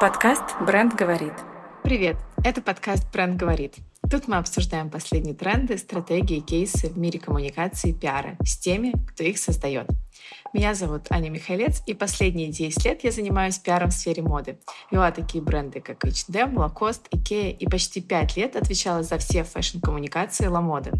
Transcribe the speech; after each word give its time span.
Подкаст 0.00 0.58
«Бренд 0.62 0.94
говорит». 0.94 1.34
Привет! 1.84 2.16
Это 2.42 2.62
подкаст 2.62 3.12
«Бренд 3.12 3.36
говорит». 3.36 3.74
Тут 4.10 4.28
мы 4.28 4.38
обсуждаем 4.38 4.88
последние 4.88 5.34
тренды, 5.34 5.76
стратегии 5.76 6.40
кейсы 6.40 6.88
в 6.88 6.96
мире 6.96 7.20
коммуникации 7.20 7.90
и 7.90 7.92
пиара 7.92 8.38
с 8.42 8.56
теми, 8.56 8.94
кто 9.08 9.24
их 9.24 9.36
создает. 9.36 9.88
Меня 10.54 10.72
зовут 10.72 11.08
Аня 11.10 11.28
Михайлец, 11.28 11.82
и 11.86 11.92
последние 11.92 12.48
10 12.48 12.82
лет 12.82 13.04
я 13.04 13.10
занимаюсь 13.12 13.58
пиаром 13.58 13.90
в 13.90 13.92
сфере 13.92 14.22
моды. 14.22 14.58
Вела 14.90 15.10
такие 15.10 15.44
бренды, 15.44 15.82
как 15.82 16.02
H&M, 16.02 16.56
Lacoste, 16.56 17.10
Ikea, 17.10 17.50
и 17.50 17.66
почти 17.68 18.00
5 18.00 18.38
лет 18.38 18.56
отвечала 18.56 19.02
за 19.02 19.18
все 19.18 19.44
фэшн-коммуникации 19.44 20.46
Ламоды. 20.46 20.92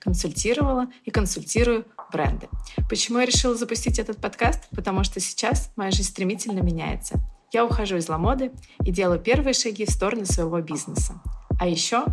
Консультировала 0.00 0.88
и 1.04 1.12
консультирую 1.12 1.86
бренды. 2.10 2.48
Почему 2.90 3.20
я 3.20 3.26
решила 3.26 3.54
запустить 3.54 4.00
этот 4.00 4.20
подкаст? 4.20 4.68
Потому 4.74 5.04
что 5.04 5.20
сейчас 5.20 5.70
моя 5.76 5.92
жизнь 5.92 6.10
стремительно 6.10 6.58
меняется. 6.58 7.20
Я 7.50 7.64
ухожу 7.64 7.96
из 7.96 8.08
Ламоды 8.10 8.52
и 8.84 8.90
делаю 8.90 9.18
первые 9.18 9.54
шаги 9.54 9.86
в 9.86 9.90
сторону 9.90 10.26
своего 10.26 10.60
бизнеса. 10.60 11.14
А 11.58 11.66
еще 11.66 12.04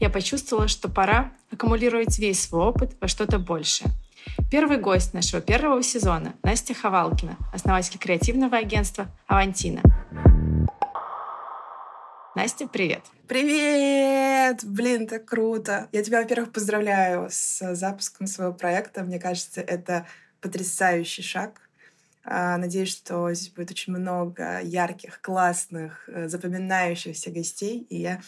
я 0.00 0.10
почувствовала, 0.10 0.66
что 0.66 0.88
пора 0.88 1.32
аккумулировать 1.52 2.18
весь 2.18 2.42
свой 2.42 2.66
опыт 2.66 2.96
во 3.00 3.06
что-то 3.06 3.38
большее. 3.38 3.90
Первый 4.50 4.78
гость 4.78 5.14
нашего 5.14 5.40
первого 5.40 5.82
сезона– 5.84 6.34
Настя 6.42 6.74
Ховалкина, 6.74 7.36
основатель 7.54 7.98
креативного 7.98 8.56
агентства 8.56 9.06
«Авантина». 9.28 9.80
Настя, 12.34 12.66
привет! 12.66 13.02
Привет! 13.28 14.64
Блин, 14.64 15.06
так 15.06 15.24
круто! 15.24 15.88
Я 15.92 16.02
тебя, 16.02 16.20
во-первых, 16.20 16.52
поздравляю 16.52 17.28
с 17.30 17.74
запуском 17.76 18.26
своего 18.26 18.52
проекта. 18.52 19.02
Мне 19.04 19.20
кажется, 19.20 19.60
это 19.60 20.06
потрясающий 20.40 21.22
шаг. 21.22 21.69
А, 22.24 22.58
надеюсь, 22.58 22.90
что 22.90 23.32
здесь 23.32 23.50
будет 23.50 23.70
очень 23.70 23.94
много 23.96 24.60
ярких, 24.60 25.20
классных, 25.20 26.08
э, 26.08 26.28
запоминающихся 26.28 27.30
гостей. 27.30 27.86
И 27.88 27.96
я 27.96 28.20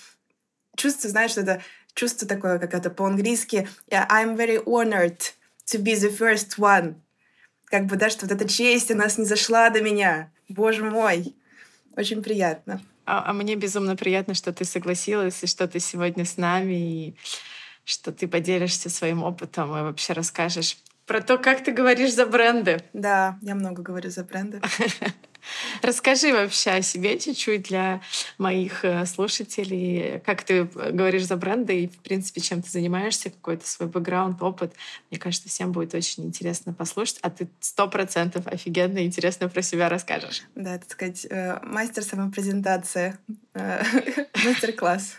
чувствую, 0.76 1.10
знаешь, 1.10 1.36
это 1.36 1.62
чувство 1.94 2.26
такое, 2.26 2.58
как 2.58 2.74
это 2.74 2.90
по-английски 2.90 3.68
«I'm 3.90 4.36
very 4.36 4.62
honored 4.64 5.18
to 5.66 5.82
be 5.82 5.94
the 5.94 6.16
first 6.16 6.58
one». 6.58 6.94
Как 7.66 7.86
бы, 7.86 7.96
да, 7.96 8.10
что 8.10 8.26
вот 8.26 8.32
эта 8.32 8.48
честь 8.48 8.90
у 8.90 8.94
нас 8.94 9.18
не 9.18 9.24
зашла 9.24 9.70
до 9.70 9.80
меня. 9.80 10.30
Боже 10.48 10.84
мой! 10.84 11.34
Очень 11.96 12.22
приятно. 12.22 12.82
А, 13.04 13.30
а 13.30 13.32
мне 13.32 13.56
безумно 13.56 13.96
приятно, 13.96 14.34
что 14.34 14.52
ты 14.52 14.64
согласилась, 14.64 15.42
и 15.42 15.46
что 15.46 15.66
ты 15.68 15.80
сегодня 15.80 16.24
с 16.24 16.36
нами, 16.36 16.74
и 16.74 17.16
что 17.84 18.12
ты 18.12 18.28
поделишься 18.28 18.88
своим 18.88 19.22
опытом 19.22 19.70
и 19.76 19.82
вообще 19.82 20.12
расскажешь 20.12 20.78
про 21.06 21.20
то, 21.20 21.38
как 21.38 21.64
ты 21.64 21.72
говоришь 21.72 22.14
за 22.14 22.26
бренды. 22.26 22.78
Да, 22.92 23.38
я 23.42 23.54
много 23.54 23.82
говорю 23.82 24.10
за 24.10 24.24
бренды. 24.24 24.60
Расскажи 25.82 26.32
вообще 26.32 26.70
о 26.70 26.82
себе 26.82 27.18
чуть-чуть 27.18 27.62
для 27.62 28.00
моих 28.38 28.84
э, 28.84 29.06
слушателей. 29.06 30.20
Как 30.20 30.42
ты 30.42 30.64
говоришь 30.64 31.26
за 31.26 31.36
бренды 31.36 31.84
и, 31.84 31.88
в 31.88 31.98
принципе, 31.98 32.40
чем 32.40 32.62
ты 32.62 32.70
занимаешься, 32.70 33.30
какой-то 33.30 33.66
свой 33.68 33.88
бэкграунд, 33.88 34.42
опыт. 34.42 34.74
Мне 35.10 35.18
кажется, 35.18 35.48
всем 35.48 35.72
будет 35.72 35.94
очень 35.94 36.24
интересно 36.24 36.72
послушать. 36.72 37.18
А 37.22 37.30
ты 37.30 37.48
сто 37.60 37.88
процентов 37.88 38.46
офигенно 38.46 38.98
и 38.98 39.06
интересно 39.06 39.48
про 39.48 39.62
себя 39.62 39.88
расскажешь. 39.88 40.42
Да, 40.54 40.78
так 40.78 40.90
сказать, 40.90 41.26
э, 41.28 41.58
мастер 41.62 42.02
самопрезентации. 42.02 43.16
Э, 43.54 43.82
мастер-класс. 44.44 45.16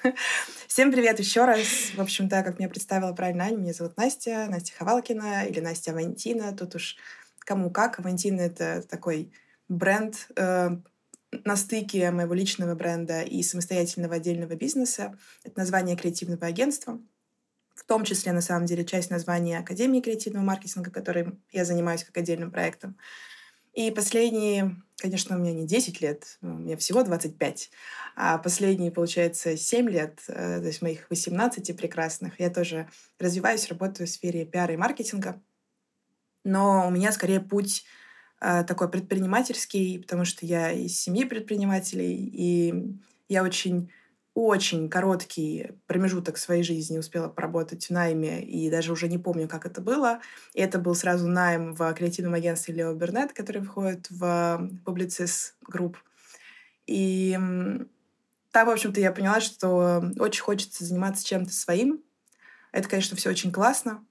Всем 0.68 0.92
привет 0.92 1.20
еще 1.20 1.46
раз. 1.46 1.92
В 1.96 2.02
общем-то, 2.02 2.42
как 2.44 2.60
меня 2.60 2.70
представила 2.70 3.14
правильно 3.14 3.46
Аня, 3.46 3.58
меня 3.58 3.74
зовут 3.74 3.98
Настя, 3.98 4.48
Настя 4.50 4.74
Ховалкина 4.78 5.46
или 5.46 5.60
Настя 5.60 5.92
Авантина. 5.92 6.56
Тут 6.56 6.76
уж 6.76 6.98
кому 7.40 7.70
как. 7.70 8.00
Авантина— 8.00 8.42
это 8.42 8.82
такой 8.82 9.32
бренд 9.74 10.28
э, 10.36 10.70
на 11.44 11.56
стыке 11.56 12.12
моего 12.12 12.34
личного 12.34 12.76
бренда 12.76 13.22
и 13.22 13.42
самостоятельного 13.44 14.16
отдельного 14.16 14.56
бизнеса. 14.56 15.18
Это 15.44 15.60
название 15.60 15.96
креативного 15.96 16.46
агентства. 16.48 17.00
В 17.76 17.84
том 17.86 18.04
числе, 18.04 18.32
на 18.34 18.42
самом 18.42 18.68
деле, 18.68 18.86
часть 18.86 19.10
названия 19.10 19.58
Академии 19.58 20.02
креативного 20.02 20.44
маркетинга, 20.44 20.92
которой 20.92 21.40
я 21.52 21.66
занимаюсь 21.66 22.04
как 22.04 22.16
отдельным 22.18 22.52
проектом. 22.52 22.98
И 23.74 23.90
последние, 23.90 24.76
конечно, 24.98 25.36
у 25.36 25.40
меня 25.40 25.52
не 25.54 25.66
10 25.66 26.00
лет, 26.02 26.38
меня 26.42 26.78
всего 26.78 27.02
25, 27.02 27.72
а 28.16 28.38
последние, 28.38 28.92
получается, 28.92 29.58
7 29.58 29.90
лет, 29.90 30.20
э, 30.28 30.60
то 30.60 30.68
есть 30.68 30.84
моих 30.84 31.10
18 31.10 31.76
прекрасных, 31.76 32.40
я 32.40 32.52
тоже 32.52 32.88
развиваюсь, 33.18 33.68
работаю 33.70 34.06
в 34.06 34.12
сфере 34.12 34.46
пиара 34.46 34.74
и 34.74 34.78
маркетинга. 34.78 35.42
Но 36.44 36.88
у 36.88 36.92
меня 36.92 37.12
скорее 37.12 37.40
путь 37.40 37.84
такой 38.68 38.90
предпринимательский, 38.90 40.00
потому 40.00 40.26
что 40.26 40.46
я 40.46 40.72
из 40.72 41.00
семьи 41.00 41.24
предпринимателей, 41.24 42.30
и 42.34 42.96
я 43.30 43.44
очень 43.44 43.90
очень 44.36 44.90
короткий 44.90 45.74
промежуток 45.86 46.38
своей 46.38 46.64
жизни 46.64 46.98
успела 46.98 47.30
поработать 47.30 47.86
в 47.86 47.90
найме, 47.92 48.44
и 48.44 48.70
даже 48.72 48.92
уже 48.92 49.08
не 49.08 49.20
помню, 49.20 49.48
как 49.48 49.66
это 49.66 49.80
было. 49.80 50.22
И 50.54 50.62
это 50.62 50.80
был 50.80 50.96
сразу 50.96 51.28
найм 51.28 51.76
в 51.76 51.94
креативном 51.94 52.34
агентстве 52.34 52.74
Лео 52.74 52.94
Бернет, 52.96 53.34
который 53.34 53.62
входит 53.62 54.10
в 54.10 54.72
Publicis 54.86 55.54
Group. 55.72 55.98
И 56.88 57.38
там, 58.52 58.68
в 58.68 58.72
общем-то, 58.72 59.00
я 59.00 59.12
поняла, 59.12 59.40
что 59.40 60.04
очень 60.18 60.42
хочется 60.42 60.84
заниматься 60.84 61.26
чем-то 61.26 61.54
своим. 61.54 62.02
Это, 62.72 62.90
конечно, 62.90 63.16
все 63.16 63.30
очень 63.30 63.52
классно, 63.52 64.04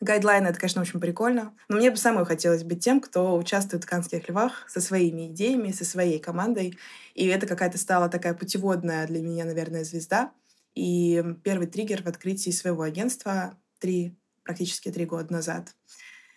Гайдлайны— 0.00 0.46
это, 0.48 0.58
конечно, 0.58 0.80
очень 0.80 0.98
прикольно. 0.98 1.54
Но 1.68 1.76
мне 1.76 1.90
бы 1.90 1.96
самой 1.98 2.24
хотелось 2.24 2.64
быть 2.64 2.82
тем, 2.82 3.00
кто 3.00 3.36
участвует 3.36 3.84
в 3.84 3.86
«Канских 3.86 4.28
львах» 4.28 4.64
со 4.68 4.80
своими 4.80 5.28
идеями, 5.28 5.72
со 5.72 5.84
своей 5.84 6.18
командой. 6.18 6.78
И 7.14 7.26
это 7.26 7.46
какая-то 7.46 7.76
стала 7.76 8.08
такая 8.08 8.32
путеводная 8.32 9.06
для 9.06 9.20
меня, 9.20 9.44
наверное, 9.44 9.84
звезда. 9.84 10.32
И 10.74 11.22
первый 11.44 11.66
триггер 11.66 12.02
в 12.02 12.06
открытии 12.06 12.50
своего 12.50 12.82
агентства 12.82 13.58
три, 13.78 14.16
практически 14.42 14.90
три 14.90 15.04
года 15.04 15.30
назад. 15.30 15.74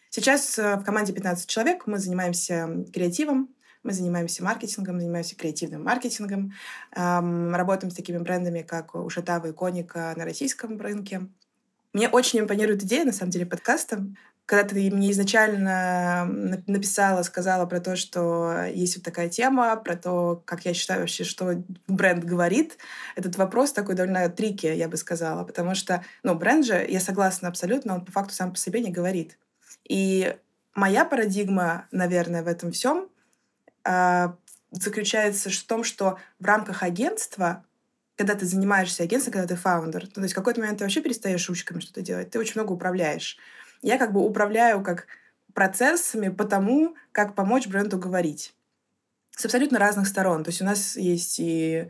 Сейчас 0.10 0.60
э, 0.60 0.76
в 0.76 0.84
команде 0.84 1.14
15 1.14 1.50
человек. 1.50 1.88
Мы 1.88 2.00
занимаемся 2.00 2.86
креативом, 2.94 3.50
мы 3.82 3.94
занимаемся 3.94 4.44
маркетингом, 4.44 5.00
занимаемся 5.00 5.36
креативным 5.36 5.84
маркетингом, 5.84 6.54
эм, 6.96 7.56
работаем 7.56 7.92
с 7.92 7.96
такими 7.96 8.18
брендами, 8.18 8.62
как 8.62 8.96
Ушатава 8.96 9.48
и 9.48 9.54
Коника 9.54 10.14
на 10.16 10.26
российском 10.26 10.80
рынке, 10.80 11.30
мне 11.94 12.10
очень 12.10 12.40
импонирует 12.40 12.84
идея, 12.84 13.06
на 13.06 13.14
самом 13.14 13.32
деле, 13.32 13.46
подкаста. 13.46 14.06
Когда 14.46 14.68
ты 14.68 14.92
мне 14.92 15.12
изначально 15.12 16.26
написала, 16.68 17.24
сказала 17.24 17.66
про 17.66 17.80
то, 17.80 17.96
что 17.96 18.66
есть 18.66 18.98
вот 18.98 19.06
такая 19.06 19.30
тема, 19.30 19.78
про 19.78 19.96
то, 19.96 20.42
как 20.44 20.66
я 20.66 20.74
считаю 20.74 21.02
вообще, 21.02 21.24
что 21.24 21.64
бренд 21.88 22.26
говорит, 22.26 22.78
этот 23.16 23.38
вопрос 23.38 23.72
такой 23.72 23.96
довольно 23.96 24.28
трики, 24.28 24.66
я 24.66 24.90
бы 24.90 24.98
сказала, 24.98 25.46
потому 25.46 25.76
что, 25.76 26.04
ну, 26.24 26.36
бренд 26.36 26.66
же, 26.66 26.86
я 26.90 27.00
согласна 27.00 27.48
абсолютно, 27.48 27.96
он 27.96 28.06
по 28.06 28.12
факту 28.12 28.34
сам 28.34 28.52
по 28.52 28.58
себе 28.58 28.82
не 28.82 28.92
говорит. 28.92 29.38
И 29.88 30.36
моя 30.76 31.06
парадигма, 31.06 31.88
наверное, 31.92 32.44
в 32.44 32.48
этом 32.48 32.74
всем 32.74 33.08
э, 33.86 34.28
заключается 34.72 35.50
в 35.50 35.64
том, 35.64 35.84
что 35.84 36.18
в 36.40 36.46
рамках 36.46 36.84
агентства 36.84 37.64
когда 38.16 38.36
ты 38.36 38.46
занимаешься 38.46 39.04
агентством, 39.04 39.34
когда 39.34 39.48
ты 39.48 39.56
фаундер, 39.56 40.04
ну, 40.04 40.12
то 40.12 40.22
есть 40.22 40.34
в 40.34 40.38
какой-то 40.38 40.60
момент 40.60 40.80
ты 40.80 40.86
вообще 40.86 41.02
перестаешь 41.02 41.48
ручками 41.50 41.80
что-то 41.80 42.02
делать, 42.02 42.30
ты 42.30 42.40
очень 42.40 42.54
много 42.56 42.74
управляешь. 42.74 43.38
Я 43.82 43.98
как 43.98 44.14
бы 44.14 44.22
управляю 44.22 44.84
как 44.84 45.08
процессами 45.54 46.30
по 46.30 46.46
тому, 46.46 46.96
как 47.12 47.36
помочь 47.36 47.68
бренду 47.68 47.98
говорить. 47.98 48.54
С 49.36 49.46
абсолютно 49.46 49.80
разных 49.80 50.08
сторон. 50.08 50.44
То 50.44 50.50
есть 50.50 50.62
у 50.62 50.66
нас 50.66 50.96
есть 50.96 51.40
и, 51.40 51.90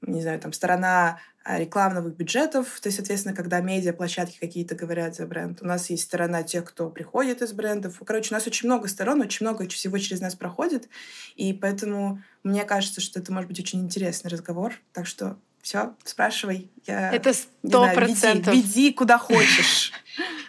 не 0.00 0.20
знаю, 0.20 0.40
там 0.40 0.52
сторона 0.52 1.20
а, 1.44 1.58
рекламных 1.58 2.16
бюджетов, 2.16 2.78
то 2.80 2.88
есть, 2.88 2.98
соответственно, 2.98 3.34
когда 3.34 3.60
медиа-площадки 3.60 4.38
какие-то 4.38 4.76
говорят 4.76 5.16
за 5.16 5.26
бренд. 5.26 5.60
У 5.60 5.66
нас 5.66 5.90
есть 5.90 6.04
сторона 6.04 6.44
тех, 6.44 6.64
кто 6.64 6.88
приходит 6.88 7.42
из 7.42 7.52
брендов. 7.52 8.00
Короче, 8.04 8.32
у 8.32 8.36
нас 8.36 8.46
очень 8.46 8.68
много 8.68 8.86
сторон, 8.86 9.20
очень 9.20 9.44
много 9.44 9.66
всего 9.68 9.98
через 9.98 10.20
нас 10.20 10.36
проходит, 10.36 10.88
и 11.34 11.52
поэтому 11.52 12.22
мне 12.44 12.64
кажется, 12.64 13.00
что 13.00 13.18
это 13.18 13.32
может 13.32 13.48
быть 13.48 13.58
очень 13.58 13.80
интересный 13.80 14.30
разговор. 14.30 14.74
Так 14.92 15.06
что 15.06 15.36
все, 15.62 15.94
спрашивай. 16.04 16.68
Я, 16.86 17.12
Это 17.12 17.32
сто 17.32 17.88
процентов. 17.94 18.52
Веди, 18.52 18.66
веди 18.66 18.92
куда 18.92 19.16
хочешь. 19.16 19.92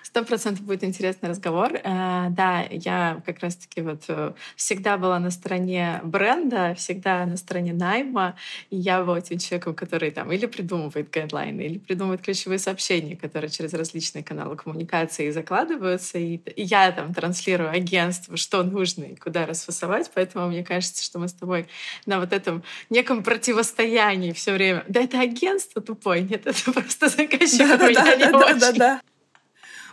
Сто 0.04 0.24
процентов 0.24 0.66
будет 0.66 0.84
интересный 0.84 1.30
разговор. 1.30 1.74
Э, 1.74 2.28
да, 2.30 2.66
я 2.70 3.22
как 3.26 3.40
раз-таки 3.40 3.82
вот 3.82 4.04
э, 4.08 4.34
всегда 4.56 4.98
была 4.98 5.20
на 5.20 5.32
стороне 5.32 6.02
бренда, 6.04 6.76
всегда 6.76 7.26
на 7.26 7.38
стороне 7.38 7.74
найма. 7.74 8.36
И 8.70 8.78
я 8.78 9.04
была 9.04 9.22
тем 9.22 9.40
человеком, 9.40 9.74
который 9.74 10.12
там 10.12 10.32
или 10.32 10.46
придумывает 10.46 11.10
гайдлайны, 11.10 11.62
или 11.62 11.78
придумывает 11.78 12.22
ключевые 12.22 12.60
сообщения, 12.60 13.16
которые 13.16 13.50
через 13.50 13.74
различные 13.74 14.24
каналы 14.24 14.56
коммуникации 14.56 15.32
закладываются. 15.32 16.20
И, 16.20 16.36
и 16.38 16.64
я 16.64 16.92
там 16.92 17.14
транслирую 17.14 17.72
агентству, 17.72 18.38
что 18.38 18.64
нужно 18.64 19.06
и 19.06 19.16
куда 19.16 19.46
расфасовать. 19.46 20.12
Поэтому 20.14 20.48
мне 20.48 20.64
кажется, 20.64 21.04
что 21.04 21.20
мы 21.20 21.28
с 21.28 21.34
тобой 21.34 21.68
на 22.06 22.20
вот 22.20 22.34
этом 22.34 22.64
неком 22.90 23.24
противостоянии 23.24 24.32
все 24.34 24.54
время. 24.54 24.84
Да 24.88 25.02
это 25.02 25.20
агентство 25.20 25.82
тупое, 25.82 26.22
нет, 26.22 26.46
это 26.46 26.72
просто 26.72 27.10
заказчик 27.10 27.60
да, 27.60 27.78
да, 27.78 27.92
да, 27.92 28.32
да, 28.32 28.54
да, 28.54 28.72
да. 28.74 29.02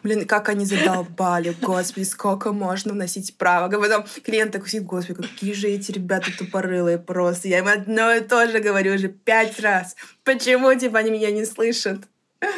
Блин, 0.02 0.26
как 0.26 0.48
они 0.48 0.64
задолбали, 0.64 1.54
господи, 1.60 2.04
сколько 2.04 2.52
можно 2.52 2.92
вносить 2.92 3.36
правок. 3.36 3.74
А 3.74 3.80
потом 3.80 4.04
клиент 4.24 4.52
такой 4.52 4.68
сидит, 4.68 4.86
господи, 4.86 5.22
какие 5.22 5.52
же 5.52 5.68
эти 5.68 5.92
ребята 5.92 6.30
тупорылые 6.36 6.98
просто. 6.98 7.48
Я 7.48 7.58
им 7.58 7.68
одно 7.68 8.12
и 8.12 8.20
то 8.20 8.46
же 8.48 8.60
говорю 8.60 8.94
уже 8.94 9.08
пять 9.08 9.60
раз. 9.60 9.96
Почему, 10.24 10.74
типа, 10.74 10.98
они 10.98 11.10
меня 11.10 11.30
не 11.30 11.44
слышат? 11.44 12.00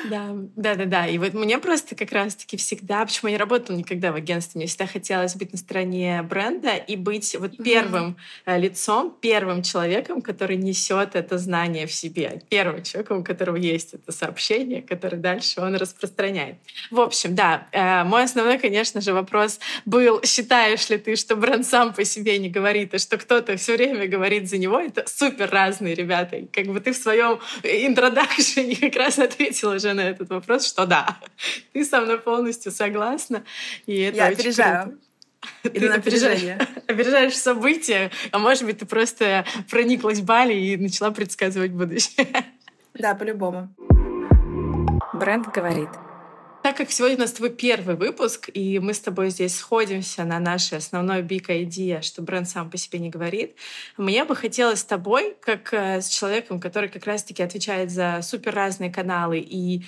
Да, 0.09 0.31
да, 0.57 0.75
да, 0.77 0.85
да. 0.85 1.07
И 1.07 1.19
вот 1.19 1.35
мне 1.35 1.59
просто 1.59 1.97
как 1.97 2.13
раз-таки 2.13 2.57
всегда, 2.57 3.05
почему 3.05 3.29
я 3.29 3.33
не 3.33 3.39
работала 3.39 3.77
никогда 3.77 4.13
в 4.13 4.15
агентстве, 4.15 4.61
мне 4.61 4.67
всегда 4.67 4.87
хотелось 4.87 5.35
быть 5.35 5.53
на 5.53 5.59
стороне 5.59 6.23
бренда 6.23 6.77
и 6.77 6.95
быть 6.95 7.35
вот 7.39 7.57
первым 7.57 8.17
mm-hmm. 8.47 8.59
лицом, 8.61 9.17
первым 9.21 9.63
человеком, 9.63 10.23
который 10.23 10.57
несет 10.57 11.17
это 11.17 11.37
знание 11.37 11.87
в 11.87 11.93
себе, 11.93 12.43
первым 12.49 12.83
человеком, 12.85 13.19
у 13.19 13.25
которого 13.25 13.57
есть 13.57 13.95
это 13.95 14.13
сообщение, 14.13 14.83
которое 14.83 15.17
дальше 15.17 15.61
он 15.61 15.75
распространяет. 15.75 16.57
В 16.91 17.01
общем, 17.01 17.35
да, 17.35 17.67
э, 17.73 18.05
мой 18.05 18.25
основной, 18.25 18.59
конечно 18.59 19.01
же, 19.01 19.13
вопрос 19.13 19.59
был: 19.85 20.23
считаешь 20.23 20.89
ли 20.91 20.99
ты, 20.99 21.17
что 21.17 21.35
бренд 21.35 21.67
сам 21.67 21.93
по 21.93 22.05
себе 22.05 22.39
не 22.39 22.49
говорит, 22.49 22.95
а 22.95 22.99
что 22.99 23.19
кто-то 23.19 23.57
все 23.57 23.77
время 23.77 24.07
говорит 24.07 24.49
за 24.49 24.59
него? 24.59 24.79
Это 24.79 25.05
супер 25.09 25.51
разные 25.51 25.95
ребята. 25.95 26.37
И 26.37 26.47
как 26.47 26.67
бы 26.67 26.79
ты 26.81 26.93
в 26.93 26.97
своем 26.97 27.41
интродакшене 27.65 28.77
как 28.81 28.97
раз 28.97 29.19
ответила 29.19 29.72
уже 29.73 29.93
на 29.93 30.03
этот 30.03 30.31
вопрос, 30.31 30.67
что 30.67 30.87
да, 30.87 31.19
ты 31.73 31.85
со 31.85 32.01
мной 32.01 32.19
полностью 32.19 32.73
согласна. 32.73 33.45
И 33.87 34.01
это 34.01 34.17
Я 34.17 34.27
опережаю. 34.27 34.99
Ты 35.65 35.89
опережаешь, 35.89 36.61
опережаешь 36.87 37.37
события, 37.37 38.13
а 38.31 38.39
может 38.39 38.63
быть, 38.63 38.79
ты 38.79 38.87
просто 38.87 39.45
прониклась 39.69 40.21
Бали 40.21 40.55
и 40.55 40.77
начала 40.77 41.11
предсказывать 41.11 41.73
будущее. 41.73 42.29
Да, 42.95 43.17
по-любому. 43.17 43.69
Бренд 45.13 45.49
говорит. 45.49 45.89
Так 46.63 46.77
как 46.77 46.93
сегодня 46.93 47.17
у 47.17 47.21
нас 47.21 47.33
твой 47.33 47.51
первый 47.51 47.97
выпуск, 47.97 48.49
и 48.55 48.79
мы 48.79 48.95
с 48.95 49.01
тобой 49.01 49.31
здесь 49.31 49.57
сходимся 49.57 50.23
на 50.23 50.39
нашей 50.39 50.79
основной 50.79 51.23
big 51.23 51.49
idea, 51.49 52.03
что 52.03 52.23
бренд 52.23 52.49
сам 52.49 52.71
по 52.71 52.77
себе 52.77 53.01
не 53.01 53.11
говорит, 53.11 53.57
мне 53.97 54.25
бы 54.25 54.37
хотелось 54.37 54.79
с 54.79 54.85
тобой, 54.85 55.37
как 55.41 55.75
э, 55.75 56.01
с 56.01 56.09
человеком, 56.09 56.61
который 56.61 56.89
как 56.89 57.05
раз-таки 57.05 57.43
отвечает 57.43 57.91
за 57.91 58.21
супер 58.23 58.55
разные 58.55 58.93
каналы 58.93 59.41
и 59.41 59.83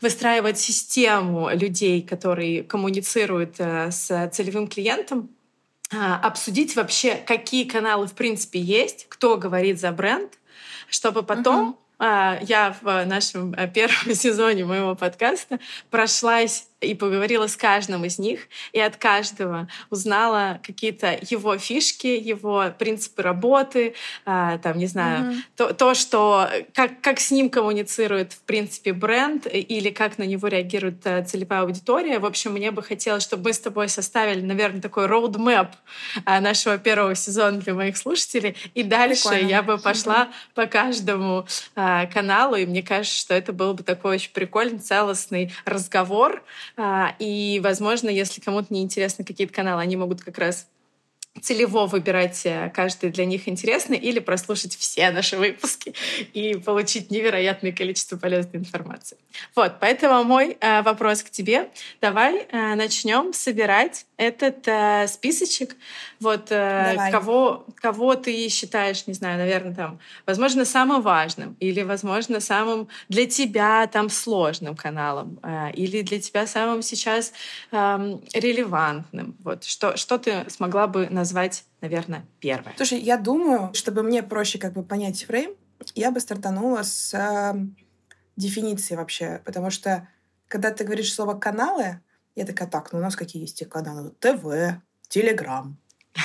выстраивает 0.00 0.58
систему 0.58 1.50
людей, 1.50 2.00
которые 2.00 2.64
коммуницируют 2.64 3.56
э, 3.58 3.90
с 3.90 4.30
целевым 4.32 4.66
клиентом, 4.66 5.28
а, 5.92 6.18
обсудить 6.18 6.74
вообще, 6.74 7.16
какие 7.16 7.64
каналы 7.64 8.06
в 8.06 8.14
принципе 8.14 8.60
есть, 8.60 9.06
кто 9.10 9.36
говорит 9.36 9.78
за 9.78 9.92
бренд, 9.92 10.32
чтобы 10.88 11.22
потом 11.22 11.78
я 12.42 12.76
в 12.82 13.04
нашем 13.04 13.54
э, 13.54 13.68
первом 13.68 14.14
сезоне 14.14 14.64
моего 14.64 14.94
подкаста 14.94 15.58
прошлась 15.90 16.68
и 16.84 16.94
поговорила 16.94 17.46
с 17.46 17.56
каждым 17.56 18.04
из 18.04 18.18
них, 18.18 18.48
и 18.72 18.80
от 18.80 18.96
каждого 18.96 19.68
узнала 19.90 20.60
какие-то 20.62 21.18
его 21.28 21.58
фишки, 21.58 22.06
его 22.06 22.66
принципы 22.78 23.22
работы, 23.22 23.94
а, 24.24 24.58
там, 24.58 24.78
не 24.78 24.86
знаю, 24.86 25.24
mm-hmm. 25.24 25.38
то, 25.56 25.72
то, 25.74 25.94
что 25.94 26.48
как, 26.74 27.00
как 27.00 27.20
с 27.20 27.30
ним 27.30 27.50
коммуницирует, 27.50 28.32
в 28.32 28.40
принципе, 28.40 28.92
бренд 28.92 29.46
или 29.46 29.90
как 29.90 30.18
на 30.18 30.24
него 30.24 30.48
реагирует 30.48 31.06
э, 31.06 31.24
целевая 31.24 31.62
аудитория. 31.62 32.18
В 32.18 32.26
общем, 32.26 32.52
мне 32.52 32.70
бы 32.70 32.82
хотелось, 32.82 33.22
чтобы 33.22 33.44
мы 33.44 33.52
с 33.52 33.60
тобой 33.60 33.88
составили, 33.88 34.40
наверное, 34.40 34.80
такой 34.80 35.06
а, 36.24 36.40
нашего 36.40 36.78
первого 36.78 37.14
сезона 37.14 37.58
для 37.58 37.74
моих 37.74 37.96
слушателей, 37.96 38.56
и 38.74 38.82
дальше 38.82 39.28
Прикольно. 39.28 39.48
я 39.48 39.62
бы 39.62 39.78
пошла 39.78 40.24
mm-hmm. 40.24 40.54
по 40.54 40.66
каждому 40.66 41.46
а, 41.74 42.06
каналу, 42.06 42.56
и 42.56 42.66
мне 42.66 42.82
кажется, 42.82 43.18
что 43.18 43.34
это 43.34 43.52
был 43.52 43.74
бы 43.74 43.82
такой 43.82 44.16
очень 44.16 44.32
прикольный, 44.32 44.78
целостный 44.78 45.52
разговор, 45.64 46.42
и, 47.18 47.60
возможно, 47.62 48.08
если 48.08 48.40
кому-то 48.40 48.72
не 48.74 48.82
интересны 48.82 49.24
какие-то 49.24 49.52
каналы, 49.54 49.82
они 49.82 49.96
могут 49.96 50.22
как 50.22 50.38
раз 50.38 50.68
целево 51.40 51.86
выбирать 51.86 52.46
э, 52.46 52.70
каждый 52.74 53.10
для 53.10 53.24
них 53.24 53.48
интересный 53.48 53.98
или 53.98 54.20
прослушать 54.20 54.76
все 54.76 55.10
наши 55.10 55.36
выпуски 55.36 55.94
и 56.32 56.54
получить 56.54 57.10
невероятное 57.10 57.72
количество 57.72 58.16
полезной 58.16 58.60
информации. 58.60 59.16
Вот, 59.54 59.74
поэтому 59.80 60.22
мой 60.24 60.56
э, 60.60 60.82
вопрос 60.82 61.22
к 61.22 61.30
тебе. 61.30 61.70
Давай 62.00 62.46
э, 62.50 62.74
начнем 62.76 63.32
собирать 63.32 64.06
этот 64.16 64.66
э, 64.68 65.06
списочек. 65.08 65.76
Вот 66.20 66.46
э, 66.50 67.10
кого, 67.10 67.66
кого 67.74 68.14
ты 68.14 68.48
считаешь, 68.48 69.06
не 69.06 69.14
знаю, 69.14 69.38
наверное, 69.38 69.74
там, 69.74 69.98
возможно, 70.26 70.64
самым 70.64 71.02
важным 71.02 71.56
или, 71.58 71.82
возможно, 71.82 72.40
самым 72.40 72.88
для 73.08 73.26
тебя 73.26 73.86
там 73.88 74.08
сложным 74.08 74.76
каналом 74.76 75.40
э, 75.42 75.72
или 75.72 76.02
для 76.02 76.20
тебя 76.20 76.46
самым 76.46 76.82
сейчас 76.82 77.32
э, 77.72 78.18
релевантным. 78.32 79.36
Вот 79.42 79.64
что, 79.64 79.96
что 79.96 80.18
ты 80.18 80.48
смогла 80.48 80.86
бы 80.86 81.08
назвать, 81.10 81.23
наверное, 81.80 82.26
первое? 82.40 82.74
Слушай, 82.76 83.00
я 83.00 83.16
думаю, 83.16 83.72
чтобы 83.74 84.02
мне 84.02 84.22
проще 84.22 84.58
как 84.58 84.72
бы 84.72 84.82
понять 84.82 85.24
фрейм, 85.24 85.54
я 85.94 86.10
бы 86.10 86.20
стартанула 86.20 86.82
с 86.82 87.12
э, 87.14 87.54
дефиниции 88.36 88.96
вообще, 88.96 89.42
потому 89.44 89.70
что 89.70 90.08
когда 90.48 90.70
ты 90.70 90.84
говоришь 90.84 91.12
слово 91.12 91.34
каналы, 91.34 92.00
я 92.36 92.44
такая, 92.44 92.68
так, 92.68 92.92
ну 92.92 92.98
у 92.98 93.02
нас 93.02 93.16
какие 93.16 93.42
есть 93.42 93.68
каналы? 93.68 94.12
ТВ, 94.20 94.80
Телеграм, 95.08 95.76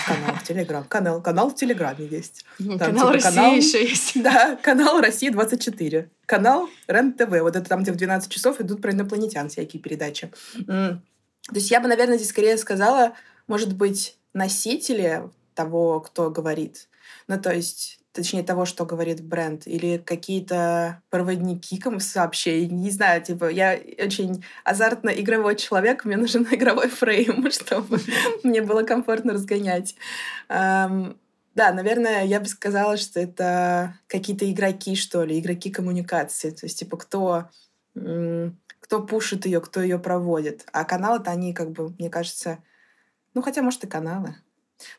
канал 0.06 0.36
в 0.36 0.44
Телеграм. 0.44 0.84
Канал, 0.86 1.22
канал 1.22 1.50
в 1.50 1.56
Телеграме 1.56 2.06
есть. 2.06 2.46
Там, 2.58 2.78
канал 2.78 3.12
типа, 3.12 3.14
России 3.14 3.30
канал, 3.30 3.54
еще 3.56 3.88
есть. 3.88 4.12
Да, 4.24 4.56
канал 4.58 5.02
России 5.02 5.30
24. 5.30 6.10
Канал 6.26 6.70
РЕН-ТВ. 6.88 7.42
Вот 7.42 7.56
это 7.56 7.68
там, 7.68 7.82
где 7.82 7.92
в 7.92 7.96
12 7.96 8.32
часов 8.32 8.62
идут 8.62 8.82
про 8.82 8.92
инопланетян 8.92 9.50
всякие 9.50 9.82
передачи. 9.82 10.32
То 10.68 11.56
есть 11.56 11.72
я 11.72 11.80
бы, 11.80 11.88
наверное, 11.88 12.18
здесь 12.18 12.30
скорее 12.30 12.58
сказала, 12.58 13.14
может 13.48 13.76
быть, 13.76 14.19
носители 14.40 15.30
того, 15.54 16.00
кто 16.00 16.32
говорит. 16.32 16.88
Ну, 17.28 17.40
то 17.40 17.54
есть 17.54 18.00
точнее 18.12 18.44
того, 18.44 18.66
что 18.66 18.86
говорит 18.86 19.22
бренд, 19.22 19.68
или 19.68 19.98
какие-то 19.98 21.02
проводники 21.10 21.80
сообщений, 22.00 22.68
не 22.68 22.92
знаю, 22.92 23.22
типа, 23.22 23.50
я 23.50 23.80
очень 24.04 24.44
азартно 24.64 25.10
игровой 25.10 25.56
человек, 25.56 26.06
мне 26.06 26.18
нужен 26.18 26.44
игровой 26.52 26.88
фрейм, 26.90 27.50
чтобы 27.60 28.00
мне 28.44 28.62
было 28.62 28.84
комфортно 28.84 29.34
разгонять. 29.34 29.96
Да, 30.48 31.74
наверное, 31.74 32.24
я 32.24 32.40
бы 32.40 32.46
сказала, 32.46 32.96
что 32.96 33.20
это 33.20 33.98
какие-то 34.08 34.50
игроки, 34.50 34.96
что 34.96 35.24
ли, 35.24 35.40
игроки 35.40 35.70
коммуникации. 35.70 36.52
То 36.52 36.66
есть, 36.68 36.80
типа, 36.80 36.96
кто, 36.96 37.50
кто 38.80 39.02
пушит 39.06 39.46
ее, 39.46 39.60
кто 39.60 39.82
ее 39.82 40.00
проводит. 40.00 40.66
А 40.72 40.86
каналы-то 40.86 41.32
они, 41.32 41.54
как 41.54 41.72
бы, 41.72 41.90
мне 42.00 42.10
кажется, 42.10 42.60
ну, 43.34 43.42
хотя, 43.42 43.62
может, 43.62 43.84
и 43.84 43.88
каналы. 43.88 44.36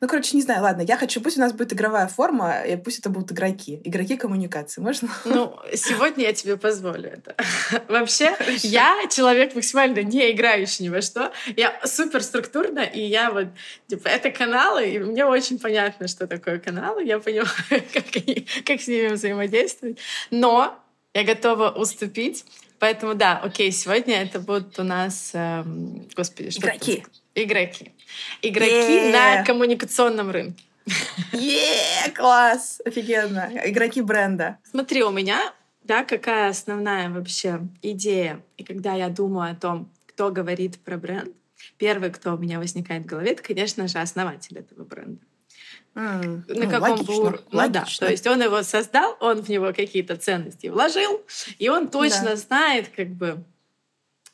Ну, 0.01 0.09
короче, 0.09 0.37
не 0.37 0.43
знаю, 0.43 0.63
ладно, 0.63 0.83
я 0.83 0.97
хочу, 0.97 1.21
пусть 1.21 1.39
у 1.39 1.41
нас 1.41 1.53
будет 1.53 1.73
игровая 1.73 2.07
форма, 2.07 2.63
и 2.63 2.77
пусть 2.77 2.99
это 2.99 3.09
будут 3.09 3.33
игроки. 3.33 3.81
Игроки 3.85 4.17
коммуникации, 4.17 4.81
можно? 4.81 5.09
Ну, 5.25 5.59
сегодня 5.75 6.25
я 6.25 6.33
тебе 6.35 6.57
позволю 6.57 7.09
это. 7.09 7.35
Вообще, 7.89 8.33
Хорошо. 8.33 8.69
я 8.69 9.07
человек 9.09 9.55
максимально 9.55 10.03
не 10.03 10.33
играющий 10.33 10.85
ни 10.85 10.89
во 10.91 11.01
что. 11.01 11.33
Я 11.57 11.81
супер 11.85 12.23
структурно, 12.23 12.81
и 12.81 13.01
я 13.01 13.31
вот, 13.31 13.49
типа, 13.87 14.09
это 14.09 14.31
каналы, 14.31 14.87
и 14.87 14.99
мне 14.99 15.25
очень 15.25 15.59
понятно, 15.59 16.09
что 16.09 16.27
такое 16.27 16.59
каналы, 16.59 17.03
я 17.05 17.19
понимаю, 17.19 17.49
как, 17.71 18.05
они, 18.17 18.47
как 18.67 18.81
с 18.81 18.87
ними 18.87 19.09
взаимодействовать. 19.09 19.99
Но 20.31 20.79
я 21.15 21.25
готова 21.25 21.71
уступить. 21.71 22.45
Поэтому 22.79 23.15
да, 23.15 23.39
окей, 23.39 23.73
сегодня 23.73 24.23
это 24.23 24.41
будут 24.41 24.79
у 24.79 24.83
нас, 24.83 25.33
эм, 25.35 26.09
господи, 26.17 26.51
что 26.51 26.61
Игроки. 26.61 27.05
Игроки. 27.35 27.93
Игроки 28.43 28.73
yeah. 28.73 29.13
на 29.13 29.45
коммуникационном 29.45 30.31
рынке. 30.31 30.65
Yeah, 31.33 32.13
класс! 32.15 32.81
Офигенно. 32.85 33.51
Игроки 33.65 34.03
бренда. 34.03 34.59
Смотри, 34.69 35.05
у 35.05 35.11
меня, 35.11 35.55
да, 35.85 36.05
какая 36.05 36.51
основная 36.51 37.09
вообще 37.11 37.61
идея. 37.83 38.43
И 38.57 38.65
когда 38.65 38.95
я 38.95 39.09
думаю 39.09 39.53
о 39.53 39.55
том, 39.55 39.91
кто 40.07 40.31
говорит 40.31 40.79
про 40.79 40.97
бренд, 40.97 41.35
первый, 41.79 42.11
кто 42.11 42.35
у 42.35 42.39
меня 42.39 42.59
возникает 42.59 43.05
в 43.05 43.07
голове, 43.07 43.33
это, 43.33 43.43
конечно 43.43 43.87
же, 43.87 43.99
основатель 43.99 44.59
этого 44.59 44.85
бренда. 44.85 45.21
Mm, 45.95 46.45
на 46.47 46.65
ну, 46.65 46.71
каком 46.71 46.91
логично, 46.91 47.15
ур... 47.15 47.43
ну, 47.51 47.69
да, 47.69 47.85
то 47.99 48.09
есть 48.09 48.25
он 48.27 48.41
его 48.41 48.63
создал, 48.63 49.17
он 49.19 49.43
в 49.43 49.49
него 49.49 49.73
какие-то 49.73 50.17
ценности 50.17 50.69
вложил, 50.69 51.21
и 51.59 51.69
он 51.69 51.89
точно 51.89 52.27
да. 52.27 52.37
знает, 52.37 52.89
как 52.95 53.09
бы, 53.09 53.43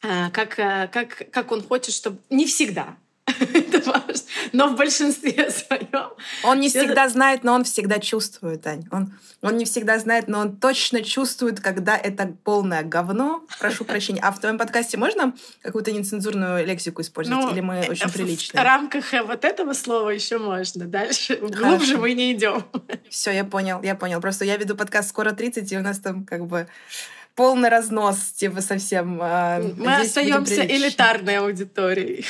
как, 0.01 0.59
а, 0.59 0.87
как, 0.89 1.31
как 1.31 1.53
он 1.53 1.63
хочет, 1.63 1.95
чтобы... 1.95 2.19
Не 2.31 2.47
всегда, 2.47 2.97
это 3.55 3.91
важно, 3.91 4.23
но 4.53 4.69
в 4.69 4.77
большинстве 4.77 5.51
своем. 5.51 6.11
Он 6.45 6.61
не 6.61 6.69
всегда 6.69 7.09
знает, 7.09 7.43
но 7.45 7.55
он 7.55 7.65
всегда 7.65 7.99
чувствует, 7.99 8.67
Ань. 8.67 8.87
Он, 8.93 9.13
он 9.43 9.57
не 9.57 9.65
всегда 9.65 9.99
знает, 9.99 10.29
но 10.29 10.39
он 10.39 10.57
точно 10.57 11.03
чувствует, 11.03 11.61
когда 11.61 11.97
это 11.97 12.35
полное 12.45 12.83
говно. 12.83 13.45
Прошу 13.59 13.85
прощения. 13.85 14.21
А 14.23 14.31
в 14.31 14.41
твоем 14.41 14.59
подкасте 14.59 14.97
можно 14.97 15.35
какую-то 15.63 15.91
нецензурную 15.93 16.65
лексику 16.65 17.03
использовать? 17.03 17.45
Ну, 17.45 17.53
Или 17.53 17.61
мы 17.61 17.75
э, 17.77 17.91
очень 17.91 18.11
приличные? 18.11 18.63
В 18.63 18.65
рамках 18.65 19.13
э, 19.13 19.23
вот 19.23 19.45
этого 19.45 19.73
слова 19.73 20.11
еще 20.11 20.39
можно. 20.39 20.85
Дальше 20.85 21.37
Хорошо. 21.37 21.55
глубже 21.55 21.99
мы 21.99 22.13
не 22.13 22.33
идем. 22.33 22.65
Все, 23.11 23.33
я 23.33 23.45
понял, 23.45 23.83
я 23.83 23.97
понял. 23.97 24.21
Просто 24.21 24.45
я 24.45 24.57
веду 24.57 24.77
подкаст 24.77 25.09
«Скоро 25.09 25.33
30», 25.33 25.67
и 25.69 25.77
у 25.77 25.83
нас 25.83 25.99
там 25.99 26.25
как 26.25 26.47
бы 26.47 26.69
полный 27.37 27.69
разнос, 27.69 28.33
типа 28.33 28.61
совсем. 28.61 29.19
А, 29.23 29.61
Мы 29.61 29.95
остаемся 29.95 30.67
элитарной 30.67 31.39
аудиторией. 31.39 32.25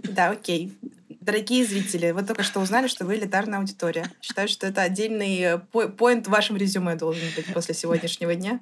Да, 0.00 0.30
окей. 0.30 0.76
Дорогие 1.20 1.64
зрители, 1.64 2.10
вы 2.10 2.22
только 2.22 2.42
что 2.42 2.60
узнали, 2.60 2.88
что 2.88 3.04
вы 3.04 3.16
элитарная 3.16 3.58
аудитория. 3.58 4.10
Считаю, 4.20 4.48
что 4.48 4.66
это 4.66 4.82
отдельный 4.82 5.58
поинт 5.96 6.26
в 6.26 6.30
вашем 6.30 6.56
резюме 6.56 6.96
должен 6.96 7.28
быть 7.36 7.52
после 7.52 7.74
сегодняшнего 7.74 8.34
дня. 8.34 8.60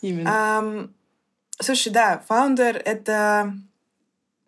Именно. 0.00 0.28
Um, 0.28 0.90
слушай, 1.60 1.90
да, 1.92 2.22
фаундер— 2.26 2.80
это... 2.84 3.54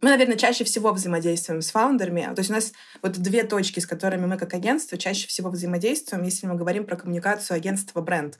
Мы, 0.00 0.10
наверное, 0.10 0.36
чаще 0.36 0.64
всего 0.64 0.92
взаимодействуем 0.92 1.62
с 1.62 1.70
фаундерами. 1.70 2.30
То 2.34 2.40
есть 2.40 2.50
у 2.50 2.54
нас 2.54 2.72
вот 3.02 3.12
две 3.12 3.42
точки, 3.42 3.80
с 3.80 3.86
которыми 3.86 4.26
мы 4.26 4.36
как 4.36 4.52
агентство 4.52 4.98
чаще 4.98 5.26
всего 5.28 5.50
взаимодействуем, 5.50 6.24
если 6.24 6.46
мы 6.46 6.56
говорим 6.56 6.84
про 6.84 6.96
коммуникацию 6.96 7.56
агентства-бренд. 7.56 8.38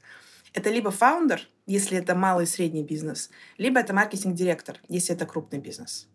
Это 0.54 0.70
либо 0.70 0.92
фаундер, 0.92 1.49
если 1.66 1.99
это 1.99 2.14
малый 2.14 2.44
и 2.44 2.46
средний 2.46 2.84
бизнес, 2.84 3.28
либо 3.58 3.80
это 3.80 3.92
маркетинг-директор, 3.92 4.78
если 4.88 5.14
это 5.14 5.26
крупный 5.26 5.58
бизнес. 5.58 6.08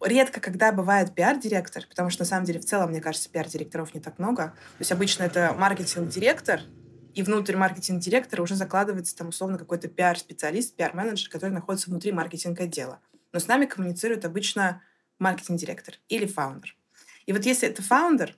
Редко, 0.00 0.40
когда 0.40 0.72
бывает 0.72 1.14
пиар-директор, 1.14 1.86
потому 1.88 2.10
что, 2.10 2.22
на 2.22 2.26
самом 2.26 2.44
деле, 2.44 2.60
в 2.60 2.66
целом, 2.66 2.90
мне 2.90 3.00
кажется, 3.00 3.30
пиар-директоров 3.30 3.94
не 3.94 4.00
так 4.00 4.18
много. 4.18 4.48
То 4.48 4.80
есть 4.80 4.92
обычно 4.92 5.22
это 5.24 5.54
маркетинг-директор, 5.58 6.60
и 7.14 7.22
внутрь 7.22 7.56
маркетинг-директора 7.56 8.42
уже 8.42 8.56
закладывается 8.56 9.16
там 9.16 9.28
условно 9.28 9.56
какой-то 9.56 9.88
пиар-специалист, 9.88 10.76
пиар-менеджер, 10.76 11.30
который 11.30 11.52
находится 11.52 11.88
внутри 11.88 12.12
маркетинг-отдела. 12.12 13.00
Но 13.32 13.40
с 13.40 13.48
нами 13.48 13.64
коммуницирует 13.64 14.26
обычно 14.26 14.82
маркетинг-директор 15.18 15.94
или 16.08 16.26
founder. 16.26 16.76
И 17.24 17.32
вот 17.32 17.46
если 17.46 17.70
это 17.70 17.82
founder, 17.82 18.36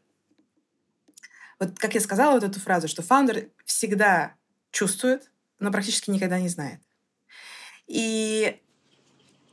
вот 1.59 1.77
как 1.77 1.95
я 1.95 2.01
сказала 2.01 2.35
вот 2.35 2.45
эту 2.45 2.61
фразу, 2.61 2.87
что 2.87 3.03
founder 3.03 3.49
всегда 3.65 4.35
чувствует, 4.71 5.31
но 5.59 5.71
практически 5.71 6.11
никогда 6.11 6.39
не 6.39 6.49
знает. 6.49 6.81
И 7.87 8.61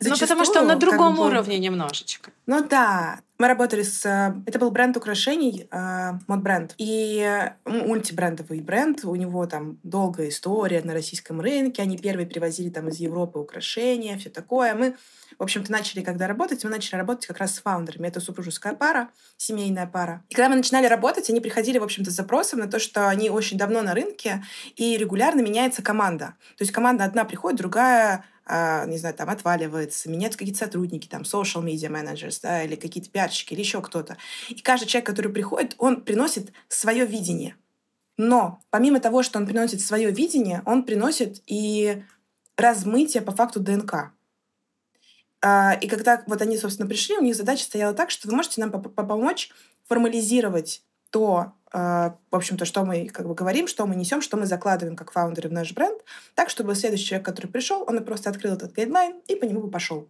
ну, 0.02 0.18
потому 0.18 0.46
что 0.46 0.62
он 0.62 0.68
на 0.68 0.76
другом 0.76 1.16
как 1.16 1.18
бы, 1.18 1.26
уровне 1.28 1.58
немножечко. 1.58 2.32
Ну 2.46 2.68
да. 2.68 3.22
Мы 3.38 3.48
работали 3.48 3.84
с... 3.84 4.06
Э, 4.06 4.34
это 4.46 4.60
был 4.60 4.72
бренд 4.72 4.96
украшений, 4.96 5.68
э, 5.70 6.12
мод-бренд. 6.28 6.74
И 6.78 7.52
мультибрендовый 7.66 8.62
бренд. 8.62 9.04
У 9.04 9.16
него 9.16 9.46
там 9.46 9.78
долгая 9.84 10.30
история 10.30 10.82
на 10.84 10.94
российском 10.94 11.42
рынке. 11.42 11.82
Они 11.82 11.98
первые 11.98 12.28
привозили 12.28 12.70
там 12.70 12.88
из 12.88 12.98
Европы 12.98 13.40
украшения, 13.40 14.18
все 14.18 14.30
такое. 14.30 14.74
Мы, 14.74 14.96
в 15.38 15.44
общем-то, 15.44 15.72
начали 15.72 16.02
когда 16.02 16.28
работать, 16.28 16.64
мы 16.64 16.70
начали 16.70 16.96
работать 16.96 17.26
как 17.26 17.40
раз 17.40 17.56
с 17.56 17.60
фаундерами. 17.60 18.08
Это 18.08 18.22
супружеская 18.22 18.74
пара, 18.74 19.10
семейная 19.36 19.88
пара. 19.88 20.24
И 20.30 20.36
когда 20.36 20.48
мы 20.50 20.56
начинали 20.56 20.86
работать, 20.86 21.30
они 21.30 21.42
приходили, 21.42 21.78
в 21.78 21.84
общем-то, 21.84 22.12
с 22.12 22.16
запросом 22.16 22.60
на 22.60 22.68
то, 22.68 22.80
что 22.80 23.10
они 23.10 23.30
очень 23.30 23.58
давно 23.58 23.82
на 23.82 23.94
рынке, 23.94 24.44
и 24.78 24.96
регулярно 24.98 25.42
меняется 25.42 25.82
команда. 25.82 26.36
То 26.58 26.62
есть 26.64 26.72
команда 26.72 27.04
одна 27.04 27.26
приходит, 27.26 27.58
другая 27.60 28.24
не 28.48 28.98
знаю, 28.98 29.16
там 29.16 29.30
отваливается, 29.30 30.10
меняются 30.10 30.38
какие-то 30.38 30.60
сотрудники, 30.60 31.08
там, 31.08 31.24
social 31.24 31.64
media 31.64 31.90
managers, 31.90 32.40
да, 32.44 32.64
или 32.64 32.76
какие-то 32.76 33.10
пиарщики, 33.10 33.54
или 33.54 33.62
еще 33.62 33.82
кто-то. 33.82 34.18
И 34.50 34.56
каждый 34.56 34.86
человек, 34.88 35.08
который 35.08 35.32
приходит, 35.32 35.76
он 35.78 36.02
приносит 36.02 36.52
свое 36.68 37.06
видение. 37.06 37.56
Но 38.18 38.60
помимо 38.70 39.00
того, 39.00 39.24
что 39.24 39.40
он 39.40 39.46
приносит 39.46 39.82
свое 39.82 40.12
видение, 40.12 40.62
он 40.66 40.84
приносит 40.84 41.42
и 41.48 42.04
размытие 42.56 43.22
по 43.22 43.32
факту 43.32 43.60
ДНК. 43.60 44.12
А, 45.42 45.74
и 45.74 45.88
когда 45.88 46.24
вот 46.28 46.42
они, 46.42 46.58
собственно, 46.58 46.88
пришли, 46.88 47.18
у 47.18 47.22
них 47.22 47.36
задача 47.36 47.64
стояла 47.64 47.94
так, 47.94 48.10
что 48.10 48.28
вы 48.28 48.36
можете 48.36 48.62
нам 48.62 48.72
помочь 48.72 49.52
формализировать 49.88 50.82
то, 51.10 51.54
а, 51.65 51.65
в 51.76 52.36
общем-то, 52.36 52.64
что 52.64 52.86
мы 52.86 53.08
как 53.08 53.28
бы 53.28 53.36
говорим, 53.36 53.68
что 53.68 53.86
мы 53.86 53.96
несем, 53.96 54.22
что 54.22 54.38
мы 54.38 54.46
закладываем 54.46 54.96
как 54.96 55.12
фаундеры 55.12 55.50
в 55.50 55.52
наш 55.52 55.74
бренд, 55.74 56.00
так, 56.34 56.50
чтобы 56.50 56.74
следующий 56.74 57.08
человек, 57.08 57.26
который 57.26 57.48
пришел, 57.48 57.84
он 57.86 58.04
просто 58.06 58.30
открыл 58.30 58.54
этот 58.54 58.72
гайдлайн 58.72 59.20
и 59.28 59.36
по 59.36 59.44
нему 59.44 59.62
бы 59.62 59.70
пошел. 59.70 60.08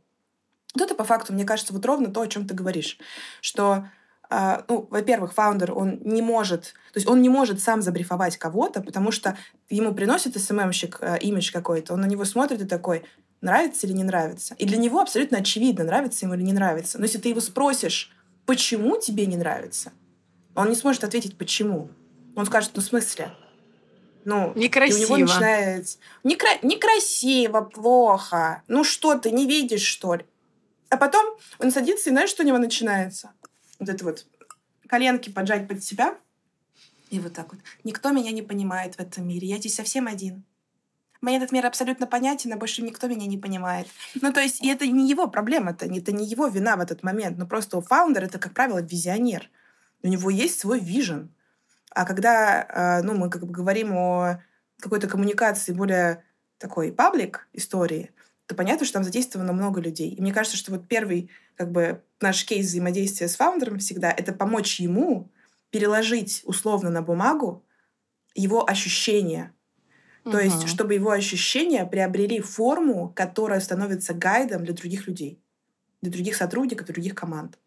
Вот 0.76 0.84
это 0.84 0.94
по 0.94 1.04
факту, 1.04 1.34
мне 1.34 1.44
кажется, 1.44 1.74
вот 1.74 1.84
ровно 1.86 2.12
то, 2.12 2.22
о 2.22 2.28
чем 2.28 2.48
ты 2.48 2.54
говоришь, 2.54 3.00
что 3.42 3.88
Э, 4.28 4.66
ну, 4.68 4.88
во-первых, 4.90 5.34
фаундер, 5.34 5.72
он 5.72 6.00
не 6.04 6.24
может, 6.24 6.74
то 6.94 6.98
есть 6.98 7.08
он 7.08 7.22
не 7.22 7.30
может 7.30 7.62
сам 7.62 7.84
забрифовать 7.84 8.38
кого-то, 8.38 8.82
потому 8.82 9.12
что 9.12 9.38
ему 9.70 9.94
приносит 9.94 10.36
СММщик 10.36 11.00
uh, 11.00 11.20
имидж 11.20 11.52
какой-то, 11.52 11.94
он 11.94 12.02
на 12.02 12.08
него 12.08 12.26
смотрит 12.26 12.60
и 12.60 12.66
такой, 12.66 13.06
нравится 13.42 13.86
или 13.86 13.94
не 13.94 14.04
нравится. 14.04 14.56
И 14.56 14.66
для 14.66 14.78
него 14.78 15.00
абсолютно 15.00 15.38
очевидно, 15.38 15.84
нравится 15.84 16.26
ему 16.26 16.34
или 16.34 16.42
не 16.42 16.54
нравится. 16.54 16.98
Но 16.98 17.04
если 17.04 17.20
ты 17.20 17.30
его 17.30 17.40
спросишь, 17.40 18.12
почему 18.48 19.00
тебе 19.00 19.28
не 19.28 19.38
нравится, 19.38 19.92
он 20.56 20.70
не 20.70 20.76
сможет 20.76 21.04
ответить, 21.04 21.38
почему. 21.38 21.90
Он 22.36 22.46
скажет, 22.46 22.72
ну, 22.76 22.82
в 22.82 22.86
смысле? 22.86 23.32
Ну, 24.26 24.54
Некрасиво. 24.56 24.98
И 24.98 25.06
у 25.06 25.18
него 25.18 25.18
начинается... 25.28 26.00
Некра... 26.24 26.50
Некрасиво, 26.64 27.62
плохо. 27.62 28.64
Ну 28.68 28.84
что, 28.84 29.18
ты 29.18 29.32
не 29.32 29.46
видишь, 29.46 29.84
что 29.84 30.16
ли? 30.16 30.26
А 30.90 30.98
потом 30.98 31.38
он 31.60 31.72
садится, 31.72 32.10
и 32.10 32.14
знаешь, 32.14 32.30
что 32.30 32.44
у 32.44 32.46
него 32.46 32.58
начинается? 32.58 33.32
Вот 33.80 33.90
это 33.90 34.04
вот 34.04 34.26
коленки 34.88 35.30
поджать 35.30 35.68
под 35.68 35.84
себя. 35.84 36.16
И 37.10 37.20
вот 37.20 37.34
так 37.34 37.52
вот. 37.54 37.62
Никто 37.84 38.12
меня 38.12 38.32
не 38.32 38.42
понимает 38.42 38.96
в 38.96 39.00
этом 39.00 39.28
мире. 39.28 39.48
Я 39.48 39.58
здесь 39.58 39.76
совсем 39.76 40.08
один. 40.08 40.44
Мне 41.22 41.38
этот 41.38 41.52
мир 41.52 41.66
абсолютно 41.66 42.08
понятен, 42.08 42.54
а 42.54 42.58
больше 42.58 42.82
никто 42.82 43.08
меня 43.08 43.26
не 43.26 43.38
понимает. 43.38 43.88
Ну, 44.22 44.32
то 44.34 44.42
есть, 44.42 44.62
и 44.64 44.68
это 44.68 44.86
не 44.86 45.10
его 45.10 45.28
проблема, 45.28 45.72
это, 45.72 45.86
это 45.86 46.12
не 46.12 46.26
его 46.26 46.48
вина 46.48 46.76
в 46.76 46.82
этот 46.82 47.04
момент. 47.04 47.38
Но 47.38 47.48
просто 47.48 47.78
у 47.78 47.82
фаундера 47.82 48.26
это, 48.26 48.38
как 48.38 48.54
правило, 48.54 48.82
визионер. 48.82 49.50
У 50.06 50.08
него 50.08 50.30
есть 50.30 50.60
свой 50.60 50.80
вижен. 50.80 51.34
А 51.90 52.06
когда 52.06 52.64
а, 52.70 53.02
ну, 53.02 53.16
мы 53.16 53.28
как 53.28 53.44
бы 53.44 53.52
говорим 53.52 53.92
о 53.98 54.40
какой-то 54.80 55.08
коммуникации 55.08 55.74
более 55.74 56.24
такой 56.60 56.92
паблик 56.92 57.48
истории, 57.54 58.12
то 58.46 58.54
понятно, 58.54 58.86
что 58.86 58.94
там 58.94 59.04
задействовано 59.04 59.52
много 59.52 59.82
людей. 59.82 60.12
И 60.12 60.22
мне 60.22 60.32
кажется, 60.32 60.58
что 60.58 60.72
вот 60.72 60.88
первый 60.88 61.32
как 61.56 61.72
бы 61.72 62.04
наш 62.22 62.46
кейс 62.46 62.68
взаимодействия 62.68 63.28
с 63.28 63.36
фаундером 63.36 63.80
всегда— 63.80 64.12
это 64.16 64.32
помочь 64.32 64.80
ему 64.80 65.32
переложить 65.72 66.44
условно 66.46 66.92
на 66.92 67.02
бумагу 67.02 67.66
его 68.36 68.70
ощущения. 68.70 69.54
То 70.24 70.38
угу. 70.38 70.38
есть, 70.38 70.68
чтобы 70.68 70.94
его 70.94 71.10
ощущения 71.10 71.84
приобрели 71.84 72.42
форму, 72.42 73.12
которая 73.16 73.60
становится 73.60 74.14
гайдом 74.14 74.66
для 74.66 74.76
других 74.76 75.08
людей, 75.08 75.40
для 76.04 76.12
других 76.12 76.36
сотрудников, 76.36 76.86
для 76.86 76.94
других 76.94 77.16
команд. 77.16 77.58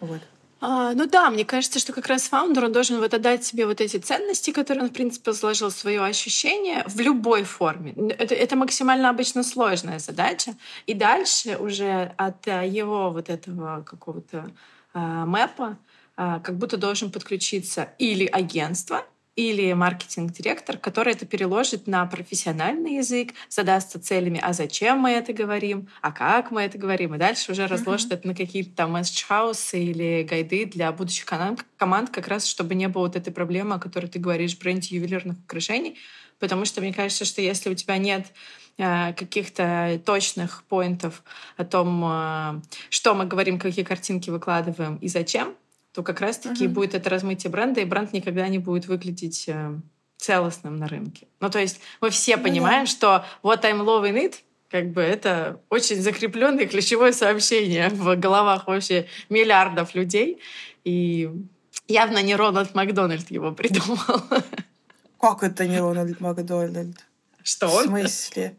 Вот. 0.00 0.22
А, 0.62 0.92
ну 0.92 1.06
да, 1.06 1.30
мне 1.30 1.44
кажется, 1.44 1.78
что 1.78 1.92
как 1.92 2.06
раз 2.06 2.28
фаундер, 2.28 2.66
он 2.66 2.72
должен 2.72 2.98
вот 2.98 3.14
отдать 3.14 3.44
себе 3.44 3.64
вот 3.64 3.80
эти 3.80 3.96
ценности, 3.96 4.50
которые 4.50 4.84
он, 4.84 4.90
в 4.90 4.92
принципе, 4.92 5.32
сложил 5.32 5.70
свое 5.70 6.04
ощущение 6.04 6.84
в 6.86 7.00
любой 7.00 7.44
форме. 7.44 7.94
Это, 8.18 8.34
это 8.34 8.56
максимально 8.56 9.08
обычно 9.08 9.42
сложная 9.42 9.98
задача. 9.98 10.54
И 10.86 10.92
дальше 10.92 11.56
уже 11.56 12.12
от 12.18 12.46
э, 12.46 12.68
его 12.68 13.10
вот 13.10 13.30
этого 13.30 13.82
какого-то 13.82 14.50
а, 14.92 15.24
мэпа 15.24 15.78
а, 16.16 16.40
как 16.40 16.56
будто 16.58 16.76
должен 16.76 17.10
подключиться 17.10 17.88
или 17.98 18.26
агентство, 18.26 19.06
или 19.40 19.72
маркетинг-директор, 19.72 20.76
который 20.76 21.14
это 21.14 21.24
переложит 21.24 21.86
на 21.86 22.04
профессиональный 22.04 22.96
язык, 22.96 23.32
задастся 23.48 23.98
целями, 23.98 24.38
а 24.42 24.52
зачем 24.52 24.98
мы 24.98 25.12
это 25.12 25.32
говорим, 25.32 25.88
а 26.02 26.12
как 26.12 26.50
мы 26.50 26.60
это 26.60 26.76
говорим, 26.76 27.14
и 27.14 27.18
дальше 27.18 27.52
уже 27.52 27.66
разложит 27.66 28.10
uh-huh. 28.10 28.16
это 28.16 28.28
на 28.28 28.34
какие-то 28.34 28.70
там 28.76 28.96
месседж-хаусы 28.96 29.78
или 29.78 30.26
гайды 30.28 30.66
для 30.66 30.92
будущих 30.92 31.24
команд, 31.24 32.10
как 32.10 32.28
раз 32.28 32.44
чтобы 32.44 32.74
не 32.74 32.88
было 32.88 33.04
вот 33.04 33.16
этой 33.16 33.32
проблемы, 33.32 33.76
о 33.76 33.78
которой 33.78 34.06
ты 34.06 34.18
говоришь, 34.18 34.56
в 34.56 34.60
бренде 34.60 34.96
ювелирных 34.96 35.38
украшений, 35.38 35.96
потому 36.38 36.66
что 36.66 36.82
мне 36.82 36.92
кажется, 36.92 37.24
что 37.24 37.40
если 37.40 37.70
у 37.70 37.74
тебя 37.74 37.96
нет 37.96 38.26
э, 38.76 39.14
каких-то 39.14 40.00
точных 40.04 40.64
поинтов 40.64 41.22
о 41.56 41.64
том, 41.64 42.04
э, 42.04 42.60
что 42.90 43.14
мы 43.14 43.24
говорим, 43.24 43.58
какие 43.58 43.86
картинки 43.86 44.28
выкладываем 44.28 44.96
и 44.96 45.08
зачем, 45.08 45.54
то 45.92 46.02
как 46.02 46.20
раз-таки 46.20 46.66
uh-huh. 46.66 46.68
будет 46.68 46.94
это 46.94 47.10
размытие 47.10 47.50
бренда, 47.50 47.80
и 47.80 47.84
бренд 47.84 48.12
никогда 48.12 48.46
не 48.48 48.58
будет 48.58 48.86
выглядеть 48.86 49.48
э, 49.48 49.74
целостным 50.16 50.76
на 50.76 50.86
рынке. 50.86 51.26
Ну, 51.40 51.50
то 51.50 51.58
есть 51.58 51.80
мы 52.00 52.10
все 52.10 52.36
ну, 52.36 52.44
понимаем, 52.44 52.84
да. 52.84 52.90
что 52.90 53.24
вот 53.42 53.64
I'm 53.64 53.84
loving 53.84 54.16
it, 54.16 54.36
как 54.70 54.90
бы 54.90 55.02
это 55.02 55.60
очень 55.68 56.00
закрепленное 56.00 56.66
ключевое 56.66 57.12
сообщение 57.12 57.88
в 57.88 58.14
головах 58.16 58.68
вообще 58.68 59.06
миллиардов 59.28 59.94
людей. 59.94 60.38
И 60.84 61.28
явно 61.88 62.22
не 62.22 62.36
Рональд 62.36 62.74
Макдональд 62.74 63.30
его 63.30 63.52
придумал. 63.52 63.98
Как 65.20 65.42
это 65.42 65.66
не 65.66 65.78
Рональд 65.78 66.20
Макдональд? 66.20 67.04
Что 67.42 67.68
он? 67.68 67.84
В 67.84 67.86
смысле? 67.88 68.56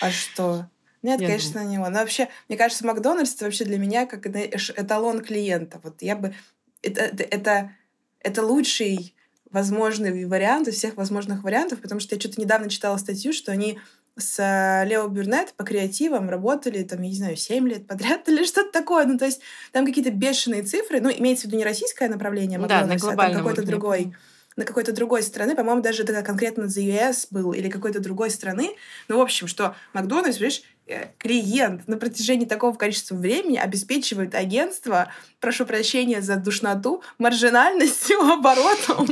А 0.00 0.10
что? 0.10 0.66
Нет, 1.02 1.20
я 1.20 1.28
конечно, 1.28 1.60
думаю. 1.60 1.70
не 1.70 1.78
он. 1.78 1.92
Но 1.92 2.00
вообще, 2.00 2.28
мне 2.48 2.58
кажется, 2.58 2.86
Макдональдс 2.86 3.34
это 3.34 3.44
вообще 3.44 3.64
для 3.64 3.78
меня 3.78 4.06
как 4.06 4.26
эталон 4.26 5.20
клиента. 5.20 5.80
Вот 5.82 6.02
я 6.02 6.16
бы 6.16 6.34
это, 6.82 7.00
это, 7.02 7.22
это, 7.24 7.72
это 8.20 8.42
лучший 8.42 9.14
возможный 9.50 10.24
вариант 10.24 10.68
из 10.68 10.76
всех 10.76 10.96
возможных 10.96 11.42
вариантов, 11.44 11.80
потому 11.80 12.00
что 12.00 12.14
я 12.14 12.20
что-то 12.20 12.40
недавно 12.40 12.68
читала 12.70 12.96
статью, 12.96 13.32
что 13.32 13.52
они 13.52 13.78
с 14.16 14.38
э, 14.38 14.86
Лео 14.86 15.08
Бюрнет 15.08 15.54
по 15.54 15.64
креативам 15.64 16.28
работали, 16.28 16.82
там, 16.82 17.00
я 17.02 17.08
не 17.08 17.14
знаю, 17.14 17.36
7 17.36 17.68
лет 17.68 17.86
подряд 17.86 18.28
или 18.28 18.44
что-то 18.44 18.70
такое. 18.70 19.06
Ну, 19.06 19.18
то 19.18 19.24
есть 19.24 19.40
там 19.72 19.86
какие-то 19.86 20.10
бешеные 20.10 20.62
цифры. 20.62 21.00
Ну, 21.00 21.10
имеется 21.10 21.44
в 21.44 21.46
виду 21.46 21.58
не 21.58 21.64
российское 21.64 22.08
направление 22.08 22.58
Макдональдса, 22.58 23.06
да, 23.06 23.12
а 23.12 23.16
там 23.16 23.36
какой-то 23.36 23.62
другой 23.62 24.14
на 24.56 24.64
какой-то 24.64 24.92
другой 24.92 25.22
страны, 25.22 25.54
по-моему, 25.54 25.82
даже 25.82 26.02
это 26.02 26.22
конкретно 26.22 26.68
за 26.68 26.80
US 26.80 27.26
был 27.30 27.52
или 27.52 27.68
какой-то 27.68 28.00
другой 28.00 28.30
страны. 28.30 28.76
Ну, 29.08 29.18
в 29.18 29.20
общем, 29.20 29.46
что 29.46 29.74
Макдональдс, 29.92 30.38
видишь, 30.38 30.62
э, 30.86 31.08
клиент 31.18 31.88
на 31.88 31.96
протяжении 31.96 32.46
такого 32.46 32.76
количества 32.76 33.14
времени 33.14 33.56
обеспечивает 33.56 34.34
агентство, 34.34 35.12
прошу 35.40 35.66
прощения 35.66 36.20
за 36.20 36.36
душноту, 36.36 37.02
маржинальностью, 37.18 38.20
оборотом. 38.32 39.08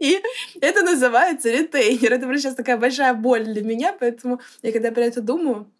И 0.00 0.20
это 0.60 0.82
называется 0.82 1.50
ретейнер. 1.50 2.12
Это 2.12 2.26
сейчас 2.36 2.54
такая 2.54 2.76
большая 2.76 3.14
боль 3.14 3.44
для 3.44 3.62
меня, 3.62 3.92
поэтому 3.92 4.40
я 4.62 4.72
когда 4.72 4.90
про 4.90 5.02
это 5.02 5.20
думаю, 5.20 5.70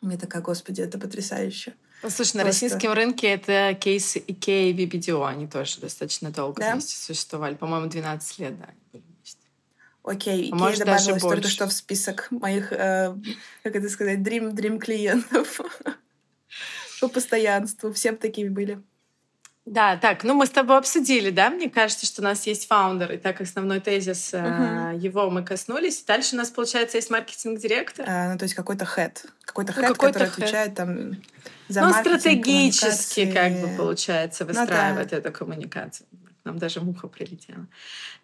мне 0.00 0.18
такая, 0.18 0.42
господи, 0.42 0.80
это 0.80 0.98
потрясающе. 0.98 1.74
Слушай, 2.02 2.16
Просто... 2.16 2.38
на 2.38 2.44
российском 2.44 2.92
рынке 2.92 3.28
это 3.28 3.76
кейсы 3.80 4.18
IKEA 4.18 4.70
и 4.70 4.86
BBDO. 4.86 5.24
Они 5.26 5.46
тоже 5.46 5.80
достаточно 5.80 6.30
долго 6.30 6.60
да? 6.60 6.72
вместе 6.72 6.96
существовали. 6.96 7.54
По-моему, 7.54 7.88
12 7.88 8.38
лет, 8.40 8.58
да. 8.58 8.68
Окей, 10.02 10.50
а 10.52 10.56
Ikea 10.56 10.78
добавилась 10.78 11.22
только 11.22 11.48
что 11.48 11.68
в 11.68 11.72
список 11.72 12.26
моих, 12.32 12.72
э, 12.72 13.14
как 13.62 13.76
это 13.76 13.88
сказать, 13.88 14.18
dream, 14.18 14.52
dream 14.52 14.78
клиентов 14.78 15.60
по 17.00 17.08
постоянству. 17.08 17.92
Всем 17.92 18.16
такими 18.16 18.48
были. 18.48 18.82
Да, 19.64 19.96
так, 19.96 20.24
ну 20.24 20.34
мы 20.34 20.46
с 20.46 20.50
тобой 20.50 20.76
обсудили, 20.76 21.30
да, 21.30 21.48
мне 21.48 21.70
кажется, 21.70 22.04
что 22.04 22.20
у 22.20 22.24
нас 22.24 22.46
есть 22.48 22.66
фаундер, 22.66 23.12
и 23.12 23.16
так 23.16 23.40
основной 23.40 23.78
тезис, 23.78 24.34
uh-huh. 24.34 24.98
его 24.98 25.30
мы 25.30 25.44
коснулись. 25.44 26.02
Дальше 26.02 26.34
у 26.34 26.38
нас, 26.38 26.50
получается, 26.50 26.96
есть 26.96 27.10
маркетинг-директор. 27.10 28.04
А, 28.08 28.32
ну, 28.32 28.38
то 28.38 28.42
есть 28.42 28.54
какой-то 28.54 28.84
хед. 28.84 29.24
Какой-то 29.44 29.72
хед, 29.72 29.82
ну, 29.82 29.88
какой 29.88 30.12
который 30.12 30.28
head. 30.28 30.32
отвечает 30.32 30.74
там 30.74 31.12
за 31.68 31.82
Ну, 31.82 31.92
стратегически, 31.92 33.30
как 33.30 33.52
бы, 33.52 33.68
получается, 33.76 34.44
выстраивает 34.44 35.12
ну, 35.12 35.20
да. 35.20 35.28
эту 35.28 35.32
коммуникацию. 35.32 36.08
Нам 36.42 36.58
даже 36.58 36.80
муха 36.80 37.06
прилетела. 37.06 37.68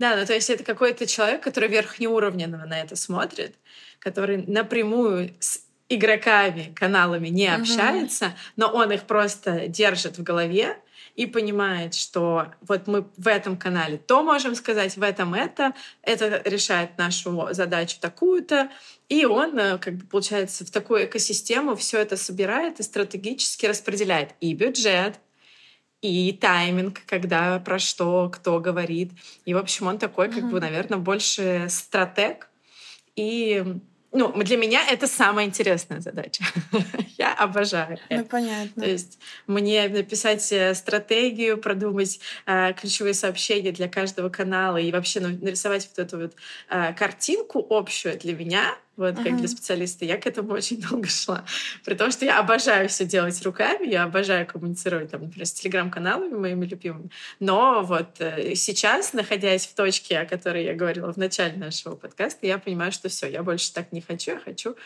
Да, 0.01 0.17
ну 0.17 0.27
то 0.27 0.35
есть 0.35 0.51
это 0.51 0.65
какой-то 0.65 1.07
человек, 1.07 1.41
который 1.41 1.69
верхнеуровненно 1.69 2.67
на 2.67 2.81
это 2.81 2.97
смотрит, 2.97 3.55
который 4.01 4.45
напрямую 4.45 5.31
с 5.39 5.61
игроками, 5.89 6.73
каналами 6.75 7.29
не 7.29 7.47
uh-huh. 7.47 7.61
общается, 7.61 8.35
но 8.57 8.67
он 8.67 8.91
их 8.91 9.05
просто 9.05 9.69
держит 9.69 10.19
в 10.19 10.25
голове, 10.25 10.77
и 11.19 11.27
понимает, 11.27 11.95
что 11.95 12.47
вот 12.61 12.87
мы 12.87 13.05
в 13.17 13.27
этом 13.27 13.57
канале 13.57 13.99
то 13.99 14.23
можем 14.23 14.55
сказать, 14.55 14.97
в 14.97 15.03
этом 15.03 15.35
это, 15.35 15.75
это 16.03 16.41
решает 16.45 16.97
нашу 16.97 17.49
задачу 17.51 17.97
такую-то, 18.01 18.71
и 19.09 19.25
он, 19.25 19.59
э, 19.59 19.79
как 19.79 19.95
бы, 19.97 20.07
получается, 20.07 20.65
в 20.65 20.71
такую 20.71 21.07
экосистему 21.07 21.75
все 21.75 21.99
это 21.99 22.17
собирает 22.17 22.79
и 22.79 22.85
стратегически 22.85 23.67
распределяет 23.67 24.37
и 24.41 24.55
бюджет, 24.55 25.19
и 26.03 26.33
тайминг, 26.41 27.01
когда 27.05 27.59
про 27.59 27.81
что 27.81 28.31
кто 28.33 28.61
говорит. 28.61 29.11
И, 29.45 29.55
в 29.55 29.59
общем, 29.59 29.89
он 29.89 29.99
такой, 29.99 30.29
как 30.29 30.45
mm-hmm. 30.45 30.51
бы, 30.51 30.61
наверное, 30.61 30.99
больше 30.99 31.67
стратег. 31.69 32.49
И 33.17 33.65
ну, 34.13 34.33
для 34.43 34.57
меня 34.57 34.81
это 34.89 35.07
самая 35.07 35.45
интересная 35.45 36.01
задача. 36.01 36.43
Я 37.19 37.35
обожаю. 37.35 37.99
Ну, 38.09 38.25
понятно. 38.25 38.83
То 38.83 38.89
есть 38.89 39.19
мне 39.47 39.89
написать 39.89 40.51
э, 40.51 40.75
стратегию, 40.75 41.59
продумать 41.59 42.19
э, 42.47 42.73
ключевые 42.73 43.15
сообщения 43.15 43.71
для 43.71 43.89
каждого 43.89 44.31
канала 44.31 44.79
и 44.79 44.91
вообще 44.93 45.21
ну, 45.21 45.29
нарисовать 45.29 45.89
вот 45.89 45.99
эту 45.99 46.19
вот 46.19 46.35
э, 46.71 46.95
картинку 46.95 47.67
общую 47.69 48.19
для 48.19 48.35
меня 48.35 48.77
вот 48.99 49.15
uh-huh. 49.15 49.25
как 49.25 49.37
для 49.37 49.49
специалиста, 49.49 50.05
я 50.05 50.19
к 50.19 50.27
этому 50.27 50.53
очень 50.53 50.81
долго 50.81 51.09
шла. 51.09 51.45
При 51.85 51.95
том, 51.95 52.11
что 52.11 52.25
я 52.25 52.39
обожаю 52.39 52.89
все 52.89 53.05
делать 53.05 53.41
руками, 53.43 53.87
я 53.87 54.03
обожаю 54.03 54.47
коммуницировать, 54.47 55.11
там, 55.11 55.23
например, 55.23 55.47
с 55.47 55.53
телеграм-каналами 55.53 56.35
моими 56.35 56.67
любимыми. 56.67 57.11
Но 57.41 57.83
вот 57.83 58.21
э, 58.21 58.55
сейчас, 58.55 59.13
находясь 59.13 59.67
в 59.67 59.75
точке, 59.75 60.19
о 60.19 60.27
которой 60.27 60.65
я 60.65 60.75
говорила 60.75 61.13
в 61.13 61.17
начале 61.17 61.57
нашего 61.57 61.95
подкаста, 61.95 62.47
я 62.47 62.59
понимаю, 62.59 62.93
что 62.93 63.09
все, 63.09 63.29
я 63.31 63.43
больше 63.43 63.73
так 63.73 63.93
не 63.93 64.01
хочу, 64.01 64.33
я 64.33 64.41
хочу 64.41 64.77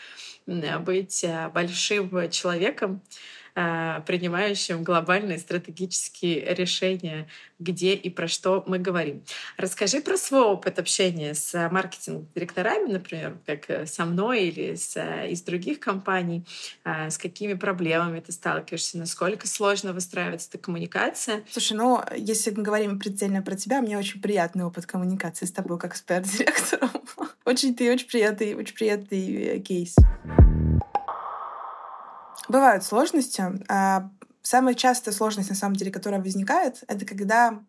быть 0.45 1.23
э, 1.23 1.49
большим 1.53 2.29
человеком, 2.29 3.01
принимающим 3.53 4.83
глобальные 4.83 5.37
стратегические 5.37 6.53
решения, 6.55 7.27
где 7.59 7.93
и 7.93 8.09
про 8.09 8.27
что 8.27 8.63
мы 8.67 8.79
говорим. 8.79 9.23
Расскажи 9.57 10.01
про 10.01 10.17
свой 10.17 10.41
опыт 10.41 10.79
общения 10.79 11.33
с 11.33 11.69
маркетинг-директорами, 11.69 12.91
например, 12.91 13.37
как 13.45 13.69
э, 13.69 13.85
со 13.85 14.05
мной 14.05 14.47
или 14.47 14.75
с, 14.75 14.95
э, 14.95 15.29
из 15.29 15.41
других 15.41 15.79
компаний, 15.79 16.45
а, 16.83 17.09
с 17.09 17.17
какими 17.17 17.53
проблемами 17.53 18.19
ты 18.19 18.31
сталкиваешься, 18.31 18.97
насколько 18.97 19.47
сложно 19.47 19.93
выстраивается 19.93 20.49
эта 20.49 20.57
коммуникация. 20.57 21.43
Слушай, 21.49 21.77
ну, 21.77 22.01
если 22.15 22.51
мы 22.51 22.63
говорим 22.63 22.99
прицельно 22.99 23.41
про 23.41 23.55
тебя, 23.55 23.81
мне 23.81 23.97
очень 23.97 24.21
приятный 24.21 24.65
опыт 24.65 24.85
коммуникации 24.85 25.45
с 25.45 25.51
тобой 25.51 25.79
как 25.79 25.95
с 25.95 26.01
пиар-директором. 26.01 26.89
Очень 27.45 27.75
ты 27.75 27.91
очень 27.91 28.07
приятный, 28.07 28.55
очень 28.55 28.73
приятный 28.73 29.35
э, 29.35 29.59
кейс. 29.59 29.95
Бывают 32.49 32.83
сложности. 32.83 33.43
А, 33.69 34.09
самая 34.41 34.73
частая 34.73 35.13
сложность, 35.13 35.49
на 35.49 35.55
самом 35.55 35.75
деле, 35.75 35.91
которая 35.91 36.21
возникает, 36.21 36.83
это 36.87 37.05
когда 37.05 37.63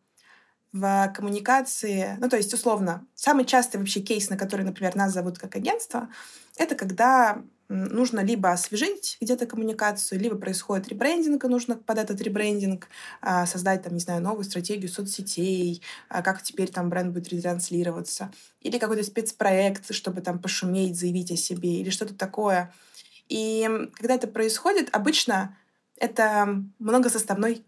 в 0.72 1.12
коммуникации, 1.14 2.16
ну, 2.18 2.28
то 2.28 2.36
есть, 2.36 2.52
условно, 2.52 3.06
самый 3.14 3.44
частый 3.44 3.78
вообще 3.80 4.00
кейс, 4.00 4.28
на 4.30 4.36
который, 4.36 4.64
например, 4.64 4.96
нас 4.96 5.12
зовут 5.12 5.38
как 5.38 5.54
агентство, 5.56 6.08
это 6.56 6.74
когда 6.74 7.42
нужно 7.68 8.20
либо 8.20 8.50
освежить 8.50 9.16
где-то 9.20 9.46
коммуникацию, 9.46 10.20
либо 10.20 10.36
происходит 10.36 10.88
ребрендинг, 10.88 11.44
и 11.44 11.48
нужно 11.48 11.76
под 11.76 11.98
этот 11.98 12.20
ребрендинг 12.20 12.88
а, 13.22 13.46
создать, 13.46 13.82
там, 13.84 13.94
не 13.94 14.00
знаю, 14.00 14.20
новую 14.22 14.44
стратегию 14.44 14.90
соцсетей, 14.90 15.82
а, 16.08 16.22
как 16.22 16.42
теперь 16.42 16.70
там 16.70 16.90
бренд 16.90 17.12
будет 17.14 17.30
ретранслироваться, 17.30 18.32
или 18.60 18.78
какой-то 18.78 19.04
спецпроект, 19.04 19.94
чтобы 19.94 20.20
там 20.20 20.38
пошуметь, 20.40 20.98
заявить 20.98 21.30
о 21.32 21.36
себе, 21.36 21.80
или 21.80 21.90
что-то 21.90 22.14
такое— 22.14 22.72
и 23.28 23.88
когда 23.94 24.14
это 24.14 24.26
происходит, 24.26 24.88
обычно 24.92 25.56
это 25.96 26.62
многосоставной 26.78 27.64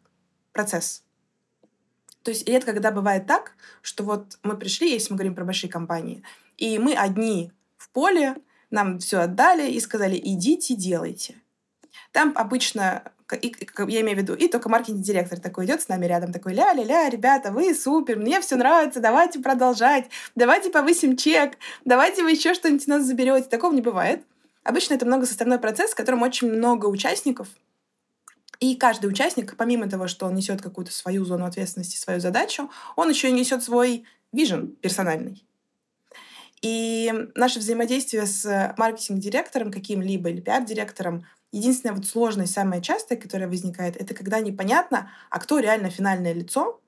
процесс. 0.52 1.02
То 2.22 2.30
есть 2.30 2.48
редко 2.48 2.72
когда 2.72 2.90
бывает 2.90 3.26
так, 3.26 3.52
что 3.82 4.02
вот 4.02 4.38
мы 4.42 4.56
пришли, 4.56 4.90
если 4.90 5.12
мы 5.12 5.16
говорим 5.16 5.34
про 5.34 5.44
большие 5.44 5.70
компании, 5.70 6.22
и 6.56 6.78
мы 6.78 6.94
одни 6.94 7.52
в 7.76 7.88
поле, 7.90 8.36
нам 8.70 8.98
все 8.98 9.18
отдали 9.18 9.70
и 9.70 9.78
сказали, 9.80 10.20
идите, 10.22 10.74
делайте. 10.74 11.36
Там 12.12 12.32
обычно, 12.34 13.12
я 13.30 14.00
имею 14.00 14.16
в 14.16 14.20
виду, 14.20 14.34
и 14.34 14.48
только 14.48 14.68
маркетинг-директор 14.68 15.38
такой 15.38 15.66
идет 15.66 15.82
с 15.82 15.88
нами 15.88 16.06
рядом, 16.06 16.32
такой, 16.32 16.54
ля-ля-ля, 16.54 17.08
ребята, 17.08 17.52
вы 17.52 17.74
супер, 17.74 18.18
мне 18.18 18.40
все 18.40 18.56
нравится, 18.56 19.00
давайте 19.00 19.38
продолжать, 19.38 20.06
давайте 20.34 20.70
повысим 20.70 21.16
чек, 21.16 21.58
давайте 21.84 22.22
вы 22.22 22.32
еще 22.32 22.54
что-нибудь 22.54 22.86
нас 22.86 23.04
заберете. 23.04 23.48
Такого 23.48 23.72
не 23.72 23.82
бывает. 23.82 24.24
Обычно 24.66 24.94
это 24.94 25.06
многосоставной 25.06 25.58
процесс, 25.60 25.92
в 25.92 25.94
котором 25.94 26.22
очень 26.22 26.50
много 26.50 26.86
участников, 26.86 27.46
и 28.58 28.74
каждый 28.74 29.06
участник, 29.06 29.56
помимо 29.56 29.88
того, 29.88 30.08
что 30.08 30.26
он 30.26 30.34
несет 30.34 30.60
какую-то 30.60 30.92
свою 30.92 31.24
зону 31.24 31.44
ответственности, 31.44 31.96
свою 31.96 32.20
задачу, 32.20 32.68
он 32.96 33.08
еще 33.08 33.28
и 33.28 33.32
несет 33.32 33.62
свой 33.62 34.06
вижен 34.32 34.68
персональный. 34.68 35.46
И 36.62 37.12
наше 37.36 37.60
взаимодействие 37.60 38.26
с 38.26 38.74
маркетинг-директором 38.76 39.70
каким-либо 39.70 40.30
или 40.30 40.40
пиар-директором, 40.40 41.26
единственная 41.52 41.94
вот 41.94 42.06
сложность, 42.06 42.52
самая 42.52 42.80
частая, 42.80 43.18
которая 43.18 43.48
возникает, 43.48 43.96
это 43.96 44.14
когда 44.14 44.40
непонятно, 44.40 45.12
а 45.30 45.38
кто 45.38 45.60
реально 45.60 45.90
финальное 45.90 46.32
лицо, 46.32 46.80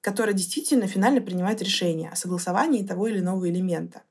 которое 0.00 0.32
действительно 0.32 0.88
финально 0.88 1.20
принимает 1.20 1.62
решение 1.62 2.10
о 2.10 2.16
согласовании 2.16 2.84
того 2.84 3.06
или 3.06 3.20
иного 3.20 3.48
элемента. 3.48 4.02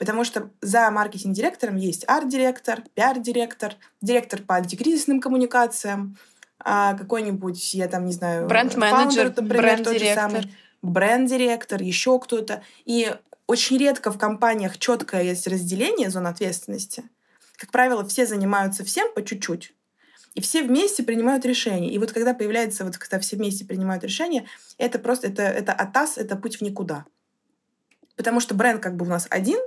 Потому 0.00 0.24
что 0.24 0.48
за 0.62 0.90
маркетинг-директором 0.90 1.76
есть 1.76 2.08
арт-директор, 2.08 2.82
пиар-директор, 2.94 3.74
директор 4.00 4.40
по 4.40 4.54
антикризисным 4.54 5.20
коммуникациям, 5.20 6.16
а 6.58 6.94
какой-нибудь, 6.94 7.74
я 7.74 7.86
там 7.86 8.06
не 8.06 8.12
знаю, 8.12 8.46
бренд-менеджер, 8.48 9.30
бренд-директор. 9.42 10.46
Бренд-директор, 10.80 11.82
еще 11.82 12.18
кто-то. 12.18 12.62
И 12.86 13.14
очень 13.46 13.76
редко 13.76 14.10
в 14.10 14.16
компаниях 14.16 14.78
четкое 14.78 15.22
есть 15.22 15.46
разделение 15.46 16.08
зон 16.08 16.26
ответственности. 16.26 17.04
Как 17.56 17.70
правило, 17.70 18.02
все 18.08 18.24
занимаются 18.24 18.84
всем 18.84 19.12
по 19.12 19.22
чуть-чуть. 19.22 19.74
И 20.32 20.40
все 20.40 20.62
вместе 20.62 21.02
принимают 21.02 21.44
решения. 21.44 21.92
И 21.92 21.98
вот 21.98 22.12
когда 22.12 22.32
появляется, 22.32 22.86
вот 22.86 22.96
когда 22.96 23.18
все 23.18 23.36
вместе 23.36 23.66
принимают 23.66 24.02
решения, 24.02 24.46
это 24.78 24.98
просто, 24.98 25.26
это, 25.26 25.42
это 25.42 25.74
атас, 25.74 26.16
это 26.16 26.36
путь 26.36 26.56
в 26.56 26.62
никуда. 26.62 27.04
Потому 28.16 28.40
что 28.40 28.54
бренд 28.54 28.82
как 28.82 28.96
бы 28.96 29.04
у 29.04 29.08
нас 29.08 29.26
один, 29.28 29.58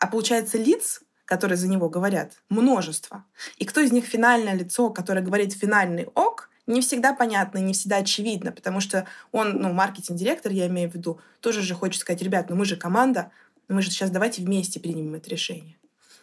а 0.00 0.06
получается 0.06 0.58
лиц, 0.58 1.02
которые 1.24 1.56
за 1.56 1.68
него 1.68 1.88
говорят, 1.88 2.34
множество. 2.48 3.24
И 3.58 3.64
кто 3.64 3.80
из 3.80 3.92
них 3.92 4.04
финальное 4.04 4.54
лицо, 4.54 4.90
которое 4.90 5.20
говорит 5.20 5.52
финальный 5.52 6.06
ок, 6.14 6.50
не 6.66 6.80
всегда 6.80 7.12
понятно 7.14 7.58
и 7.58 7.62
не 7.62 7.72
всегда 7.72 7.98
очевидно, 7.98 8.52
потому 8.52 8.80
что 8.80 9.06
он, 9.32 9.58
ну, 9.60 9.72
маркетинг-директор, 9.72 10.50
я 10.52 10.66
имею 10.66 10.90
в 10.90 10.94
виду, 10.94 11.20
тоже 11.40 11.62
же 11.62 11.74
хочет 11.74 12.00
сказать, 12.00 12.22
ребят, 12.22 12.50
ну 12.50 12.56
мы 12.56 12.64
же 12.64 12.76
команда, 12.76 13.30
ну 13.68 13.76
мы 13.76 13.82
же 13.82 13.90
сейчас 13.90 14.10
давайте 14.10 14.42
вместе 14.42 14.80
примем 14.80 15.14
это 15.14 15.30
решение. 15.30 15.76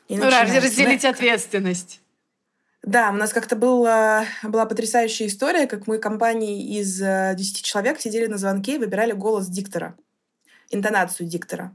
И 0.09 0.17
ну, 0.17 0.29
разделить 0.29 1.05
ответственность. 1.05 2.01
Да, 2.81 3.11
у 3.11 3.13
нас 3.13 3.31
как-то 3.31 3.55
была, 3.55 4.25
была 4.43 4.65
потрясающая 4.65 5.27
история, 5.27 5.67
как 5.67 5.87
мы 5.87 5.97
компании 5.99 6.77
из 6.77 6.97
10 6.97 7.01
э, 7.01 7.63
человек 7.63 8.01
сидели 8.01 8.27
на 8.27 8.37
звонке 8.37 8.75
и 8.75 8.77
выбирали 8.77 9.13
голос 9.13 9.47
диктора. 9.47 9.95
интонацию 10.69 11.27
диктора. 11.27 11.73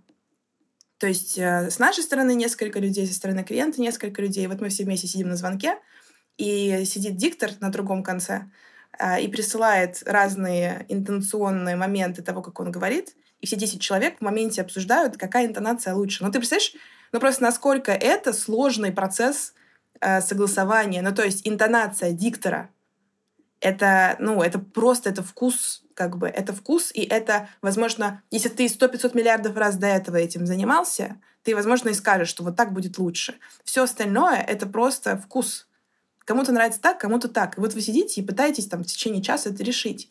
То 0.99 1.07
есть 1.07 1.39
э, 1.39 1.71
с 1.71 1.79
нашей 1.79 2.03
стороны 2.03 2.35
несколько 2.35 2.81
людей, 2.81 3.07
со 3.07 3.15
стороны 3.15 3.45
клиента 3.45 3.81
несколько 3.81 4.21
людей. 4.21 4.47
Вот 4.47 4.61
мы 4.61 4.69
все 4.69 4.85
вместе 4.85 5.07
сидим 5.07 5.29
на 5.29 5.37
звонке, 5.37 5.79
и 6.37 6.85
сидит 6.85 7.17
диктор 7.17 7.51
на 7.61 7.71
другом 7.71 8.03
конце 8.03 8.51
э, 8.99 9.21
и 9.23 9.29
присылает 9.29 10.03
разные 10.07 10.87
интонационные 10.89 11.77
моменты 11.77 12.23
того, 12.23 12.43
как 12.43 12.59
он 12.61 12.71
говорит. 12.71 13.15
И 13.41 13.47
все 13.47 13.57
10 13.57 13.81
человек 13.81 14.19
в 14.19 14.23
моменте 14.23 14.63
обсуждают, 14.63 15.17
какая 15.17 15.47
интонация 15.47 15.95
лучше. 15.95 16.25
Ну, 16.25 16.31
ты 16.31 16.39
представляешь, 16.39 16.75
ну 17.13 17.21
просто 17.21 17.43
насколько 17.43 17.93
это 17.93 18.33
сложный 18.33 18.93
процесс 18.93 19.55
э, 20.01 20.21
согласования. 20.21 21.03
Ну, 21.03 21.15
то 21.15 21.25
есть 21.25 21.47
интонация 21.47 22.13
диктора 22.13 22.71
это, 23.61 24.17
ну, 24.19 24.43
это 24.43 24.59
просто, 24.59 25.11
это 25.11 25.23
вкус, 25.23 25.83
как 25.99 26.17
бы, 26.17 26.29
это 26.29 26.53
вкус, 26.53 26.93
и 26.95 27.03
это, 27.03 27.49
возможно, 27.61 28.23
если 28.31 28.49
ты 28.51 28.67
100-500 28.67 29.17
миллиардов 29.17 29.57
раз 29.57 29.75
до 29.75 29.89
этого 29.89 30.17
этим 30.17 30.47
занимался, 30.47 31.21
ты, 31.43 31.57
возможно, 31.57 31.89
и 31.89 31.93
скажешь, 31.93 32.29
что 32.29 32.45
вот 32.45 32.55
так 32.55 32.73
будет 32.73 32.99
лучше. 32.99 33.35
Все 33.65 33.83
остальное— 33.83 34.41
это 34.49 34.69
просто 34.69 35.19
вкус. 35.19 35.67
Кому-то 36.25 36.53
нравится 36.53 36.81
так, 36.81 37.01
кому-то 37.01 37.27
так. 37.27 37.59
И 37.59 37.61
вот 37.61 37.75
вы 37.75 37.81
сидите 37.81 38.21
и 38.21 38.25
пытаетесь 38.25 38.69
там 38.69 38.85
в 38.85 38.87
течение 38.87 39.21
часа 39.21 39.51
это 39.51 39.65
решить. 39.65 40.09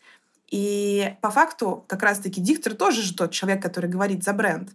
И 0.50 1.14
по 1.22 1.30
факту 1.30 1.86
как 1.88 2.02
раз-таки 2.02 2.42
диктор 2.42 2.74
тоже 2.74 3.00
же 3.00 3.14
тот 3.14 3.30
человек, 3.30 3.62
который 3.62 3.88
говорит 3.88 4.22
за 4.22 4.34
бренд. 4.34 4.68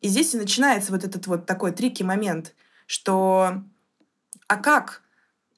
И 0.00 0.08
здесь 0.08 0.34
и 0.34 0.38
начинается 0.38 0.90
вот 0.90 1.04
этот 1.04 1.28
вот 1.28 1.46
такой 1.46 1.70
трики 1.70 2.02
момент, 2.02 2.56
что 2.86 3.62
а 4.48 4.56
как 4.56 5.02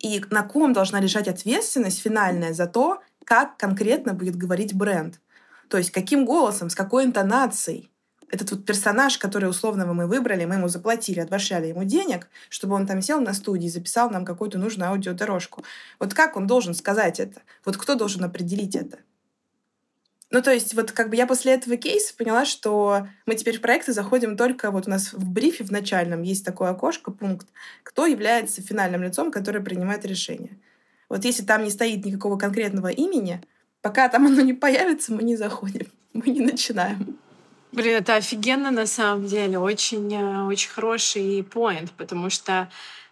и 0.01 0.23
на 0.29 0.43
ком 0.43 0.75
должна 0.75 1.01
лежать 1.01 1.29
ответственность 1.29 2.03
финальная 2.03 2.53
за 2.53 2.67
то, 2.67 3.01
как 3.29 3.59
конкретно 3.59 4.15
будет 4.15 4.37
говорить 4.37 4.73
бренд. 4.73 5.21
То 5.69 5.77
есть 5.77 5.91
каким 5.91 6.25
голосом, 6.25 6.71
с 6.71 6.75
какой 6.75 7.05
интонацией. 7.05 7.91
Этот 8.31 8.51
вот 8.53 8.65
персонаж, 8.65 9.19
который 9.19 9.51
условного 9.51 9.93
мы 9.93 10.07
выбрали, 10.07 10.47
мы 10.47 10.55
ему 10.55 10.69
заплатили, 10.69 11.21
отбашляли 11.21 11.67
ему 11.67 11.85
денег, 11.85 12.29
чтобы 12.49 12.75
он 12.75 12.87
там 12.87 13.03
сел 13.03 13.21
на 13.21 13.35
студии 13.35 13.67
и 13.67 13.71
записал 13.71 14.09
нам 14.09 14.25
какую-то 14.25 14.57
нужную 14.57 14.89
аудиодорожку. 14.89 15.63
Вот 16.01 16.15
как 16.15 16.39
он 16.39 16.47
должен 16.47 16.73
сказать 16.73 17.21
это? 17.21 17.43
Вот 17.67 17.77
кто 17.77 17.97
должен 17.97 18.25
определить 18.25 18.75
это? 18.75 18.97
Ну, 20.31 20.41
то 20.41 20.51
есть, 20.51 20.73
вот 20.73 20.93
как 20.93 21.11
бы 21.11 21.17
я 21.17 21.27
после 21.27 21.53
этого 21.53 21.77
кейса 21.77 22.15
поняла, 22.17 22.47
что 22.47 23.09
мы 23.27 23.35
теперь 23.35 23.59
в 23.59 23.61
проекты 23.61 23.93
заходим 23.93 24.39
только 24.39 24.71
вот 24.71 24.87
у 24.87 24.91
нас 24.91 25.13
в 25.13 25.29
брифе 25.31 25.65
в 25.65 25.71
начальном 25.71 26.23
есть 26.23 26.47
такое 26.47 26.71
окошко, 26.71 27.11
пункт, 27.11 27.49
кто 27.83 28.07
является 28.07 28.63
финальным 28.63 29.03
лицом, 29.03 29.31
который 29.31 29.63
принимает 29.63 30.07
решение. 30.07 30.59
Вот 31.09 31.25
если 31.25 31.43
там 31.43 31.65
не 31.65 31.71
стоит 31.71 32.05
никакого 32.05 32.37
конкретного 32.37 32.89
имени, 32.89 33.41
пока 33.81 34.09
там 34.09 34.27
оно 34.27 34.43
не 34.43 34.55
появится, 34.55 35.13
мы 35.13 35.23
не 35.23 35.37
заходим, 35.37 35.87
мы 36.13 36.27
не 36.27 36.41
начинаем. 36.41 37.19
Блин, 37.73 37.97
это 37.97 38.15
офигенно 38.17 38.71
на 38.71 38.87
самом 38.87 39.27
деле, 39.27 39.59
очень, 39.59 40.13
э, 40.15 40.45
очень 40.47 40.71
хороший 40.71 41.43
поинт, 41.43 41.93
потому 41.93 42.31
что 42.31 42.69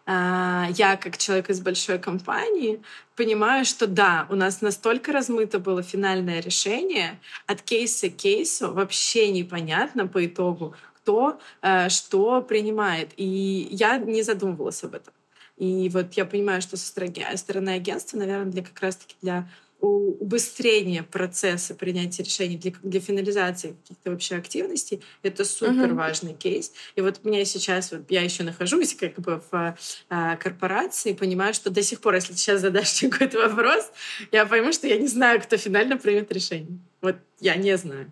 а, 0.09 0.69
я, 0.77 0.97
как 0.97 1.19
человек 1.19 1.51
из 1.51 1.61
большой 1.61 1.99
компании, 1.99 2.81
понимаю, 3.17 3.65
что 3.65 3.89
да, 3.89 4.27
у 4.31 4.37
нас 4.37 4.61
настолько 4.61 5.13
размыто 5.13 5.59
было 5.59 5.83
финальное 5.83 6.41
решение, 6.41 7.19
от 7.47 7.61
кейса 7.63 8.09
к 8.09 8.17
кейсу 8.17 8.73
вообще 8.73 9.31
непонятно 9.33 10.07
по 10.07 10.25
итогу, 10.25 10.75
кто 10.95 11.41
э, 11.61 11.89
что 11.89 12.41
принимает. 12.41 13.11
И 13.17 13.69
я 13.71 13.99
не 13.99 14.23
задумывалась 14.23 14.85
об 14.85 14.95
этом. 14.95 15.13
И 15.57 15.89
вот 15.89 16.15
я 16.15 16.25
понимаю, 16.25 16.61
что 16.61 16.77
со 16.77 16.87
стороны 16.87 17.71
агентства, 17.71 18.19
наверное, 18.19 18.53
для 18.53 18.63
как 18.63 18.81
раз-таки 18.81 19.17
для 19.23 19.49
убыстрение 19.81 21.03
процесса 21.03 21.75
принятия 21.75 22.23
решений 22.23 22.57
для, 22.57 22.73
для 22.83 23.01
финализации 23.01 23.77
каких-то 23.83 24.11
вообще 24.11 24.37
активностей, 24.37 25.03
это 25.23 25.45
супер 25.45 25.93
важный 25.93 26.33
uh-huh. 26.33 26.39
кейс. 26.39 26.73
И 26.95 27.01
вот 27.03 27.23
меня 27.25 27.45
сейчас, 27.45 27.93
вот 27.93 28.11
я 28.11 28.23
еще 28.23 28.43
нахожусь 28.43 28.95
как 28.95 29.15
бы 29.17 29.43
в 29.51 29.77
а, 30.09 30.37
корпорации, 30.37 31.13
понимаю, 31.13 31.53
что 31.53 31.71
до 31.71 31.83
сих 31.83 32.01
пор, 32.01 32.15
если 32.15 32.33
ты 32.33 32.39
сейчас 32.39 32.63
задашь 32.63 33.01
какой-то 33.01 33.49
вопрос, 33.49 33.91
я 34.33 34.47
пойму, 34.47 34.73
что 34.73 34.87
я 34.87 34.97
не 34.97 35.09
знаю, 35.09 35.43
кто 35.43 35.57
финально 35.57 35.99
примет 35.99 36.33
решение. 36.33 36.79
Вот 37.03 37.17
я 37.41 37.57
не 37.57 37.77
знаю. 37.77 38.11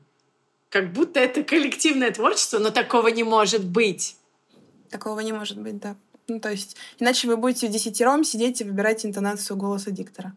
Как 0.68 0.92
будто 0.92 1.18
это 1.20 1.42
коллективное 1.42 2.10
творчество, 2.10 2.58
но 2.58 2.70
такого 2.70 3.08
не 3.08 3.24
может 3.24 3.64
быть. 3.64 4.16
Такого 4.90 5.20
не 5.20 5.32
может 5.32 5.58
быть, 5.58 5.78
да. 5.78 5.96
Ну, 6.28 6.40
то 6.40 6.50
есть, 6.50 6.76
иначе 6.98 7.28
вы 7.28 7.36
будете 7.36 7.68
в 7.68 7.70
десятером 7.70 8.24
сидеть 8.24 8.60
и 8.60 8.64
выбирать 8.64 9.04
интонацию 9.04 9.56
голоса 9.56 9.90
диктора. 9.90 10.34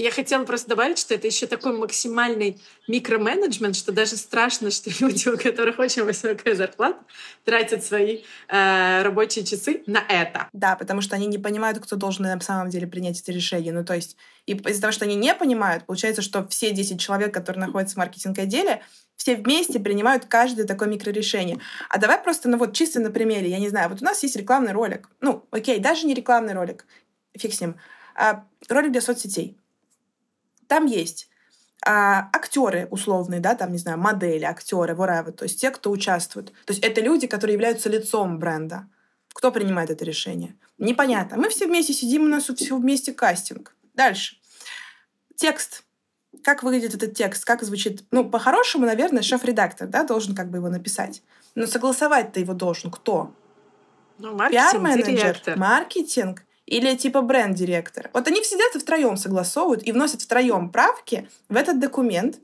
Я 0.00 0.10
хотела 0.10 0.44
просто 0.44 0.70
добавить, 0.70 0.98
что 0.98 1.14
это 1.14 1.26
еще 1.26 1.46
такой 1.46 1.76
максимальный 1.76 2.58
микроменеджмент, 2.88 3.76
что 3.76 3.92
даже 3.92 4.16
страшно, 4.16 4.70
что 4.70 4.90
люди, 5.00 5.28
у 5.28 5.36
которых 5.36 5.78
очень 5.78 6.04
высокая 6.04 6.54
зарплата, 6.54 6.98
тратят 7.44 7.84
свои 7.84 8.22
э, 8.48 9.02
рабочие 9.02 9.44
часы 9.44 9.82
на 9.86 10.02
это. 10.08 10.48
Да, 10.54 10.74
потому 10.76 11.02
что 11.02 11.16
они 11.16 11.26
не 11.26 11.36
понимают, 11.36 11.80
кто 11.80 11.96
должен 11.96 12.24
на 12.24 12.40
самом 12.40 12.70
деле 12.70 12.86
принять 12.86 13.20
это 13.20 13.30
решение. 13.30 13.74
Ну, 13.74 13.84
то 13.84 13.94
есть, 13.94 14.16
и 14.46 14.54
из-за 14.54 14.80
того, 14.80 14.92
что 14.92 15.04
они 15.04 15.16
не 15.16 15.34
понимают, 15.34 15.84
получается, 15.84 16.22
что 16.22 16.48
все 16.48 16.70
10 16.70 16.98
человек, 16.98 17.34
которые 17.34 17.66
находятся 17.66 17.96
в 17.96 17.98
маркетинг-отделе, 17.98 18.82
все 19.16 19.36
вместе 19.36 19.80
принимают 19.80 20.24
каждое 20.24 20.66
такое 20.66 20.88
микрорешение. 20.88 21.58
А 21.90 21.98
давай 21.98 22.16
просто, 22.22 22.48
ну 22.48 22.56
вот 22.56 22.72
чисто 22.72 23.00
на 23.00 23.10
примере, 23.10 23.50
я 23.50 23.58
не 23.58 23.68
знаю, 23.68 23.90
вот 23.90 24.00
у 24.00 24.04
нас 24.06 24.22
есть 24.22 24.36
рекламный 24.36 24.72
ролик. 24.72 25.10
Ну, 25.20 25.44
окей, 25.50 25.78
даже 25.78 26.06
не 26.06 26.14
рекламный 26.14 26.54
ролик, 26.54 26.86
фиг 27.36 27.52
с 27.52 27.60
ним. 27.60 27.76
А 28.14 28.44
ролик 28.70 28.92
для 28.92 29.02
соцсетей 29.02 29.59
там 30.70 30.86
есть 30.86 31.28
а, 31.84 32.30
актеры 32.32 32.86
условные, 32.92 33.40
да, 33.40 33.56
там, 33.56 33.72
не 33.72 33.78
знаю, 33.78 33.98
модели, 33.98 34.44
актеры, 34.44 34.94
whatever, 34.94 35.32
то 35.32 35.42
есть 35.42 35.60
те, 35.60 35.70
кто 35.70 35.90
участвует. 35.90 36.52
То 36.64 36.72
есть 36.72 36.84
это 36.84 37.00
люди, 37.00 37.26
которые 37.26 37.54
являются 37.54 37.88
лицом 37.88 38.38
бренда. 38.38 38.88
Кто 39.34 39.50
принимает 39.50 39.90
это 39.90 40.04
решение? 40.04 40.54
Непонятно. 40.78 41.38
Мы 41.38 41.48
все 41.48 41.66
вместе 41.66 41.92
сидим, 41.92 42.22
у 42.22 42.28
нас 42.28 42.44
все 42.44 42.76
вместе 42.76 43.12
кастинг. 43.12 43.74
Дальше. 43.94 44.36
Текст. 45.34 45.82
Как 46.44 46.62
выглядит 46.62 46.94
этот 46.94 47.14
текст? 47.14 47.44
Как 47.44 47.64
звучит? 47.64 48.04
Ну, 48.12 48.30
по-хорошему, 48.30 48.86
наверное, 48.86 49.22
шеф-редактор, 49.22 49.88
да, 49.88 50.04
должен 50.04 50.36
как 50.36 50.50
бы 50.50 50.58
его 50.58 50.68
написать. 50.68 51.22
Но 51.56 51.66
согласовать-то 51.66 52.38
его 52.38 52.54
должен 52.54 52.92
кто? 52.92 53.34
Ну, 54.18 54.36
маркетинг, 54.36 54.70
Пиар-менеджер, 54.70 55.16
директор. 55.16 55.58
маркетинг, 55.58 56.44
или 56.70 56.94
типа 56.96 57.20
бренд-директор. 57.20 58.10
Вот 58.14 58.26
они 58.28 58.42
сидят 58.42 58.74
и 58.74 58.78
втроем 58.78 59.16
согласовывают 59.16 59.86
и 59.86 59.92
вносят 59.92 60.22
втроем 60.22 60.70
правки 60.70 61.28
в 61.48 61.56
этот 61.56 61.78
документ, 61.80 62.38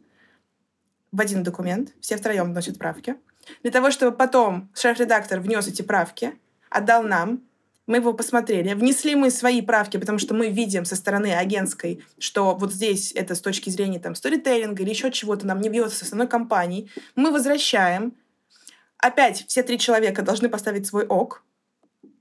в 1.12 1.20
один 1.20 1.42
документ, 1.42 1.94
все 2.00 2.16
втроем 2.16 2.50
вносят 2.50 2.78
правки, 2.78 3.16
для 3.62 3.70
того, 3.70 3.90
чтобы 3.90 4.16
потом 4.16 4.68
шеф-редактор 4.74 5.40
внес 5.40 5.68
эти 5.68 5.82
правки, 5.82 6.36
отдал 6.68 7.04
нам, 7.04 7.42
мы 7.86 7.98
его 7.98 8.12
посмотрели, 8.12 8.74
внесли 8.74 9.14
мы 9.14 9.30
свои 9.30 9.62
правки, 9.62 9.96
потому 9.96 10.18
что 10.18 10.34
мы 10.34 10.48
видим 10.48 10.84
со 10.84 10.96
стороны 10.96 11.32
агентской, 11.32 12.04
что 12.18 12.56
вот 12.56 12.72
здесь 12.72 13.12
это 13.12 13.36
с 13.36 13.40
точки 13.40 13.70
зрения 13.70 14.00
там 14.00 14.16
сторителлинга 14.16 14.82
или 14.82 14.90
еще 14.90 15.12
чего-то 15.12 15.46
нам 15.46 15.60
не 15.60 15.68
бьется 15.68 15.98
с 15.98 16.02
основной 16.02 16.26
компанией. 16.26 16.90
Мы 17.14 17.30
возвращаем. 17.30 18.16
Опять 18.98 19.44
все 19.46 19.62
три 19.62 19.78
человека 19.78 20.22
должны 20.22 20.48
поставить 20.48 20.88
свой 20.88 21.06
ок, 21.06 21.44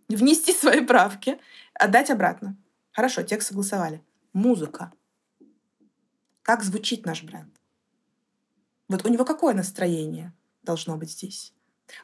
внести 0.08 0.54
свои 0.54 0.82
правки, 0.82 1.40
отдать 1.76 2.10
обратно. 2.10 2.58
Хорошо, 2.92 3.24
текст 3.24 3.50
согласовали. 3.50 4.04
Музыка. 4.34 4.92
Как 6.42 6.64
звучит 6.64 7.06
наш 7.06 7.24
бренд? 7.24 7.54
Вот 8.88 9.06
у 9.06 9.10
него 9.10 9.26
какое 9.26 9.54
настроение 9.54 10.34
должно 10.64 10.98
быть 10.98 11.12
здесь? 11.12 11.54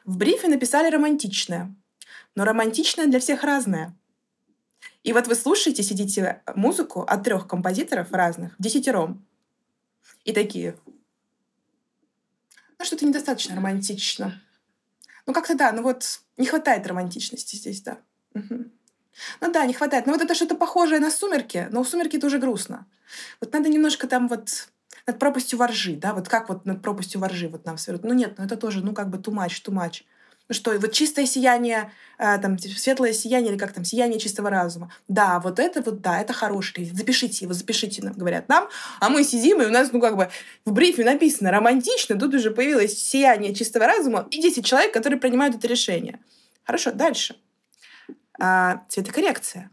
В 0.04 0.16
брифе 0.16 0.48
написали 0.48 0.90
романтичное, 0.90 1.74
но 2.34 2.44
романтичное 2.44 3.06
для 3.06 3.20
всех 3.20 3.42
разное. 3.42 3.96
И 5.02 5.12
вот 5.12 5.26
вы 5.26 5.34
слушаете, 5.34 5.82
сидите 5.82 6.42
музыку 6.54 7.02
от 7.02 7.24
трех 7.24 7.48
композиторов 7.48 8.12
разных, 8.12 8.54
десятером, 8.58 9.26
и 10.24 10.32
такие, 10.32 10.76
ну 12.78 12.84
что-то 12.84 13.06
недостаточно 13.06 13.56
романтично. 13.56 14.40
Ну 15.26 15.32
как-то 15.32 15.56
да, 15.56 15.72
ну 15.72 15.82
вот 15.82 16.20
не 16.36 16.46
хватает 16.46 16.86
романтичности 16.86 17.56
здесь, 17.56 17.82
да. 17.82 17.98
Угу. 18.34 18.70
Ну 19.40 19.52
да, 19.52 19.66
не 19.66 19.74
хватает. 19.74 20.06
Но 20.06 20.12
вот 20.12 20.22
это 20.22 20.34
что-то 20.34 20.54
похожее 20.54 21.00
на 21.00 21.10
«Сумерки», 21.10 21.68
но 21.70 21.80
у 21.80 21.84
«Сумерки» 21.84 22.16
это 22.16 22.26
уже 22.26 22.38
грустно. 22.38 22.86
Вот 23.40 23.52
надо 23.52 23.68
немножко 23.68 24.06
там 24.06 24.28
вот 24.28 24.68
над 25.06 25.18
пропастью 25.18 25.58
воржи, 25.58 25.96
да, 25.96 26.14
вот 26.14 26.28
как 26.28 26.48
вот 26.48 26.64
над 26.64 26.82
пропастью 26.82 27.20
воржи 27.20 27.48
вот 27.48 27.64
нам 27.64 27.76
все 27.76 27.98
Ну 28.02 28.12
нет, 28.14 28.34
ну 28.38 28.44
это 28.44 28.56
тоже, 28.56 28.84
ну 28.84 28.92
как 28.94 29.10
бы 29.10 29.18
much. 29.18 30.02
Ну 30.48 30.54
что, 30.54 30.72
вот 30.78 30.92
чистое 30.92 31.24
сияние, 31.24 31.92
э, 32.18 32.36
там, 32.38 32.58
светлое 32.58 33.12
сияние, 33.12 33.52
или 33.52 33.58
как 33.58 33.72
там, 33.72 33.84
сияние 33.84 34.18
чистого 34.18 34.50
разума. 34.50 34.92
Да, 35.08 35.40
вот 35.40 35.58
это 35.58 35.82
вот, 35.82 36.02
да, 36.02 36.20
это 36.20 36.32
хороший. 36.32 36.90
Запишите 36.92 37.44
его, 37.44 37.54
запишите, 37.54 38.02
нам 38.02 38.14
говорят 38.14 38.48
нам. 38.48 38.68
А 39.00 39.08
мы 39.08 39.24
сидим, 39.24 39.62
и 39.62 39.66
у 39.66 39.70
нас, 39.70 39.92
ну, 39.92 40.00
как 40.00 40.16
бы, 40.16 40.28
в 40.64 40.72
брифе 40.72 41.04
написано 41.04 41.52
романтично, 41.52 42.18
тут 42.18 42.34
уже 42.34 42.50
появилось 42.50 42.98
сияние 42.98 43.54
чистого 43.54 43.86
разума 43.86 44.26
и 44.30 44.42
10 44.42 44.66
человек, 44.66 44.92
которые 44.92 45.18
принимают 45.20 45.54
это 45.54 45.68
решение. 45.68 46.18
Хорошо, 46.64 46.90
дальше 46.90 47.36
а, 48.40 48.84
цветокоррекция. 48.88 49.70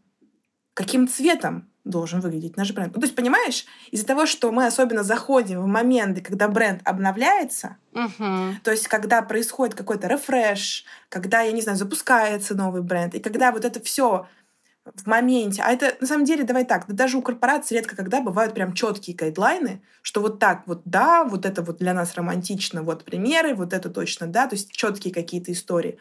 Каким 0.74 1.08
цветом 1.08 1.70
должен 1.84 2.20
выглядеть 2.20 2.58
наш 2.58 2.72
бренд. 2.72 2.94
Ну, 2.94 3.02
то 3.02 3.06
есть, 3.06 3.16
понимаешь, 3.16 3.66
из-за 3.92 4.06
того, 4.06 4.26
что 4.26 4.52
мы 4.52 4.66
особенно 4.66 5.04
заходим 5.04 5.62
в 5.62 5.66
моменты, 5.66 6.22
когда 6.22 6.48
бренд 6.48 6.82
обновляется, 6.86 7.78
Мгм. 7.94 8.60
то 8.64 8.72
есть, 8.72 8.88
когда 8.88 9.22
происходит 9.22 9.76
какой-то 9.76 10.08
рефреш, 10.08 10.86
когда, 11.10 11.42
я 11.42 11.52
не 11.52 11.62
знаю, 11.62 11.78
запускается 11.78 12.56
новый 12.56 12.82
бренд, 12.82 13.16
и 13.16 13.20
когда 13.20 13.52
вот 13.52 13.66
это 13.66 13.82
все 13.82 14.28
в 14.96 15.08
моменте. 15.08 15.62
А 15.64 15.72
это, 15.72 15.96
на 16.00 16.08
самом 16.08 16.26
деле, 16.26 16.44
давай 16.44 16.66
так, 16.66 16.86
да 16.88 16.94
даже 16.94 17.18
у 17.18 17.22
корпораций 17.22 17.78
редко 17.78 17.96
когда 17.96 18.22
бывают 18.22 18.54
прям 18.54 18.74
четкие 18.74 19.16
гайдлайны, 19.16 19.82
что 20.02 20.22
вот 20.22 20.40
так 20.40 20.64
вот 20.66 20.82
да, 20.86 21.24
вот 21.24 21.46
это 21.46 21.62
вот 21.62 21.78
для 21.78 21.94
нас 21.94 22.16
романтично, 22.16 22.82
вот 22.82 23.04
примеры, 23.04 23.54
вот 23.54 23.74
это 23.74 23.90
точно 23.90 24.28
да, 24.28 24.48
то 24.48 24.56
есть 24.56 24.72
четкие 24.72 25.14
какие-то 25.14 25.52
истории. 25.52 26.00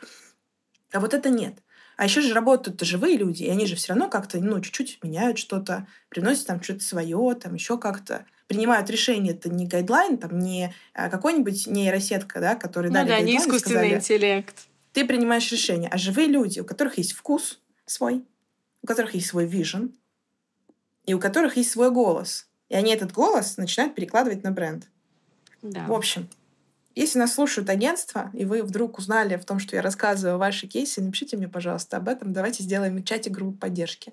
А 0.92 1.00
вот 1.00 1.12
это 1.12 1.28
нет. 1.28 1.58
А 1.98 2.04
еще 2.04 2.20
же 2.20 2.32
работают 2.32 2.80
живые 2.82 3.16
люди, 3.16 3.42
и 3.42 3.50
они 3.50 3.66
же 3.66 3.74
все 3.74 3.88
равно 3.88 4.08
как-то, 4.08 4.38
ну, 4.38 4.60
чуть-чуть 4.60 5.00
меняют 5.02 5.36
что-то, 5.36 5.88
приносят 6.08 6.46
там 6.46 6.62
что-то 6.62 6.80
свое, 6.84 7.34
там 7.34 7.54
еще 7.54 7.76
как-то 7.76 8.24
принимают 8.46 8.88
решение. 8.88 9.34
Это 9.34 9.50
не 9.50 9.66
гайдлайн, 9.66 10.16
там 10.16 10.38
не 10.38 10.72
а, 10.94 11.10
какой-нибудь 11.10 11.66
нейросетка, 11.66 12.38
да, 12.38 12.54
который 12.54 12.86
Ну 12.86 12.94
дали 12.94 13.08
да, 13.08 13.20
не 13.20 13.36
искусственный 13.38 13.60
сказали, 13.80 13.94
интеллект. 13.96 14.54
ты 14.92 15.04
принимаешь 15.04 15.50
решение. 15.50 15.90
А 15.92 15.98
живые 15.98 16.28
люди, 16.28 16.60
у 16.60 16.64
которых 16.64 16.98
есть 16.98 17.14
вкус 17.14 17.58
свой, 17.84 18.24
у 18.80 18.86
которых 18.86 19.14
есть 19.14 19.26
свой 19.26 19.46
вижен, 19.46 19.92
и 21.04 21.14
у 21.14 21.18
которых 21.18 21.56
есть 21.56 21.72
свой 21.72 21.90
голос. 21.90 22.46
И 22.68 22.76
они 22.76 22.92
этот 22.92 23.12
голос 23.12 23.56
начинают 23.56 23.96
перекладывать 23.96 24.44
на 24.44 24.52
бренд. 24.52 24.86
Да. 25.62 25.84
В 25.86 25.92
общем, 25.92 26.28
если 26.98 27.18
нас 27.18 27.34
слушают 27.34 27.70
агентства, 27.70 28.30
и 28.32 28.44
вы 28.44 28.62
вдруг 28.62 28.98
узнали 28.98 29.36
в 29.36 29.44
том, 29.44 29.58
что 29.58 29.76
я 29.76 29.82
рассказываю 29.82 30.38
ваши 30.38 30.66
кейсы, 30.66 31.00
напишите 31.00 31.36
мне, 31.36 31.48
пожалуйста, 31.48 31.96
об 31.96 32.08
этом. 32.08 32.32
Давайте 32.32 32.62
сделаем 32.62 32.96
в 32.96 33.04
чате 33.04 33.30
группу 33.30 33.56
поддержки. 33.56 34.12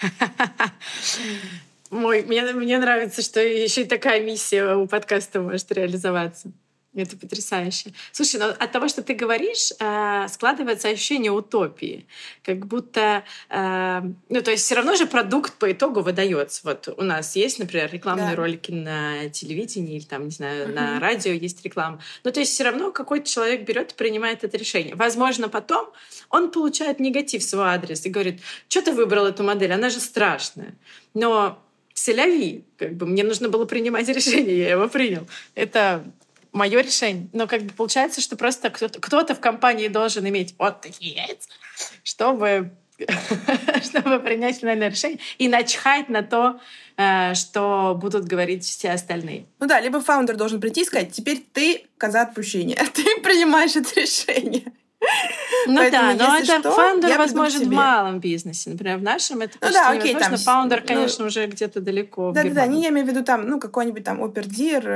Мой, 1.90 2.22
мне, 2.22 2.44
мне 2.52 2.78
нравится, 2.78 3.22
что 3.22 3.40
еще 3.40 3.82
и 3.82 3.86
такая 3.86 4.20
миссия 4.24 4.76
у 4.76 4.86
подкаста 4.86 5.40
может 5.40 5.72
реализоваться. 5.72 6.52
Это 6.92 7.16
потрясающе. 7.16 7.92
Слушай, 8.10 8.40
ну 8.40 8.46
от 8.48 8.72
того, 8.72 8.88
что 8.88 9.02
ты 9.02 9.14
говоришь, 9.14 9.70
э, 9.78 10.26
складывается 10.28 10.88
ощущение 10.88 11.30
утопии. 11.30 12.06
Как 12.42 12.66
будто, 12.66 13.22
э, 13.48 14.00
ну 14.28 14.42
то 14.42 14.50
есть 14.50 14.64
все 14.64 14.74
равно 14.74 14.96
же 14.96 15.06
продукт 15.06 15.52
по 15.54 15.70
итогу 15.70 16.00
выдается. 16.00 16.62
Вот 16.64 16.88
у 16.96 17.02
нас 17.04 17.36
есть, 17.36 17.60
например, 17.60 17.90
рекламные 17.92 18.30
Да. 18.30 18.36
ролики 18.36 18.72
на 18.72 19.28
телевидении 19.28 19.98
или 19.98 20.04
там, 20.04 20.24
не 20.24 20.30
знаю, 20.32 20.66
Мгм. 20.66 20.74
на 20.74 20.98
радио 20.98 21.30
есть 21.30 21.64
реклама. 21.64 22.00
Ну 22.24 22.32
то 22.32 22.40
есть 22.40 22.52
все 22.52 22.64
равно 22.64 22.90
какой-то 22.90 23.30
человек 23.30 23.62
берет 23.62 23.92
и 23.92 23.94
принимает 23.94 24.42
это 24.42 24.56
решение. 24.56 24.96
Возможно, 24.96 25.48
потом 25.48 25.90
он 26.28 26.50
получает 26.50 26.98
негатив 26.98 27.42
в 27.42 27.48
свой 27.48 27.66
адрес 27.68 28.04
и 28.04 28.10
говорит, 28.10 28.40
что 28.68 28.82
ты 28.82 28.90
выбрал 28.92 29.26
эту 29.26 29.44
модель, 29.44 29.72
она 29.72 29.90
же 29.90 30.00
страшная. 30.00 30.74
Но 31.14 31.62
селяви, 31.94 32.64
как 32.78 32.94
бы 32.94 33.06
мне 33.06 33.22
нужно 33.22 33.48
было 33.48 33.64
принимать 33.64 34.08
решение, 34.16 34.58
я 34.58 34.70
его 34.70 34.88
принял. 34.88 35.28
Это 35.54 36.02
мое 36.52 36.80
решение. 36.80 37.28
Но 37.32 37.46
как 37.46 37.62
бы 37.62 37.72
получается, 37.72 38.20
что 38.20 38.36
просто 38.36 38.70
кто-то, 38.70 39.34
в 39.34 39.40
компании 39.40 39.88
должен 39.88 40.26
иметь 40.28 40.54
вот 40.58 40.80
такие 40.80 41.14
яйца, 41.14 41.48
чтобы 42.02 42.72
чтобы 43.82 44.20
принять 44.20 44.58
финальное 44.58 44.90
решение 44.90 45.18
и 45.38 45.48
начхать 45.48 46.08
на 46.08 46.22
то, 46.22 46.60
э, 46.96 47.34
что 47.34 47.96
будут 48.00 48.24
говорить 48.24 48.64
все 48.64 48.90
остальные. 48.90 49.46
Ну 49.58 49.66
да, 49.66 49.80
либо 49.80 50.00
фаундер 50.00 50.36
должен 50.36 50.60
прийти 50.60 50.82
и 50.82 50.84
сказать, 50.84 51.12
теперь 51.12 51.42
ты 51.52 51.86
коза 51.96 52.22
отпущения, 52.22 52.76
ты 52.94 53.04
принимаешь 53.22 53.76
это 53.76 54.00
решение. 54.00 54.72
Ну 55.66 55.76
Поэтому, 55.76 56.16
да, 56.16 56.28
но 56.28 56.36
это 56.38 56.60
что, 56.60 56.72
фаундер 56.72 57.18
возможен 57.18 57.68
в 57.68 57.72
малом 57.72 58.18
бизнесе. 58.20 58.70
Например, 58.70 58.98
в 58.98 59.02
нашем 59.02 59.40
это 59.40 59.54
Ну 59.54 59.60
почти 59.60 59.74
да, 59.74 59.90
окей, 59.90 60.10
невозможно. 60.14 60.36
там, 60.36 60.38
Фаундер, 60.54 60.80
ну, 60.80 60.86
конечно, 60.86 61.24
уже 61.26 61.46
где-то 61.46 61.80
далеко. 61.80 62.30
в 62.30 62.32
Да-да-да, 62.34 62.62
Германии. 62.62 62.76
не 62.76 62.82
я 62.84 62.88
имею 62.90 63.06
в 63.06 63.10
виду 63.10 63.24
там, 63.24 63.46
ну, 63.48 63.60
какой-нибудь 63.60 64.04
там 64.04 64.22
опердир, 64.22 64.86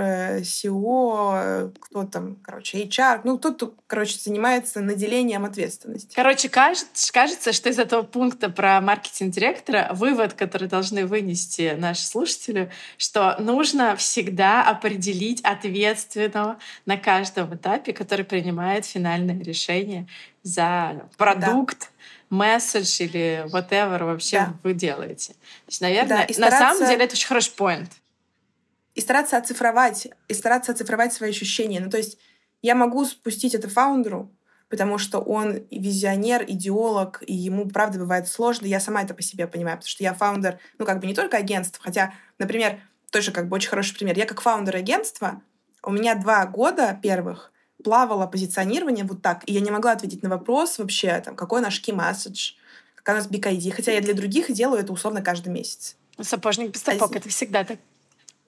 SEO, 0.41 1.33
э, 1.35 1.71
кто 1.81 2.05
там, 2.05 2.37
короче, 2.43 2.83
HR, 2.83 3.21
ну, 3.25 3.39
кто-то, 3.39 3.75
короче, 3.87 4.19
занимается 4.19 4.81
наделением 4.81 5.45
ответственности. 5.45 6.15
Короче, 6.15 6.49
кажется, 6.49 7.13
кажется, 7.13 7.53
что 7.53 7.69
из 7.69 7.79
этого 7.79 8.03
пункта 8.03 8.49
про 8.49 8.81
маркетинг-директора 8.81 9.91
вывод, 9.93 10.35
который 10.35 10.69
должны 10.69 11.07
вынести 11.07 11.75
наши 11.77 12.07
слушатели, 12.07 12.71
что 12.97 13.37
нужно 13.39 13.97
всегда 13.97 14.63
определить 14.63 15.41
ответственного 15.43 16.57
на 16.87 16.97
каждом 16.97 17.55
этапе, 17.55 17.93
который 17.93 18.25
принимает 18.25 18.87
финальное 18.87 19.43
решение 19.43 19.94
за 20.43 21.09
продукт, 21.17 21.91
месседж 22.31 23.03
или 23.03 23.45
whatever 23.53 24.05
вообще 24.05 24.39
Да. 24.39 24.55
вы 24.63 24.75
делаете. 24.75 25.33
То 25.35 25.69
есть, 25.69 25.81
наверное, 25.81 26.19
Да, 26.19 26.23
и 26.25 26.33
на 26.39 26.51
самом 26.51 26.75
стараться- 26.77 26.87
деле 26.87 27.05
это 27.05 27.15
очень 27.15 27.29
хороший 27.29 27.53
поинт. 27.53 27.91
И 28.95 29.01
стараться 29.01 29.37
оцифровать, 29.37 30.09
и 30.29 30.35
стараться 30.35 30.73
оцифровать 30.73 31.13
свои 31.13 31.31
ощущения. 31.31 31.81
Ну, 31.81 31.91
то 31.91 31.97
есть 31.97 32.19
я 32.63 32.75
могу 32.75 33.05
спустить 33.05 33.55
это 33.55 33.69
фаундеру, 33.69 34.31
потому 34.69 34.99
что 34.99 35.19
он 35.21 35.65
визионер, 35.71 36.45
идеолог, 36.49 37.23
и 37.27 37.35
ему, 37.35 37.69
правда, 37.69 37.99
бывает 37.99 38.27
сложно. 38.29 38.67
Я 38.67 38.81
сама 38.81 39.03
это 39.03 39.15
по 39.15 39.23
себе 39.23 39.47
понимаю, 39.47 39.77
потому 39.79 39.89
что 39.91 40.03
я 40.03 40.15
фаундер, 40.15 40.59
ну, 40.79 40.87
как 40.87 41.01
бы 41.01 41.07
не 41.07 41.15
только 41.15 41.37
агентств, 41.37 41.79
хотя, 41.83 42.15
например, 42.39 42.81
тоже 43.11 43.31
как 43.33 43.49
бы 43.49 43.57
очень 43.57 43.69
хороший 43.69 43.95
пример. 43.97 44.17
Я 44.19 44.27
как 44.27 44.41
фаундер 44.41 44.75
агентства, 44.77 45.41
у 45.83 45.91
меня 45.93 46.15
два 46.15 46.47
года 46.47 46.99
первых 47.03 47.53
плавало 47.85 48.27
позиционирование 48.27 49.05
вот 49.05 49.23
так, 49.23 49.43
и 49.47 49.53
я 49.53 49.61
не 49.61 49.71
могла 49.71 49.93
ответить 49.93 50.23
на 50.23 50.29
вопрос 50.29 50.79
вообще, 50.79 51.21
там, 51.25 51.37
какой 51.37 51.61
наш 51.61 51.81
key 51.81 51.95
message, 51.95 52.55
какая 52.97 53.17
у 53.17 53.19
нас 53.19 53.29
big 53.29 53.43
ID, 53.43 53.71
хотя 53.71 53.93
я 53.93 54.01
для 54.01 54.15
других 54.15 54.51
делаю 54.51 54.81
это 54.81 54.93
условно 54.93 55.23
каждый 55.23 55.51
месяц. 55.51 55.97
Сапожник 56.21 56.73
без 56.73 56.83
сапог, 56.83 57.15
это 57.15 57.29
всегда 57.29 57.65
так. 57.65 57.79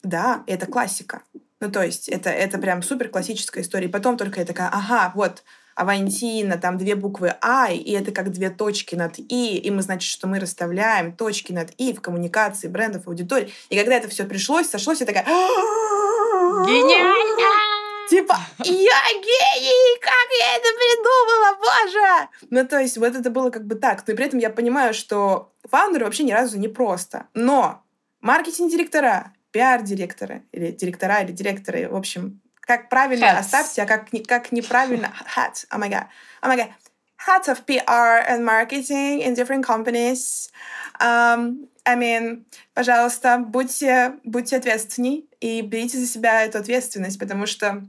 Да, 0.03 0.43
это 0.47 0.67
классика. 0.67 1.23
Ну, 1.61 1.71
то 1.71 1.83
есть 1.83 2.09
это, 2.09 2.31
это 2.31 2.59
прям 2.59 2.83
супер 2.83 3.09
классическая 3.09 3.63
история. 3.63 3.87
И 3.87 3.91
потом 3.91 4.17
только 4.17 4.41
я 4.41 4.47
такая, 4.47 4.69
ага, 4.69 5.13
вот, 5.15 5.43
Авантина, 5.75 6.57
там 6.59 6.79
две 6.79 6.95
буквы 6.95 7.35
I, 7.43 7.77
и 7.77 7.93
это 7.93 8.11
как 8.13 8.33
две 8.33 8.51
точки 8.51 8.95
над 8.95 9.19
И, 9.19 9.59
и 9.59 9.71
мы, 9.71 9.83
значит, 9.83 10.11
что 10.11 10.27
мы 10.27 10.41
расставляем 10.41 11.13
точки 11.13 11.53
над 11.53 11.73
И 11.77 11.93
в 11.93 12.01
коммуникации 12.01 12.69
брендов, 12.69 13.07
аудитории. 13.07 13.53
И 13.69 13.77
когда 13.77 13.95
это 13.97 14.09
все 14.09 14.25
пришлось, 14.25 14.69
сошлось, 14.69 15.01
я 15.01 15.07
такая... 15.07 15.25
Гениально! 16.67 17.66
Типа, 18.09 18.39
я 18.59 19.03
гений! 19.13 20.01
Как 20.01 20.29
я 20.39 20.57
это 20.57 20.69
придумала, 20.79 21.59
боже! 21.59 22.29
Ну, 22.51 22.67
то 22.67 22.81
есть, 22.81 22.97
вот 22.99 23.17
это 23.17 23.31
было 23.31 23.51
как 23.51 23.67
бы 23.67 23.75
так. 23.75 24.07
Но 24.07 24.13
и 24.13 24.17
при 24.17 24.27
этом 24.27 24.39
я 24.39 24.51
понимаю, 24.51 24.95
что 24.95 25.53
фаундеры 25.69 26.05
вообще 26.05 26.23
ни 26.25 26.33
разу 26.33 26.59
не 26.59 26.69
просто. 26.69 27.27
Но 27.35 27.83
маркетинг-директора, 28.21 29.33
пиар-директоры, 29.51 30.43
или 30.53 30.71
директора, 30.71 31.23
или 31.23 31.33
директоры, 31.33 31.89
в 31.89 31.97
общем, 31.97 32.41
как 32.61 32.89
правильно 32.89 33.25
Hats. 33.27 33.39
оставьте, 33.39 33.83
а 33.83 33.87
как, 33.87 34.09
как 34.27 34.53
неправильно... 34.53 35.13
Hats, 35.37 35.67
oh 35.73 35.79
my 35.79 35.89
god, 35.89 36.07
oh 36.43 36.49
my 36.49 36.57
god. 36.57 36.69
Hats 37.19 37.49
of 37.49 37.65
PR 37.67 38.23
and 38.29 38.45
marketing 38.45 39.23
in 39.23 39.35
different 39.35 39.65
companies. 39.65 40.51
Um, 41.01 41.69
I 41.87 41.97
mean, 41.97 42.45
пожалуйста, 42.75 43.39
будьте, 43.39 44.19
будьте 44.25 44.57
ответственней 44.57 45.29
и 45.41 45.63
берите 45.63 45.99
за 45.99 46.07
себя 46.07 46.45
эту 46.45 46.59
ответственность, 46.59 47.19
потому 47.19 47.47
что 47.47 47.83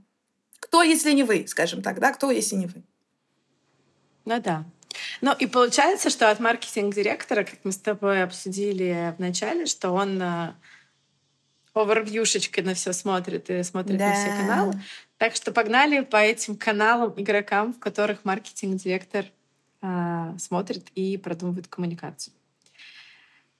кто, 0.68 0.84
если 0.84 1.14
не 1.14 1.24
вы, 1.24 1.46
скажем 1.48 1.82
так, 1.82 2.00
да, 2.00 2.12
кто, 2.12 2.30
если 2.30 2.56
не 2.56 2.68
вы? 2.68 2.84
Ну 4.26 4.42
да. 4.42 4.66
Ну 5.22 5.34
и 5.34 5.48
получается, 5.48 6.10
что 6.10 6.30
от 6.30 6.40
маркетинг-директора, 6.40 7.44
как 7.44 7.60
мы 7.64 7.72
с 7.72 7.78
тобой 7.78 8.24
обсудили 8.24 9.14
в 9.18 9.20
начале, 9.22 9.66
что 9.66 9.92
он 9.92 10.22
э, 10.22 10.54
овервьюшечкой 11.74 12.64
на 12.64 12.74
все 12.74 12.94
смотрит 12.94 13.50
и 13.50 13.64
смотрит 13.64 14.00
на 14.00 14.14
все 14.14 14.30
Да. 14.30 14.38
каналы. 14.38 14.74
Так 15.18 15.36
что 15.36 15.52
погнали 15.52 16.02
по 16.02 16.18
этим 16.18 16.56
каналам, 16.58 17.14
игрокам, 17.18 17.74
в 17.74 17.80
которых 17.80 18.26
маркетинг-директор 18.26 19.26
э, 19.82 20.36
смотрит 20.38 20.88
и 20.96 21.18
продумывает 21.18 21.68
коммуникацию. 21.68 22.34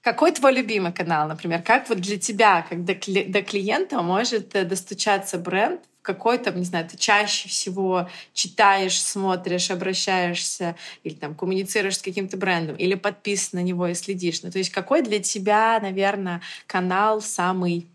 Какой 0.02 0.32
твой 0.32 0.52
любимый 0.54 0.92
канал, 0.92 1.28
например? 1.28 1.62
Как 1.62 1.88
вот 1.88 2.00
для 2.00 2.18
тебя, 2.18 2.62
как 2.68 2.84
до, 2.84 2.92
кли- 2.92 3.28
до 3.30 3.42
клиента 3.42 4.00
может 4.02 4.54
э, 4.54 4.64
достучаться 4.64 5.38
бренд? 5.38 5.80
В 6.00 6.02
какой 6.02 6.38
там, 6.38 6.56
не 6.56 6.64
знаю, 6.64 6.88
ты 6.88 6.96
чаще 6.96 7.48
всего 7.48 8.08
читаешь, 8.32 9.00
смотришь, 9.00 9.70
обращаешься 9.70 10.76
или 11.02 11.14
там 11.14 11.34
коммуницируешь 11.34 11.98
с 11.98 12.02
каким-то 12.02 12.36
брендом, 12.36 12.76
или 12.76 12.94
подписан 12.94 13.60
на 13.60 13.64
него 13.64 13.86
и 13.88 13.94
следишь? 13.94 14.42
Ну, 14.42 14.50
то 14.50 14.58
есть 14.58 14.70
какой 14.70 15.02
для 15.02 15.20
тебя, 15.20 15.78
наверное, 15.80 16.40
канал 16.66 17.20
самый 17.20 17.88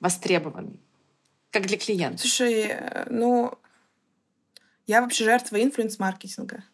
востребованный? 0.00 0.80
Как 1.50 1.66
для 1.66 1.76
клиента? 1.76 2.18
Слушай, 2.18 2.68
э, 2.70 3.06
ну, 3.10 3.52
я 4.86 5.02
вообще 5.02 5.24
жертва 5.24 5.62
инфлюенс-маркетинга. 5.62 6.64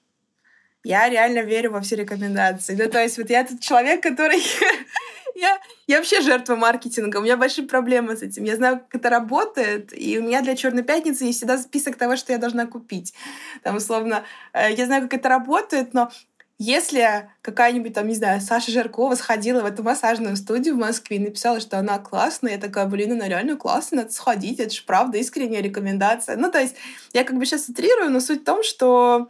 Я 0.84 1.08
реально 1.08 1.40
верю 1.40 1.72
во 1.72 1.80
все 1.80 1.96
рекомендации. 1.96 2.74
Ну, 2.74 2.88
то 2.88 3.02
есть 3.02 3.18
вот 3.18 3.28
я 3.28 3.44
тот 3.44 3.60
человек, 3.60 4.02
который... 4.02 4.40
я, 5.38 5.60
я 5.86 5.96
вообще 5.96 6.20
жертва 6.20 6.56
маркетинга. 6.56 7.18
У 7.18 7.22
меня 7.22 7.36
большие 7.36 7.66
проблемы 7.66 8.16
с 8.16 8.22
этим. 8.22 8.44
Я 8.44 8.56
знаю, 8.56 8.80
как 8.80 9.00
это 9.00 9.10
работает, 9.10 9.92
и 9.96 10.18
у 10.18 10.22
меня 10.22 10.42
для 10.42 10.56
Черной 10.56 10.82
пятницы 10.82 11.24
есть 11.24 11.38
всегда 11.38 11.58
список 11.58 11.96
того, 11.96 12.16
что 12.16 12.32
я 12.32 12.38
должна 12.38 12.66
купить. 12.66 13.14
Там, 13.62 13.76
условно, 13.76 14.24
э, 14.52 14.72
я 14.72 14.86
знаю, 14.86 15.02
как 15.02 15.14
это 15.14 15.28
работает, 15.28 15.94
но 15.94 16.10
если 16.58 17.30
какая-нибудь 17.42 17.94
там, 17.94 18.08
не 18.08 18.16
знаю, 18.16 18.40
Саша 18.40 18.72
Жаркова 18.72 19.14
сходила 19.14 19.62
в 19.62 19.66
эту 19.66 19.84
массажную 19.84 20.36
студию 20.36 20.74
в 20.74 20.78
Москве 20.78 21.18
и 21.18 21.20
написала, 21.20 21.60
что 21.60 21.78
она 21.78 21.98
классная, 22.00 22.54
я 22.54 22.58
такая, 22.58 22.86
блин, 22.86 23.12
она 23.12 23.28
реально 23.28 23.56
классная, 23.56 24.00
надо 24.00 24.12
сходить, 24.12 24.58
это 24.58 24.74
же 24.74 24.82
правда 24.84 25.18
искренняя 25.18 25.62
рекомендация. 25.62 26.36
Ну, 26.36 26.50
то 26.50 26.58
есть 26.58 26.74
я 27.12 27.22
как 27.22 27.38
бы 27.38 27.46
сейчас 27.46 27.68
утрирую, 27.68 28.10
но 28.10 28.18
суть 28.18 28.40
в 28.40 28.44
том, 28.44 28.64
что 28.64 29.28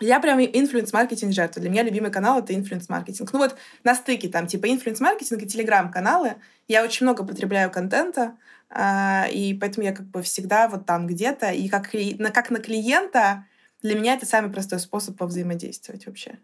я 0.00 0.20
прям 0.20 0.38
инфлюенс-маркетинг 0.40 1.32
жертва. 1.32 1.60
Для 1.60 1.70
меня 1.70 1.82
любимый 1.82 2.10
канал— 2.10 2.38
это 2.40 2.54
инфлюенс-маркетинг. 2.54 3.32
Ну 3.32 3.38
вот 3.40 3.56
на 3.84 3.94
стыке 3.94 4.28
там 4.28 4.46
типа 4.46 4.66
инфлюенс-маркетинг 4.66 5.42
и 5.42 5.46
телеграм-каналы. 5.46 6.36
Я 6.68 6.84
очень 6.84 7.04
много 7.04 7.24
потребляю 7.24 7.70
контента, 7.70 8.36
э, 8.70 9.30
и 9.32 9.54
поэтому 9.54 9.86
я 9.86 9.92
как 9.92 10.06
бы 10.06 10.22
всегда 10.22 10.68
вот 10.68 10.86
там 10.86 11.06
где-то. 11.06 11.50
И 11.50 11.68
как, 11.68 11.90
на, 12.18 12.30
как 12.30 12.50
на 12.50 12.60
клиента 12.60 13.44
для 13.82 13.96
меня 13.96 14.14
это 14.14 14.26
самый 14.26 14.52
простой 14.52 14.78
способ 14.78 15.16
повзаимодействовать 15.16 16.06
вообще. 16.06 16.38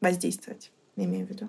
Воздействовать, 0.00 0.70
имею 0.96 1.26
в 1.26 1.30
виду. 1.30 1.48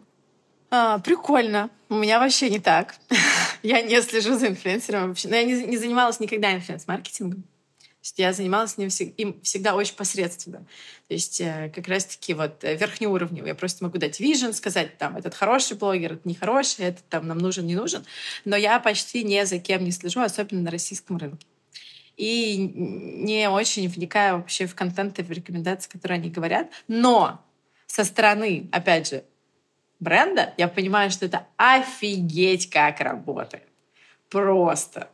А, 0.71 0.99
прикольно. 0.99 1.69
У 1.89 1.95
меня 1.95 2.19
вообще 2.19 2.49
не 2.49 2.59
так. 2.59 2.95
я 3.63 3.81
не 3.81 4.01
слежу 4.01 4.37
за 4.37 4.47
инфлюенсером 4.47 5.09
вообще. 5.09 5.27
Но 5.27 5.35
я 5.35 5.43
не, 5.43 5.63
не 5.65 5.77
занималась 5.77 6.19
никогда 6.19 6.55
инфлюенс-маркетингом 6.55 7.43
я 8.17 8.33
занималась 8.33 8.77
ним 8.77 8.89
им 9.17 9.41
всегда 9.41 9.75
очень 9.75 9.95
посредственно. 9.95 10.59
То 11.07 11.13
есть 11.13 11.41
э, 11.41 11.71
как 11.73 11.87
раз-таки 11.87 12.33
вот 12.33 12.63
э, 12.63 12.75
верхнеуровневый. 12.75 13.49
Я 13.49 13.55
просто 13.55 13.83
могу 13.83 13.97
дать 13.97 14.19
вижен, 14.19 14.53
сказать, 14.53 14.97
там, 14.97 15.17
этот 15.17 15.35
хороший 15.35 15.77
блогер, 15.77 16.13
это 16.13 16.27
нехороший, 16.27 16.85
этот 16.85 17.05
там 17.09 17.27
нам 17.27 17.37
нужен, 17.37 17.65
не 17.65 17.75
нужен. 17.75 18.05
Но 18.45 18.55
я 18.55 18.79
почти 18.79 19.23
ни 19.23 19.43
за 19.43 19.59
кем 19.59 19.83
не 19.83 19.91
слежу, 19.91 20.21
особенно 20.21 20.61
на 20.61 20.71
российском 20.71 21.17
рынке. 21.17 21.45
И 22.15 22.57
не 22.57 23.49
очень 23.49 23.87
вникаю 23.87 24.37
вообще 24.37 24.65
в 24.65 24.75
контент 24.75 25.19
и 25.19 25.23
в 25.23 25.31
рекомендации, 25.31 25.89
которые 25.89 26.17
они 26.17 26.29
говорят. 26.29 26.69
Но 26.87 27.43
со 27.85 28.03
стороны, 28.03 28.67
опять 28.71 29.09
же, 29.09 29.23
бренда, 29.99 30.53
я 30.57 30.67
понимаю, 30.67 31.11
что 31.11 31.25
это 31.25 31.47
офигеть 31.57 32.69
как 32.69 32.99
работает. 32.99 33.63
Просто. 34.29 35.09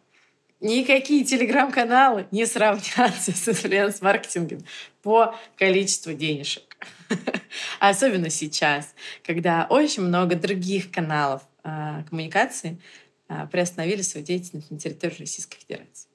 Никакие 0.62 1.26
телеграм-каналы 1.26 2.28
не 2.32 2.46
сравнятся 2.46 3.32
с 3.32 3.48
инфлюенс-маркетингом 3.50 4.66
по 5.02 5.36
количеству 5.58 6.14
денежек. 6.14 6.64
Особенно 7.80 8.30
сейчас, 8.30 8.96
когда 9.24 9.68
очень 9.70 10.04
много 10.04 10.36
других 10.36 10.92
каналов 10.92 11.42
э, 11.64 12.04
коммуникации 12.10 12.82
э, 13.28 13.48
приостановили 13.52 14.02
свою 14.02 14.26
деятельность 14.26 14.72
на 14.72 14.80
территории 14.80 15.20
Российской 15.20 15.60
Федерации. 15.60 16.08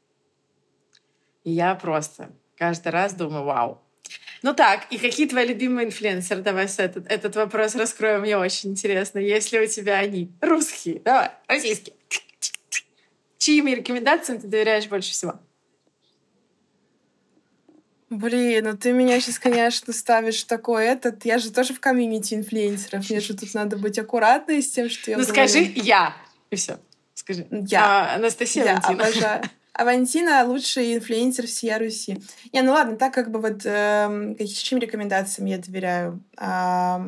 И 1.45 1.51
я 1.51 1.75
просто 1.75 2.31
каждый 2.57 2.89
раз 2.89 3.13
думаю, 3.13 3.45
вау. 3.45 3.81
Ну 4.43 4.55
так, 4.55 4.87
и 4.91 4.97
какие 4.97 5.29
твои 5.29 5.47
любимые 5.47 5.87
инфлюенсеры? 5.87 6.41
Давай 6.41 6.65
этот, 6.65 7.07
этот 7.07 7.37
вопрос 7.37 7.75
раскроем, 7.75 8.23
мне 8.23 8.39
очень 8.39 8.71
интересно. 8.71 9.19
Есть 9.19 9.53
ли 9.53 9.61
у 9.61 9.67
тебя 9.67 9.99
они? 9.99 10.33
Русские, 10.41 11.01
давай, 11.01 11.31
российские 11.47 11.95
чьим 13.41 13.67
рекомендациям 13.67 14.39
ты 14.41 14.47
доверяешь 14.47 14.87
больше 14.87 15.11
всего? 15.13 15.41
Блин, 18.11 18.65
ну 18.65 18.77
ты 18.77 18.93
меня 18.93 19.21
сейчас, 19.21 19.39
конечно, 19.39 19.93
ставишь 19.93 20.43
такой 20.45 20.87
этот. 20.87 21.25
Я 21.25 21.39
же 21.39 21.53
тоже 21.53 21.73
в 21.75 21.81
комьюнити 21.81 22.35
инфлюенсеров. 22.35 23.09
Мне 23.09 23.21
же 23.21 23.37
тут 23.37 23.55
надо 23.55 23.77
быть 23.77 23.99
аккуратной 24.01 24.63
с 24.63 24.71
тем, 24.71 24.91
что 24.91 25.13
я 25.13 25.17
Ну 25.17 25.23
говорю. 25.25 25.49
скажи 25.49 25.73
«я», 25.77 26.17
и 26.51 26.57
все. 26.57 26.79
Скажи. 27.15 27.47
Я. 27.51 27.85
А, 28.13 28.15
Анастасия 28.17 28.65
я 28.65 28.81
Валентина. 28.81 29.05
обожаю. 29.05 29.43
Авантина— 29.75 30.45
лучший 30.47 30.97
инфлюенсер 30.97 31.47
всей 31.47 31.77
Руси. 31.77 32.21
Не, 32.53 32.63
ну 32.63 32.73
ладно, 32.73 32.97
так 32.97 33.15
как 33.15 33.31
бы 33.31 33.41
вот 33.41 33.61
э, 33.65 34.35
каким 34.37 34.79
рекомендациям 34.79 35.47
я 35.47 35.59
доверяю? 35.59 36.21
Э, 36.37 36.99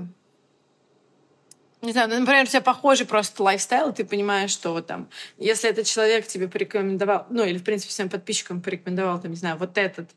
не 1.83 1.93
знаю, 1.93 2.09
ну, 2.09 2.21
например, 2.21 2.45
у 2.45 2.47
тебя 2.47 2.61
похожий 2.61 3.07
просто 3.07 3.43
лайфстайл, 3.43 3.93
ты 3.93 4.05
понимаешь, 4.05 4.51
что 4.51 4.73
вот 4.73 4.87
там, 4.87 5.09
если 5.37 5.69
этот 5.69 5.87
человек 5.87 6.27
тебе 6.27 6.49
порекомендовал, 6.49 7.27
ну, 7.29 7.45
или, 7.45 7.59
в 7.59 7.65
принципе, 7.65 7.91
всем 7.91 8.09
подписчикам 8.09 8.63
порекомендовал, 8.63 9.21
там, 9.21 9.33
не 9.33 9.37
знаю, 9.37 9.57
вот 9.57 9.77
этот 9.77 10.09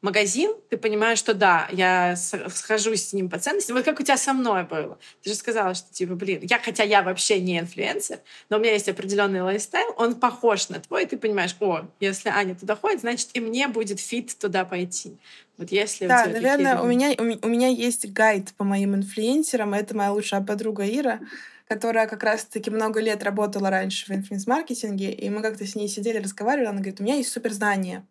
магазин, 0.00 0.54
ты 0.70 0.76
понимаешь, 0.76 1.18
что 1.18 1.34
да, 1.34 1.68
я 1.72 2.14
схожусь 2.16 3.08
с 3.08 3.12
ним 3.12 3.28
по 3.28 3.38
ценностям. 3.38 3.76
Вот 3.76 3.84
как 3.84 3.98
у 3.98 4.02
тебя 4.02 4.16
со 4.16 4.32
мной 4.32 4.64
было. 4.64 4.98
Ты 5.22 5.30
же 5.30 5.36
сказала, 5.36 5.74
что 5.74 5.92
типа, 5.92 6.14
блин, 6.14 6.40
я, 6.42 6.58
хотя 6.58 6.84
я 6.84 7.02
вообще 7.02 7.40
не 7.40 7.58
инфлюенсер, 7.58 8.20
но 8.48 8.58
у 8.58 8.60
меня 8.60 8.72
есть 8.72 8.88
определенный 8.88 9.42
лайфстайл, 9.42 9.94
он 9.96 10.14
похож 10.14 10.68
на 10.68 10.78
твой, 10.80 11.04
и 11.04 11.06
ты 11.06 11.18
понимаешь, 11.18 11.56
о, 11.60 11.86
если 12.00 12.28
Аня 12.28 12.54
туда 12.54 12.76
ходит, 12.76 13.00
значит, 13.00 13.30
и 13.34 13.40
мне 13.40 13.68
будет 13.68 13.98
fit 14.00 14.36
туда 14.38 14.64
пойти. 14.64 15.18
Вот 15.56 15.72
если 15.72 16.06
да, 16.06 16.24
у 16.26 16.30
наверное, 16.30 16.80
у 16.80 16.86
меня, 16.86 17.14
у 17.18 17.48
меня 17.48 17.66
есть 17.66 18.12
гайд 18.12 18.52
по 18.56 18.62
моим 18.62 18.94
инфлюенсерам. 18.94 19.74
Это 19.74 19.96
моя 19.96 20.12
лучшая 20.12 20.40
подруга 20.40 20.88
Ира, 20.88 21.18
которая 21.66 22.06
как 22.06 22.22
раз-таки 22.22 22.70
много 22.70 23.00
лет 23.00 23.24
работала 23.24 23.68
раньше 23.68 24.06
в 24.06 24.10
инфлюенс-маркетинге, 24.10 25.12
и 25.12 25.28
мы 25.30 25.42
как-то 25.42 25.66
с 25.66 25.74
ней 25.74 25.88
сидели, 25.88 26.18
разговаривали, 26.18 26.68
она 26.68 26.78
говорит, 26.78 27.00
у 27.00 27.02
меня 27.02 27.16
есть 27.16 27.32
суперзнание 27.32 28.04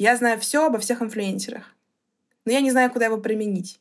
я 0.00 0.16
знаю 0.16 0.40
все 0.40 0.66
обо 0.66 0.78
всех 0.78 1.02
инфлюенсерах, 1.02 1.64
но 2.46 2.52
я 2.52 2.62
не 2.62 2.70
знаю, 2.70 2.90
куда 2.90 3.04
его 3.04 3.18
применить. 3.18 3.80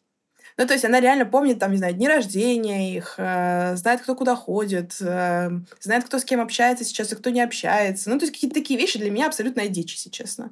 Ну, 0.57 0.67
то 0.67 0.73
есть 0.73 0.83
она 0.83 0.99
реально 0.99 1.25
помнит, 1.25 1.59
там, 1.59 1.71
не 1.71 1.77
знаю, 1.77 1.93
дни 1.93 2.09
рождения 2.09 2.93
их, 2.93 3.15
э, 3.17 3.77
знает, 3.77 4.01
кто 4.01 4.15
куда 4.15 4.35
ходит, 4.35 4.97
э, 4.99 5.49
знает, 5.79 6.03
кто 6.03 6.19
с 6.19 6.25
кем 6.25 6.41
общается 6.41 6.83
сейчас 6.83 7.13
и 7.13 7.15
кто 7.15 7.29
не 7.29 7.39
общается. 7.39 8.09
Ну, 8.09 8.19
то 8.19 8.25
есть 8.25 8.33
какие-то 8.33 8.55
такие 8.55 8.77
вещи 8.77 8.99
для 8.99 9.09
меня 9.09 9.27
абсолютная 9.27 9.69
дичь, 9.69 9.93
если 9.93 10.09
честно. 10.09 10.51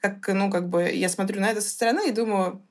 Как, 0.00 0.28
ну, 0.28 0.50
как 0.50 0.68
бы 0.68 0.90
я 0.90 1.08
смотрю 1.08 1.40
на 1.40 1.48
это 1.48 1.62
со 1.62 1.70
стороны 1.70 2.10
и 2.10 2.12
думаю, 2.12 2.62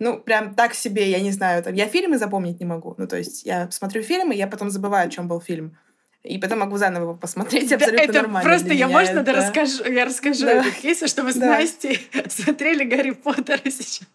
ну, 0.00 0.18
прям 0.18 0.56
так 0.56 0.74
себе, 0.74 1.08
я 1.08 1.20
не 1.20 1.30
знаю, 1.30 1.62
там, 1.62 1.74
я 1.74 1.86
фильмы 1.86 2.18
запомнить 2.18 2.58
не 2.58 2.66
могу. 2.66 2.96
Ну, 2.98 3.06
то 3.06 3.16
есть 3.16 3.44
я 3.44 3.70
смотрю 3.70 4.02
фильмы, 4.02 4.34
я 4.34 4.48
потом 4.48 4.70
забываю, 4.70 5.06
о 5.06 5.10
чем 5.10 5.28
был 5.28 5.40
фильм 5.40 5.78
и 6.26 6.38
потом 6.38 6.60
могу 6.60 6.76
заново 6.76 7.04
его 7.04 7.14
посмотреть 7.14 7.72
абсолютно 7.72 8.04
это 8.04 8.12
нормально. 8.12 8.48
Просто 8.48 8.72
я, 8.72 8.88
можно, 8.88 9.20
это... 9.20 9.22
да, 9.22 9.32
расскажу, 9.32 9.84
я 9.90 10.04
расскажу 10.04 10.46
да. 10.46 10.52
этот 10.52 10.74
кейс, 10.74 11.02
чтобы 11.06 11.32
с 11.32 11.36
да. 11.36 11.46
Настей 11.46 12.08
смотрели 12.28 12.84
Гарри 12.84 13.12
Поттера 13.12 13.60
сейчас. 13.64 14.06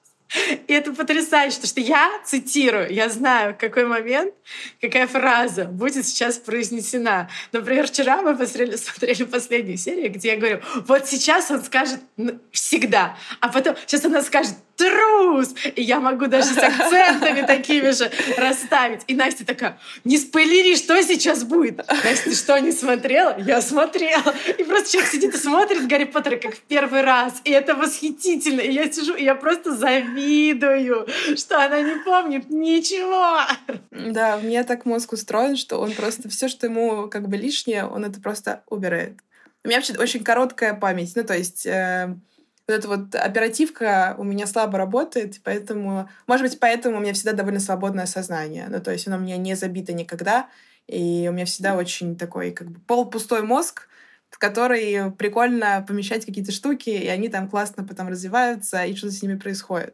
И 0.68 0.74
это 0.74 0.94
потрясающе, 0.94 1.58
потому 1.58 1.68
что 1.68 1.82
я 1.82 2.10
цитирую, 2.26 2.92
я 2.94 3.10
знаю, 3.10 3.54
в 3.54 3.58
какой 3.58 3.86
момент, 3.86 4.34
какая 4.80 5.06
фраза 5.08 5.66
будет 5.66 6.06
сейчас 6.06 6.38
произнесена. 6.38 7.30
Например, 7.52 7.86
вчера 7.86 8.22
мы 8.22 8.38
посмотрели, 8.38 8.76
смотрели 8.78 9.24
последнюю 9.24 9.78
серию, 9.78 10.12
где 10.12 10.30
я 10.30 10.38
говорю, 10.38 10.62
вот 10.88 11.08
сейчас 11.08 11.52
он 11.52 11.62
скажет 11.64 12.00
всегда, 12.52 13.18
а 13.42 13.50
потом 13.50 13.76
сейчас 13.86 14.06
она 14.06 14.22
скажет 14.22 14.54
трус! 14.76 15.54
И 15.76 15.82
я 15.82 16.00
могу 16.00 16.28
даже 16.28 16.54
с 16.54 16.58
акцентами 16.58 17.46
такими 17.46 17.92
же 17.92 18.12
расставить. 18.38 19.02
И 19.08 19.16
Настя 19.16 19.46
такая, 19.46 19.78
не 20.04 20.18
спойлери, 20.18 20.76
что 20.76 21.02
сейчас 21.04 21.44
будет? 21.44 21.78
Настя, 21.88 22.30
ты 22.30 22.36
что, 22.36 22.60
не 22.60 22.72
смотрела? 22.72 23.38
Я 23.40 23.62
смотрела. 23.62 24.34
И 24.58 24.64
просто 24.64 24.92
человек 24.92 25.12
сидит 25.12 25.36
и 25.36 25.38
смотрит 25.38 25.88
Гарри 25.88 26.06
Поттера 26.06 26.38
как 26.38 26.56
в 26.56 26.62
первый 26.62 27.02
раз. 27.02 27.42
И 27.44 27.52
это 27.52 27.76
восхитительно. 27.76 28.62
И 28.62 28.72
я 28.72 28.92
сижу, 28.92 29.16
и 29.16 29.24
я 29.24 29.36
просто 29.36 29.76
завидую, 29.76 31.08
что 31.36 31.64
она 31.64 31.82
не 31.82 31.96
помнит 32.04 32.50
ничего. 32.50 33.40
Да, 33.92 34.38
у 34.38 34.46
меня 34.46 34.64
так 34.64 34.86
мозг 34.86 35.14
устроен, 35.14 35.58
что 35.58 35.80
он 35.80 35.94
просто 35.94 36.30
все, 36.30 36.48
что 36.48 36.68
ему 36.68 37.08
как 37.10 37.28
бы 37.28 37.38
лишнее, 37.38 37.86
он 37.86 38.06
это 38.06 38.20
просто 38.20 38.64
убирает. 38.68 39.18
У 39.64 39.68
меня 39.68 39.78
вообще 39.78 39.94
очень 39.94 40.24
короткая 40.24 40.74
память. 40.74 41.14
Ну, 41.16 41.24
то 41.24 41.38
есть 41.38 41.66
э, 41.68 42.16
вот 42.72 42.78
эта 42.80 42.88
вот 42.88 43.16
оперативка 43.16 44.16
у 44.18 44.24
меня 44.24 44.48
слабо 44.48 44.78
работает, 44.78 45.40
поэтому, 45.44 46.10
может 46.28 46.48
быть, 46.48 46.60
поэтому 46.60 46.98
у 46.98 47.00
меня 47.00 47.14
всегда 47.14 47.34
довольно 47.34 47.60
свободное 47.60 48.06
сознание. 48.06 48.68
Ну, 48.70 48.82
то 48.82 48.92
есть 48.92 49.08
оно 49.08 49.18
у 49.18 49.20
меня 49.20 49.38
не 49.38 49.56
забито 49.56 49.94
никогда, 49.94 50.48
и 50.88 51.28
у 51.30 51.34
меня 51.34 51.46
всегда 51.46 51.76
очень 51.76 52.18
такой 52.18 52.52
как 52.52 52.70
бы 52.70 52.80
полупустой 52.82 53.42
мозг, 53.44 53.88
в 54.30 54.40
который 54.40 55.12
прикольно 55.12 55.84
помещать 55.88 56.26
какие-то 56.26 56.52
штуки, 56.52 56.90
и 56.90 57.08
они 57.08 57.30
там 57.30 57.50
классно 57.50 57.84
потом 57.84 58.08
развиваются, 58.08 58.84
и 58.84 58.96
что-то 58.96 59.14
с 59.14 59.22
ними 59.22 59.38
происходит. 59.38 59.94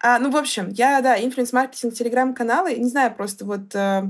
А, 0.00 0.18
ну, 0.18 0.30
в 0.30 0.36
общем, 0.36 0.68
я, 0.70 1.00
да, 1.00 1.18
инфлюенс-маркетинг, 1.22 1.94
телеграм-каналы, 1.94 2.74
не 2.76 2.88
знаю, 2.88 3.14
просто 3.14 3.44
вот... 3.44 3.74
Э, 3.74 4.04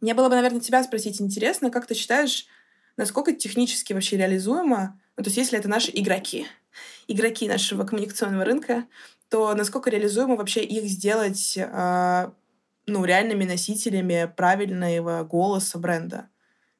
мне 0.00 0.14
было 0.14 0.28
бы, 0.28 0.34
наверное, 0.34 0.60
тебя 0.60 0.82
спросить 0.82 1.20
интересно, 1.20 1.70
как 1.70 1.86
ты 1.86 1.94
считаешь, 1.94 2.46
насколько 2.96 3.32
технически 3.32 3.92
вообще 3.92 4.16
реализуемо, 4.16 4.98
ну, 5.16 5.24
то 5.24 5.28
есть 5.28 5.36
если 5.36 5.58
это 5.58 5.68
наши 5.68 5.90
игроки, 5.94 6.46
игроки 7.08 7.48
нашего 7.48 7.84
коммуникационного 7.84 8.44
рынка, 8.44 8.86
то 9.28 9.54
насколько 9.54 9.90
реализуемо 9.90 10.36
вообще 10.36 10.62
их 10.62 10.84
сделать 10.84 11.56
э, 11.56 12.30
ну, 12.86 13.04
реальными 13.04 13.44
носителями 13.44 14.30
правильного 14.36 15.24
голоса 15.24 15.78
бренда? 15.78 16.28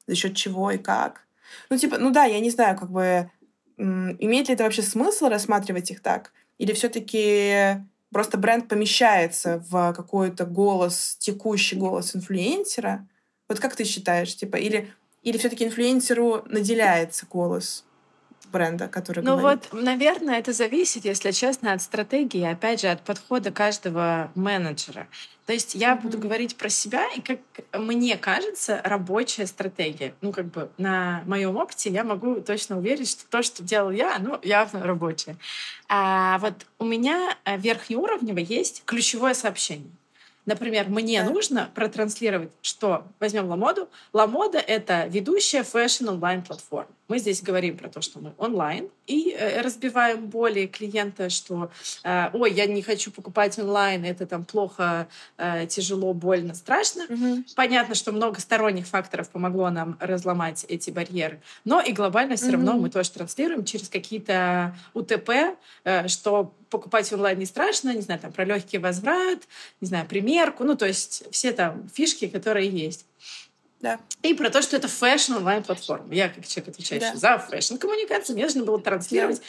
За 0.05 0.15
счет 0.15 0.35
чего 0.35 0.71
и 0.71 0.77
как? 0.77 1.25
Ну, 1.69 1.77
типа, 1.77 1.97
ну 1.97 2.11
да, 2.11 2.25
я 2.25 2.39
не 2.39 2.49
знаю, 2.49 2.77
как 2.77 2.91
бы, 2.91 3.31
имеет 3.77 4.47
ли 4.47 4.53
это 4.53 4.63
вообще 4.63 4.81
смысл 4.81 5.29
рассматривать 5.29 5.91
их 5.91 6.01
так? 6.01 6.31
Или 6.57 6.73
все-таки 6.73 7.83
просто 8.11 8.37
бренд 8.37 8.67
помещается 8.67 9.63
в 9.69 9.93
какой-то 9.93 10.45
голос, 10.45 11.17
текущий 11.19 11.75
голос 11.75 12.15
инфлюенсера? 12.15 13.07
Вот 13.47 13.59
как 13.59 13.75
ты 13.75 13.83
считаешь, 13.83 14.35
типа, 14.35 14.57
или, 14.57 14.93
или 15.23 15.37
все-таки 15.37 15.65
инфлюенсеру 15.65 16.43
наделяется 16.45 17.25
голос? 17.25 17.85
Бренда, 18.53 18.87
который 18.87 19.23
Ну 19.23 19.35
говорит. 19.35 19.67
вот, 19.71 19.83
наверное, 19.83 20.39
это 20.39 20.53
зависит, 20.53 21.03
если 21.03 21.31
честно, 21.31 21.73
от 21.73 21.81
стратегии, 21.81 22.43
опять 22.45 22.81
же, 22.81 22.87
от 22.87 23.01
подхода 23.01 23.51
каждого 23.51 24.31
менеджера. 24.35 25.07
То 25.45 25.51
есть 25.51 25.75
я 25.75 25.93
mm-hmm. 25.93 26.01
буду 26.01 26.17
говорить 26.19 26.55
про 26.55 26.69
себя, 26.69 27.05
и 27.13 27.19
как 27.19 27.39
мне 27.73 28.15
кажется, 28.15 28.79
рабочая 28.85 29.47
стратегия. 29.47 30.13
Ну, 30.21 30.31
как 30.31 30.45
бы 30.45 30.69
на 30.77 31.23
моем 31.25 31.57
опыте 31.57 31.89
я 31.89 32.05
могу 32.05 32.35
точно 32.35 32.77
уверить, 32.77 33.09
что 33.09 33.25
то, 33.29 33.43
что 33.43 33.61
делал 33.61 33.91
я, 33.91 34.17
ну, 34.19 34.39
явно 34.41 34.83
рабочее. 34.83 35.35
А 35.89 36.37
вот 36.37 36.65
у 36.79 36.85
меня 36.85 37.35
э, 37.43 37.57
верхнеуровнево 37.57 38.39
есть 38.39 38.83
ключевое 38.85 39.33
сообщение. 39.33 39.91
Например, 40.45 40.89
мне 40.89 41.23
да. 41.23 41.29
нужно 41.29 41.69
протранслировать, 41.73 42.51
что 42.61 43.05
возьмем 43.19 43.47
Ламоду. 43.47 43.89
Ламода— 44.11 44.57
это 44.59 45.05
ведущая 45.07 45.63
фэшн 45.63 46.09
онлайн-платформа. 46.09 46.89
Мы 47.09 47.19
здесь 47.19 47.41
говорим 47.41 47.77
про 47.77 47.89
то, 47.89 48.01
что 48.01 48.19
мы 48.19 48.33
онлайн, 48.37 48.89
и 49.07 49.35
э, 49.37 49.61
разбиваем 49.61 50.27
боли 50.27 50.67
клиента, 50.67 51.29
что 51.29 51.69
э, 52.03 52.29
«Ой, 52.33 52.53
я 52.53 52.65
не 52.65 52.81
хочу 52.81 53.11
покупать 53.11 53.59
онлайн, 53.59 54.05
это 54.05 54.25
там 54.25 54.45
плохо, 54.45 55.07
э, 55.37 55.67
тяжело, 55.67 56.13
больно, 56.13 56.53
страшно». 56.53 57.03
Угу. 57.09 57.43
Понятно, 57.55 57.95
что 57.95 58.13
много 58.13 58.39
сторонних 58.39 58.87
факторов 58.87 59.29
помогло 59.29 59.69
нам 59.69 59.97
разломать 59.99 60.65
эти 60.69 60.91
барьеры, 60.91 61.41
но 61.65 61.81
и 61.81 61.91
глобально 61.91 62.37
все 62.37 62.47
угу. 62.47 62.53
равно 62.53 62.73
мы 62.73 62.89
тоже 62.89 63.11
транслируем 63.11 63.65
через 63.65 63.89
какие-то 63.89 64.75
УТП, 64.93 65.57
что 66.07 66.53
покупать 66.69 67.11
онлайн 67.13 67.37
не 67.37 67.45
страшно, 67.45 67.93
не 67.93 68.01
знаю, 68.01 68.19
там 68.19 68.31
про 68.31 68.45
легкий 68.45 68.79
возврат, 68.79 69.39
не 69.79 69.87
знаю, 69.87 70.07
примерку, 70.07 70.63
ну 70.63 70.75
то 70.75 70.87
есть 70.87 71.25
все 71.31 71.51
там 71.51 71.87
фишки, 71.93 72.27
которые 72.27 72.69
есть. 72.69 73.05
Да. 73.83 73.99
И 74.21 74.33
про 74.33 74.49
то, 74.49 74.61
что 74.61 74.77
это 74.77 74.87
фэшн 74.87 75.33
онлайн-платформа. 75.33 76.13
Я, 76.13 76.29
как 76.29 76.47
человек, 76.47 76.69
отвечающий 76.69 77.11
да. 77.11 77.15
за 77.17 77.37
фэшн-коммуникацию, 77.37 78.33
мне 78.33 78.45
нужно 78.45 78.63
было 78.63 78.79
транслировать 78.79 79.41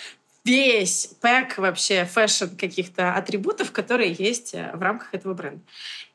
весь 0.45 1.11
pack 1.20 1.57
вообще 1.59 2.05
фэшн 2.05 2.57
каких-то 2.57 3.14
атрибутов, 3.14 3.70
которые 3.70 4.12
есть 4.12 4.55
э, 4.55 4.72
в 4.74 4.82
рамках 4.82 5.14
этого 5.14 5.35
бренда. 5.35 5.61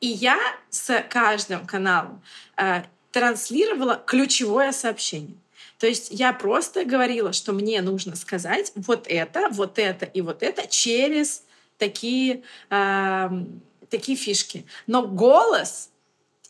И 0.00 0.06
я 0.06 0.38
с 0.68 1.02
каждым 1.08 1.66
каналом 1.66 2.22
э, 2.58 2.82
транслировала 3.10 4.00
ключевое 4.06 4.72
сообщение. 4.72 5.36
То 5.78 5.86
есть 5.86 6.08
я 6.10 6.34
просто 6.34 6.84
говорила, 6.84 7.32
что 7.32 7.52
мне 7.52 7.80
нужно 7.80 8.16
сказать 8.16 8.70
вот 8.76 9.06
это, 9.08 9.48
вот 9.50 9.78
это 9.78 10.04
и 10.04 10.20
вот 10.20 10.42
это 10.42 10.66
через 10.68 11.42
такие, 11.78 12.42
э, 12.68 13.30
такие 13.88 14.18
фишки. 14.18 14.66
Но 14.86 15.06
голос, 15.06 15.88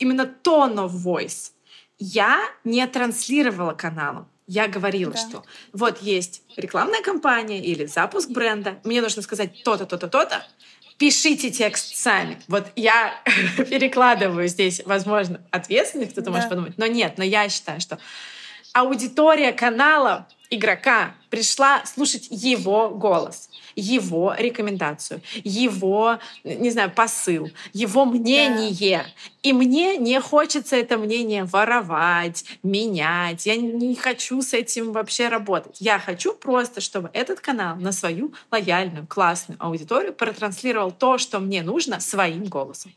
именно 0.00 0.22
tone 0.42 0.74
of 0.74 0.90
voice, 0.90 1.52
я 2.00 2.40
не 2.64 2.84
транслировала 2.86 3.74
каналом. 3.74 4.26
Я 4.46 4.66
говорила, 4.66 5.12
да. 5.12 5.18
что 5.18 5.44
вот 5.72 6.02
есть 6.02 6.42
рекламная 6.56 7.02
кампания 7.02 7.62
или 7.62 7.86
запуск 7.86 8.30
бренда, 8.30 8.80
мне 8.82 9.00
нужно 9.00 9.22
сказать 9.22 9.62
то-то, 9.62 9.86
то-то, 9.86 10.08
то-то, 10.08 10.44
пишите 10.98 11.50
текст 11.52 11.94
сами. 11.94 12.36
Вот 12.48 12.66
я 12.74 13.14
перекладываю 13.56 14.48
здесь, 14.48 14.82
возможно, 14.84 15.40
ответственность, 15.52 16.12
кто-то 16.12 16.30
да. 16.30 16.32
может 16.32 16.48
подумать, 16.48 16.78
но 16.78 16.86
нет, 16.86 17.14
но 17.16 17.22
я 17.22 17.48
считаю, 17.48 17.80
что 17.80 18.00
аудитория 18.72 19.52
канала 19.52 20.26
игрока 20.50 21.14
пришла 21.30 21.84
слушать 21.86 22.26
его 22.30 22.90
голос, 22.90 23.48
его 23.76 24.34
рекомендацию, 24.36 25.22
его, 25.44 26.18
не 26.42 26.70
знаю, 26.70 26.90
посыл, 26.90 27.50
его 27.72 28.04
мнение. 28.04 29.04
Да. 29.04 29.10
И 29.42 29.52
мне 29.52 29.96
не 29.96 30.20
хочется 30.20 30.76
это 30.76 30.98
мнение 30.98 31.44
воровать, 31.44 32.44
менять. 32.62 33.46
Я 33.46 33.56
не 33.56 33.94
хочу 33.94 34.42
с 34.42 34.52
этим 34.52 34.92
вообще 34.92 35.28
работать. 35.28 35.80
Я 35.80 35.98
хочу 35.98 36.34
просто, 36.34 36.80
чтобы 36.80 37.10
этот 37.12 37.40
канал 37.40 37.76
на 37.76 37.92
свою 37.92 38.34
лояльную, 38.50 39.06
классную 39.06 39.56
аудиторию 39.62 40.12
протранслировал 40.12 40.90
то, 40.90 41.16
что 41.16 41.38
мне 41.38 41.62
нужно 41.62 42.00
своим 42.00 42.44
голосом. 42.44 42.92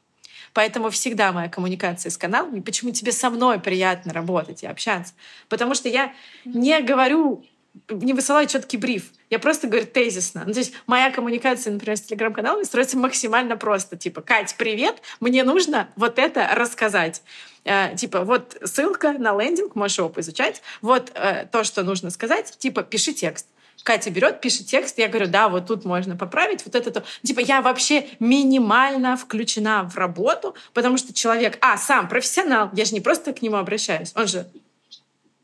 Поэтому 0.54 0.90
всегда 0.90 1.32
моя 1.32 1.50
коммуникация 1.50 2.10
с 2.10 2.18
каналом, 2.18 2.56
и 2.56 2.62
почему 2.62 2.92
тебе 2.92 3.12
со 3.12 3.30
мной 3.30 3.60
приятно 3.60 4.14
работать 4.14 4.64
и 4.64 4.68
общаться. 4.68 5.14
Потому 5.50 5.76
что 5.76 5.90
я 5.90 6.14
не 6.46 6.82
говорю 6.82 7.44
не 7.90 8.14
высылаю 8.14 8.48
четкий 8.48 8.78
бриф. 8.78 9.12
Я 9.30 9.40
просто 9.40 9.68
говорю 9.68 9.88
тезисно. 9.88 10.44
Ну, 10.46 10.54
то 10.54 10.60
есть 10.60 10.74
моя 10.86 11.10
коммуникация, 11.12 11.74
например, 11.74 11.98
с 11.98 12.02
телеграм-каналом 12.02 12.64
строится 12.66 12.98
максимально 12.98 13.58
просто. 13.58 13.98
Типа, 13.98 14.22
Кать, 14.22 14.56
привет, 14.58 15.02
мне 15.20 15.44
нужно 15.44 15.90
вот 15.96 16.20
это 16.20 16.48
рассказать. 16.54 17.24
Э, 17.64 17.96
типа, 17.96 18.22
вот 18.22 18.58
ссылка 18.64 19.14
на 19.14 19.36
лендинг, 19.40 19.76
можешь 19.76 19.98
его 19.98 20.10
поизучать. 20.10 20.62
Вот 20.82 21.12
э, 21.16 21.48
то, 21.52 21.64
что 21.64 21.84
нужно 21.84 22.12
сказать. 22.12 22.56
Типа, 22.60 22.84
пиши 22.84 23.14
текст. 23.14 23.48
Катя 23.84 24.10
берет, 24.10 24.40
пишет 24.40 24.68
текст, 24.68 24.98
я 24.98 25.10
говорю, 25.10 25.28
да, 25.28 25.50
вот 25.50 25.68
тут 25.68 25.84
можно 25.84 26.16
поправить, 26.16 26.66
вот 26.66 26.74
это 26.74 26.90
то. 26.90 27.04
Типа 27.22 27.42
я 27.42 27.62
вообще 27.62 28.08
минимально 28.20 29.18
включена 29.18 29.84
в 29.90 29.98
работу, 29.98 30.56
потому 30.74 30.98
что 30.98 31.14
человек, 31.14 31.58
а, 31.62 31.78
сам 31.78 32.08
профессионал, 32.08 32.70
я 32.74 32.86
же 32.86 32.94
не 32.94 33.02
просто 33.02 33.34
к 33.34 33.42
нему 33.42 33.58
обращаюсь, 33.58 34.14
он 34.16 34.28
же 34.28 34.48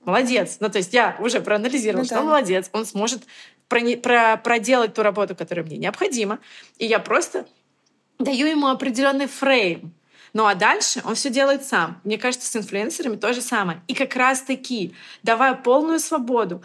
молодец. 0.05 0.57
Ну, 0.59 0.69
то 0.69 0.77
есть 0.77 0.93
я 0.93 1.17
уже 1.19 1.41
проанализировала, 1.41 2.01
ну, 2.01 2.05
что 2.05 2.15
да. 2.15 2.21
он 2.21 2.27
молодец, 2.27 2.69
он 2.71 2.85
сможет 2.85 3.23
про, 3.67 3.81
про, 3.97 4.37
проделать 4.37 4.93
ту 4.93 5.03
работу, 5.03 5.35
которая 5.35 5.65
мне 5.65 5.77
необходима. 5.77 6.39
И 6.77 6.85
я 6.85 6.99
просто 6.99 7.45
даю 8.17 8.47
ему 8.47 8.67
определенный 8.67 9.27
фрейм. 9.27 9.93
Ну 10.33 10.45
а 10.45 10.55
дальше 10.55 11.01
он 11.05 11.15
все 11.15 11.29
делает 11.29 11.65
сам. 11.65 11.99
Мне 12.03 12.17
кажется, 12.17 12.47
с 12.47 12.55
инфлюенсерами 12.55 13.15
то 13.15 13.33
же 13.33 13.41
самое. 13.41 13.81
И 13.87 13.93
как 13.93 14.15
раз-таки, 14.15 14.93
давая 15.23 15.55
полную 15.55 15.99
свободу, 15.99 16.63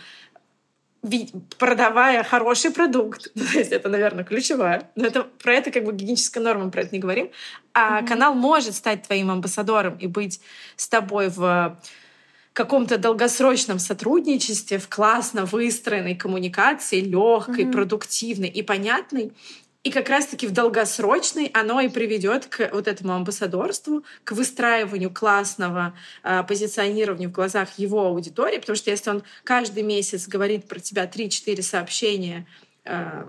продавая 1.59 2.25
хороший 2.25 2.71
продукт, 2.71 3.33
то 3.35 3.59
есть 3.59 3.73
это, 3.73 3.89
наверное, 3.89 4.25
ключевое, 4.25 4.91
но 4.95 5.07
это, 5.07 5.25
про 5.25 5.55
это 5.55 5.71
как 5.71 5.85
бы 5.85 5.93
гигиеническая 5.93 6.43
норма, 6.43 6.65
мы 6.65 6.71
про 6.71 6.83
это 6.83 6.95
не 6.95 7.01
говорим, 7.01 7.31
а 7.73 8.01
mm-hmm. 8.01 8.07
канал 8.07 8.35
может 8.35 8.75
стать 8.75 9.03
твоим 9.03 9.31
амбассадором 9.31 9.97
и 9.97 10.07
быть 10.07 10.41
с 10.77 10.89
тобой 10.89 11.29
в 11.29 11.79
каком-то 12.53 12.99
долгосрочном 12.99 13.81
сотрудничестве, 13.81 14.79
в 14.79 14.89
классно 14.89 15.45
выстроенной 15.45 16.15
коммуникации, 16.15 17.01
легкой, 17.01 17.65
mm-hmm. 17.65 17.73
продуктивной 17.73 18.49
и 18.49 18.63
понятной, 18.63 19.33
и 19.85 19.91
как 19.91 20.09
раз-таки 20.09 20.47
в 20.47 20.51
долгосрочной 20.51 21.51
оно 21.53 21.79
и 21.81 21.89
приведет 21.89 22.47
к 22.47 22.71
вот 22.73 22.89
этому 22.89 23.13
амбассадорству, 23.13 24.03
к 24.25 24.33
выстраиванию 24.33 25.13
классного 25.13 25.95
э, 26.23 26.43
позиционирования 26.43 27.29
в 27.29 27.33
глазах 27.33 27.79
его 27.79 28.07
аудитории, 28.07 28.59
потому 28.59 28.77
что 28.77 28.91
если 28.91 29.11
он 29.11 29.23
каждый 29.45 29.83
месяц 29.83 30.27
говорит 30.27 30.67
про 30.67 30.81
тебя 30.81 31.05
3-4 31.05 31.61
сообщения 31.61 32.47
э, 32.87 33.27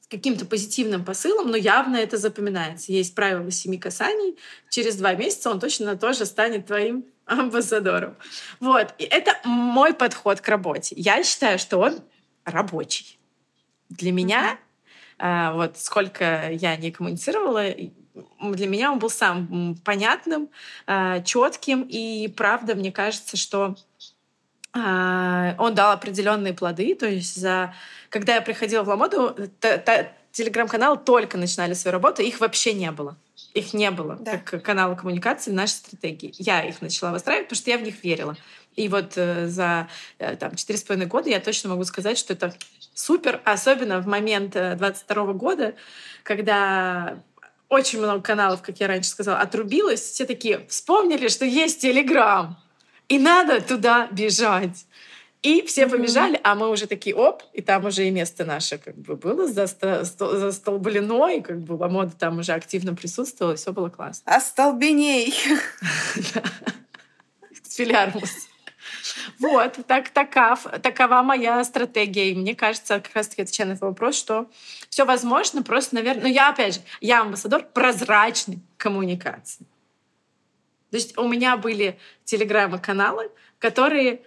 с 0.00 0.06
каким-то 0.06 0.46
позитивным 0.46 1.04
посылом, 1.04 1.50
но 1.50 1.56
явно 1.56 1.96
это 1.96 2.18
запоминается. 2.18 2.92
Есть 2.92 3.16
правило 3.16 3.50
семи 3.50 3.78
касаний. 3.78 4.38
Через 4.70 4.94
два 4.94 5.14
месяца 5.14 5.50
он 5.50 5.58
точно 5.58 5.96
тоже 5.96 6.24
станет 6.24 6.66
твоим 6.66 7.04
амбассадором. 7.26 8.16
Вот. 8.60 8.94
И 8.98 9.02
это 9.02 9.32
мой 9.44 9.92
подход 9.92 10.40
к 10.40 10.48
работе. 10.48 10.94
Я 10.96 11.24
считаю, 11.24 11.58
что 11.58 11.78
он 11.78 11.98
рабочий. 12.44 13.18
Для 13.88 14.12
меня 14.12 14.58
вот 15.18 15.78
сколько 15.78 16.50
я 16.50 16.76
не 16.76 16.90
коммуницировала, 16.92 17.64
для 18.40 18.66
меня 18.66 18.92
он 18.92 18.98
был 18.98 19.10
сам 19.10 19.76
понятным, 19.84 20.48
а, 20.86 21.20
четким, 21.20 21.82
и 21.82 22.28
правда, 22.28 22.74
мне 22.74 22.92
кажется, 22.92 23.36
что 23.36 23.76
а, 24.72 25.54
он 25.58 25.74
дал 25.74 25.92
определенные 25.92 26.54
плоды. 26.54 26.94
То 26.94 27.06
есть, 27.06 27.36
за... 27.36 27.74
когда 28.10 28.36
я 28.36 28.40
приходила 28.40 28.82
в 28.82 28.88
Ламоду, 28.88 29.36
телеграм-каналы 30.32 30.98
только 30.98 31.36
начинали 31.36 31.74
свою 31.74 31.92
работу, 31.92 32.22
их 32.22 32.40
вообще 32.40 32.74
не 32.74 32.90
было. 32.90 33.16
Их 33.54 33.72
не 33.72 33.90
было 33.90 34.16
да. 34.20 34.38
как 34.38 34.62
канала 34.62 34.94
коммуникации 34.94 35.50
в 35.50 35.54
нашей 35.54 35.72
стратегии. 35.72 36.32
Я 36.38 36.62
их 36.62 36.82
начала 36.82 37.12
выстраивать, 37.12 37.48
потому 37.48 37.60
что 37.60 37.70
я 37.70 37.78
в 37.78 37.82
них 37.82 38.04
верила. 38.04 38.36
И 38.76 38.88
вот 38.88 39.14
э, 39.16 39.48
за 39.48 39.88
э, 40.18 40.36
там, 40.36 40.54
четыре 40.54 40.78
с 40.78 40.82
половиной 40.82 41.08
года 41.08 41.28
я 41.28 41.40
точно 41.40 41.70
могу 41.70 41.84
сказать, 41.84 42.18
что 42.18 42.34
это 42.34 42.54
супер, 42.98 43.40
особенно 43.44 44.00
в 44.00 44.06
момент 44.06 44.52
22 44.52 45.22
э, 45.22 45.32
года, 45.34 45.74
когда 46.24 47.22
очень 47.68 47.98
много 48.00 48.20
каналов, 48.22 48.60
как 48.62 48.80
я 48.80 48.88
раньше 48.88 49.10
сказала, 49.10 49.38
отрубилось, 49.38 50.00
все 50.00 50.26
такие 50.26 50.66
вспомнили, 50.68 51.28
что 51.28 51.44
есть 51.44 51.80
Телеграм, 51.80 52.58
и 53.08 53.18
надо 53.18 53.60
туда 53.60 54.08
бежать. 54.10 54.86
И 55.40 55.62
все 55.62 55.84
mm-hmm. 55.84 55.90
побежали, 55.90 56.40
а 56.42 56.56
мы 56.56 56.68
уже 56.68 56.88
такие, 56.88 57.14
оп, 57.14 57.44
и 57.52 57.62
там 57.62 57.84
уже 57.84 58.08
и 58.08 58.10
место 58.10 58.44
наше 58.44 58.78
как 58.78 58.96
бы 58.96 59.14
было 59.14 59.46
застолблено, 59.46 61.28
и 61.28 61.40
как 61.40 61.60
бы 61.60 61.74
Ламода 61.74 62.16
там 62.18 62.40
уже 62.40 62.52
активно 62.52 62.96
присутствовала, 62.96 63.52
и 63.52 63.56
все 63.56 63.72
было 63.72 63.88
классно. 63.88 64.34
Остолбеней! 64.34 65.32
Филиармус. 67.68 68.48
Вот, 69.38 69.78
так, 69.86 70.10
такав, 70.10 70.66
такова 70.82 71.22
моя 71.22 71.62
стратегия. 71.64 72.30
И 72.30 72.34
мне 72.34 72.54
кажется, 72.54 73.00
как 73.00 73.14
раз-таки 73.14 73.42
отвечая 73.42 73.66
на 73.68 73.72
этот 73.72 73.82
вопрос, 73.82 74.16
что 74.16 74.50
все 74.88 75.04
возможно, 75.04 75.62
просто, 75.62 75.96
наверное... 75.96 76.22
Но 76.22 76.28
я, 76.28 76.50
опять 76.50 76.74
же, 76.74 76.80
я 77.00 77.20
амбассадор 77.20 77.64
прозрачной 77.64 78.58
коммуникации. 78.76 79.66
То 80.90 80.96
есть 80.96 81.16
у 81.18 81.28
меня 81.28 81.56
были 81.56 81.98
телеграммы-каналы, 82.24 83.30
которые, 83.58 84.22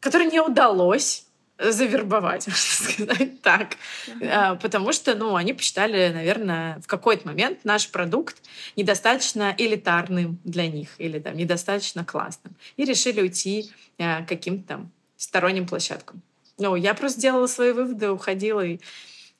которые 0.00 0.30
не 0.30 0.40
удалось 0.40 1.26
завербовать, 1.60 2.46
можно 2.48 3.06
сказать 3.06 3.42
так. 3.42 3.76
Uh-huh. 4.06 4.58
Потому 4.60 4.92
что, 4.92 5.14
ну, 5.14 5.36
они 5.36 5.52
посчитали, 5.52 6.10
наверное, 6.12 6.80
в 6.80 6.86
какой-то 6.86 7.26
момент 7.28 7.64
наш 7.64 7.90
продукт 7.90 8.36
недостаточно 8.76 9.54
элитарным 9.56 10.38
для 10.44 10.68
них 10.68 10.90
или 10.98 11.18
там 11.18 11.36
недостаточно 11.36 12.04
классным. 12.04 12.54
И 12.76 12.84
решили 12.84 13.20
уйти 13.20 13.70
к 13.98 14.26
каким-то 14.26 14.68
там 14.68 14.90
сторонним 15.16 15.66
площадкам. 15.66 16.22
Ну, 16.58 16.76
я 16.76 16.94
просто 16.94 17.20
делала 17.20 17.46
свои 17.46 17.72
выводы, 17.72 18.10
уходила 18.10 18.64
и, 18.64 18.78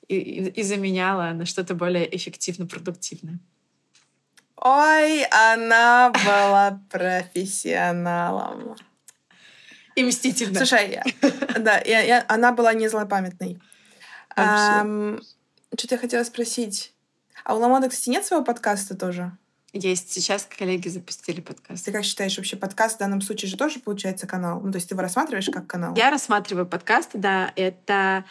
и, 0.07 0.15
и 0.49 0.63
заменяла 0.63 1.31
на 1.33 1.45
что-то 1.45 1.75
более 1.75 2.15
эффективно-продуктивное. 2.15 3.39
Ой, 4.57 5.23
она 5.25 6.11
была 6.11 6.79
профессионалом. 6.91 8.75
И 10.01 10.03
мстительно. 10.03 10.57
Слушай, 10.57 10.99
да, 11.59 11.79
я, 11.85 11.99
я, 12.01 12.25
она 12.27 12.51
была 12.51 12.73
не 12.73 12.87
злопамятной. 12.87 13.59
Что-то 14.31 15.95
я 15.95 15.97
хотела 15.97 16.23
спросить. 16.23 16.93
А 17.43 17.55
у 17.55 17.59
Ламода, 17.59 17.89
кстати, 17.89 18.09
нет 18.09 18.25
своего 18.25 18.43
подкаста 18.43 18.95
тоже? 18.95 19.31
Есть. 19.73 20.11
Сейчас 20.11 20.47
коллеги 20.57 20.89
запустили 20.89 21.39
подкаст. 21.39 21.85
Ты 21.85 21.91
как 21.91 22.03
считаешь, 22.03 22.35
вообще 22.35 22.57
подкаст 22.57 22.95
в 22.95 22.99
данном 22.99 23.21
случае 23.21 23.49
же 23.49 23.57
тоже 23.57 23.79
получается 23.79 24.27
канал? 24.27 24.59
Ну, 24.61 24.71
то 24.71 24.77
есть 24.77 24.89
ты 24.89 24.95
его 24.95 25.01
рассматриваешь 25.01 25.49
как 25.51 25.67
канал? 25.67 25.95
Я 25.95 26.09
рассматриваю 26.09 26.65
подкасты, 26.65 27.19
да. 27.19 27.53
Это 27.55 28.25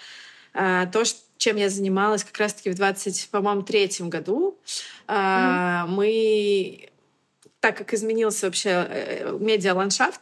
э, 0.52 0.86
то, 0.92 1.04
чем 1.38 1.56
я 1.56 1.70
занималась 1.70 2.24
как 2.24 2.36
раз-таки 2.36 2.70
в 2.70 2.74
20, 2.74 3.30
по-моему, 3.30 3.62
третьем 3.62 4.10
году. 4.10 4.58
Mm-hmm. 5.08 5.86
Мы 5.86 6.89
так 7.60 7.76
как 7.76 7.92
изменился 7.92 8.46
вообще 8.46 8.70
э, 8.70 9.38
медиа-ландшафт, 9.38 10.20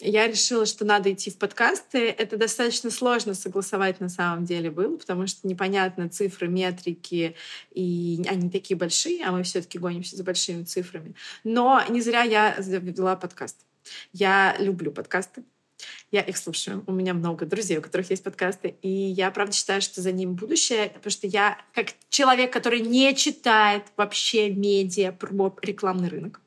я 0.00 0.26
решила, 0.26 0.66
что 0.66 0.84
надо 0.84 1.12
идти 1.12 1.30
в 1.30 1.38
подкасты. 1.38 2.08
Это 2.08 2.36
достаточно 2.36 2.90
сложно 2.90 3.34
согласовать 3.34 4.00
на 4.00 4.08
самом 4.08 4.44
деле 4.44 4.70
было, 4.70 4.96
потому 4.96 5.28
что 5.28 5.46
непонятно 5.46 6.08
цифры, 6.08 6.48
метрики, 6.48 7.36
и 7.70 8.20
они 8.28 8.50
такие 8.50 8.76
большие, 8.76 9.24
а 9.24 9.30
мы 9.30 9.44
все 9.44 9.62
таки 9.62 9.78
гонимся 9.78 10.16
за 10.16 10.24
большими 10.24 10.64
цифрами. 10.64 11.14
Но 11.44 11.82
не 11.88 12.00
зря 12.00 12.22
я 12.22 12.56
вела 12.58 13.14
подкаст. 13.14 13.58
Я 14.12 14.56
люблю 14.58 14.90
подкасты. 14.90 15.44
Я 16.10 16.20
их 16.20 16.36
слушаю. 16.36 16.84
У 16.86 16.92
меня 16.92 17.14
много 17.14 17.46
друзей, 17.46 17.78
у 17.78 17.82
которых 17.82 18.10
есть 18.10 18.22
подкасты. 18.22 18.76
И 18.82 18.88
я, 18.88 19.30
правда, 19.30 19.54
считаю, 19.54 19.80
что 19.80 20.00
за 20.00 20.12
ним 20.12 20.34
будущее, 20.34 20.90
потому 20.90 21.10
что 21.10 21.26
я, 21.26 21.58
как 21.74 21.88
человек, 22.08 22.52
который 22.52 22.80
не 22.80 23.14
читает 23.16 23.84
вообще 23.96 24.50
медиа 24.50 25.12
про 25.12 25.56
рекламный 25.62 26.08
рынок, 26.08 26.41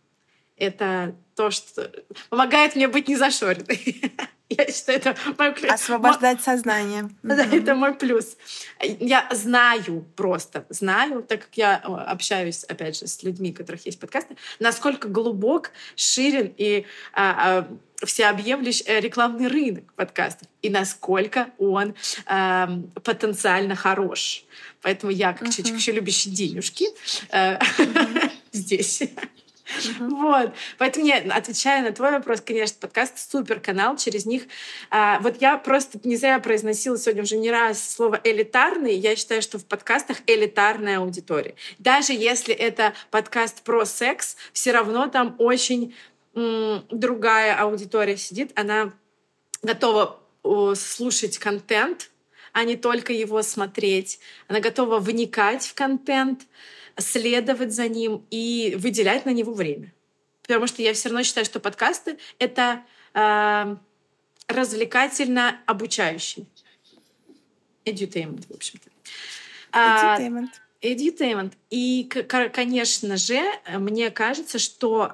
это 0.57 1.15
то, 1.35 1.51
что 1.51 1.91
помогает 2.29 2.75
мне 2.75 2.87
быть 2.87 3.07
не 3.07 3.15
зашоренной. 3.15 4.13
Я 4.49 4.67
считаю, 4.67 4.99
это 4.99 5.15
мой 5.39 5.53
плюс. 5.53 5.71
Освобождать 5.71 6.41
сознание. 6.41 7.09
Да, 7.23 7.43
это 7.43 7.73
мой 7.73 7.95
плюс. 7.95 8.37
Я 8.81 9.27
знаю 9.31 10.05
просто, 10.15 10.65
знаю, 10.69 11.23
так 11.23 11.41
как 11.41 11.57
я 11.57 11.75
общаюсь, 11.77 12.63
опять 12.63 12.99
же, 12.99 13.07
с 13.07 13.23
людьми, 13.23 13.51
у 13.51 13.53
которых 13.55 13.85
есть 13.87 13.99
подкасты, 13.99 14.37
насколько 14.59 15.07
глубок, 15.07 15.71
ширен 15.95 16.53
и 16.57 16.85
а, 17.13 17.65
а, 18.01 18.05
всеобъемлющ 18.05 18.83
э, 18.85 18.99
рекламный 18.99 19.47
рынок 19.47 19.91
подкастов 19.93 20.47
и 20.61 20.69
насколько 20.69 21.49
он 21.57 21.95
а, 22.27 22.69
потенциально 23.03 23.75
хорош. 23.75 24.45
Поэтому 24.81 25.11
я, 25.11 25.33
как 25.33 25.47
uh-huh. 25.47 25.51
человек, 25.51 25.79
еще 25.79 25.91
любящий 25.91 26.29
денежки, 26.29 26.85
uh-huh. 27.31 28.31
здесь 28.51 29.01
вот. 29.99 30.53
Поэтому, 30.77 31.05
нет, 31.05 31.25
отвечая 31.29 31.83
на 31.83 31.91
твой 31.91 32.11
вопрос, 32.11 32.41
конечно, 32.41 32.77
подкаст 32.79 33.31
супер 33.31 33.59
канал, 33.59 33.97
через 33.97 34.25
них. 34.25 34.43
А, 34.89 35.19
вот 35.19 35.41
я 35.41 35.57
просто 35.57 35.99
не 36.03 36.15
зря 36.15 36.39
произносила 36.39 36.97
сегодня 36.97 37.23
уже 37.23 37.37
не 37.37 37.51
раз 37.51 37.95
слово 37.95 38.19
элитарный. 38.23 38.95
Я 38.95 39.15
считаю, 39.15 39.41
что 39.41 39.57
в 39.57 39.65
подкастах 39.65 40.17
элитарная 40.27 40.99
аудитория. 40.99 41.55
Даже 41.79 42.13
если 42.13 42.53
это 42.53 42.93
подкаст 43.11 43.61
про 43.63 43.85
секс, 43.85 44.37
все 44.53 44.71
равно 44.71 45.07
там 45.07 45.35
очень 45.39 45.95
м, 46.35 46.85
другая 46.89 47.55
аудитория 47.59 48.17
сидит. 48.17 48.51
Она 48.55 48.93
готова 49.63 50.19
слушать 50.75 51.37
контент, 51.39 52.11
а 52.55 52.63
не 52.63 52.77
только 52.77 53.11
его 53.11 53.41
смотреть. 53.41 54.17
Она 54.47 54.61
готова 54.61 54.99
вникать 54.99 55.67
в 55.67 55.73
контент 55.73 56.47
следовать 56.97 57.73
за 57.73 57.89
ним 57.89 58.25
и 58.31 58.77
выделять 58.79 59.25
на 59.25 59.31
него 59.31 59.53
время. 59.53 59.93
Потому 60.41 60.65
что 60.65 60.81
я 60.81 60.93
все 60.93 61.09
равно 61.09 61.23
считаю, 61.23 61.45
что 61.45 61.59
подкасты— 61.59 62.17
это 62.39 62.81
э, 63.13 63.75
развлекательно 64.47 65.59
обучающий. 65.65 66.47
Edutainment, 67.83 68.47
в 68.47 68.55
общем-то. 68.55 68.89
Edutainment. 69.73 70.51
Edutainment. 70.81 71.51
И, 71.69 72.05
конечно 72.53 73.17
же, 73.17 73.41
мне 73.67 74.11
кажется, 74.11 74.59
что 74.59 75.11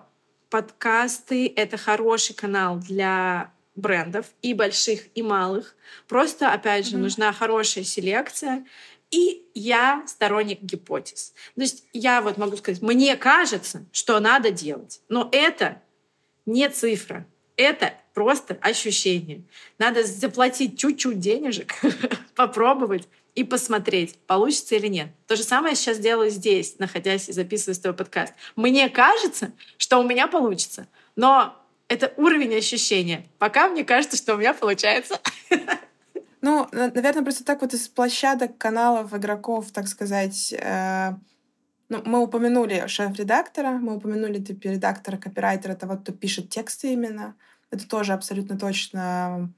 подкасты— 0.52 1.52
это 1.56 1.78
хороший 1.78 2.36
канал 2.36 2.78
для 2.78 3.52
брендов 3.76 4.28
и 4.42 4.54
больших, 4.54 5.02
и 5.16 5.22
малых. 5.22 5.76
Просто, 6.08 6.52
опять 6.52 6.88
же, 6.88 6.98
mm-hmm. 6.98 7.02
нужна 7.02 7.34
хорошая 7.34 7.84
селекция 7.84 8.66
и 9.12 9.46
я 9.54 10.04
сторонник 10.08 10.62
гипотез. 10.62 11.34
То 11.56 11.62
есть 11.62 11.84
я 11.94 12.22
вот 12.22 12.38
могу 12.38 12.56
сказать, 12.58 12.82
мне 12.82 13.16
кажется, 13.18 13.86
что 13.92 14.20
надо 14.20 14.52
делать, 14.52 15.02
но 15.10 15.30
это 15.32 15.82
не 16.46 16.70
цифра, 16.70 17.28
это 17.58 17.94
просто 18.14 18.58
ощущение. 18.62 19.44
Надо 19.78 20.04
заплатить 20.04 20.80
чуть-чуть 20.80 21.20
денежек, 21.20 21.74
попробовать 22.36 23.08
и 23.36 23.44
посмотреть, 23.44 24.18
получится 24.28 24.76
или 24.76 24.88
нет. 24.88 25.10
То 25.28 25.36
же 25.36 25.44
самое 25.44 25.72
я 25.72 25.76
сейчас 25.76 26.00
делаю 26.00 26.30
здесь, 26.30 26.80
находясь 26.80 27.30
и 27.30 27.34
записывая 27.34 27.76
свой 27.76 27.94
подкаст. 27.94 28.34
Мне 28.56 28.90
кажется, 28.90 29.52
что 29.78 30.00
у 30.00 30.04
меня 30.04 30.28
получится, 30.28 30.88
но 31.16 31.61
это 31.92 32.14
уровень 32.16 32.56
ощущения. 32.56 33.28
Пока 33.38 33.68
мне 33.68 33.84
кажется, 33.84 34.16
что 34.16 34.36
у 34.36 34.38
меня 34.38 34.54
получается. 34.54 35.20
Ну, 36.44 36.68
наверное, 36.72 37.22
просто 37.22 37.44
так 37.44 37.62
вот 37.62 37.76
из 37.76 37.88
площадок, 37.88 38.58
каналов, 38.58 39.14
игроков, 39.14 39.70
так 39.72 39.88
сказать, 39.88 40.52
э, 40.58 41.12
ну, 41.88 42.02
мы 42.04 42.18
упомянули 42.18 42.88
шеф-редактора, 42.88 43.74
мы 43.74 43.98
упомянули 43.98 44.40
типа 44.40 44.70
редактора, 44.70 45.18
копирайтера, 45.18 45.76
того, 45.76 45.98
кто 45.98 46.12
пишет 46.12 46.50
тексты 46.50 46.94
именно. 46.94 47.36
Это 47.70 47.88
тоже 47.88 48.14
абсолютно 48.14 48.58
точно, 48.58 49.54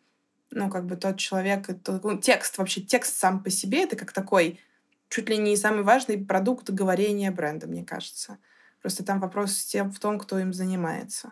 ну, 0.52 0.70
как 0.70 0.86
бы 0.86 0.98
тот 0.98 1.18
человек, 1.20 1.70
это, 1.70 2.02
ну, 2.04 2.18
текст 2.18 2.58
вообще, 2.58 2.82
текст 2.82 3.18
сам 3.18 3.42
по 3.42 3.50
себе, 3.50 3.84
это 3.84 3.96
как 3.96 4.12
такой 4.12 4.60
чуть 5.08 5.30
ли 5.30 5.38
не 5.38 5.56
самый 5.56 5.84
важный 5.84 6.18
продукт 6.18 6.70
говорения 6.70 7.32
бренда, 7.32 7.66
мне 7.66 7.86
кажется. 7.86 8.40
Просто 8.82 9.06
там 9.06 9.22
вопрос 9.22 9.74
в 9.74 10.00
том, 10.00 10.20
кто 10.20 10.38
им 10.38 10.52
занимается. 10.52 11.32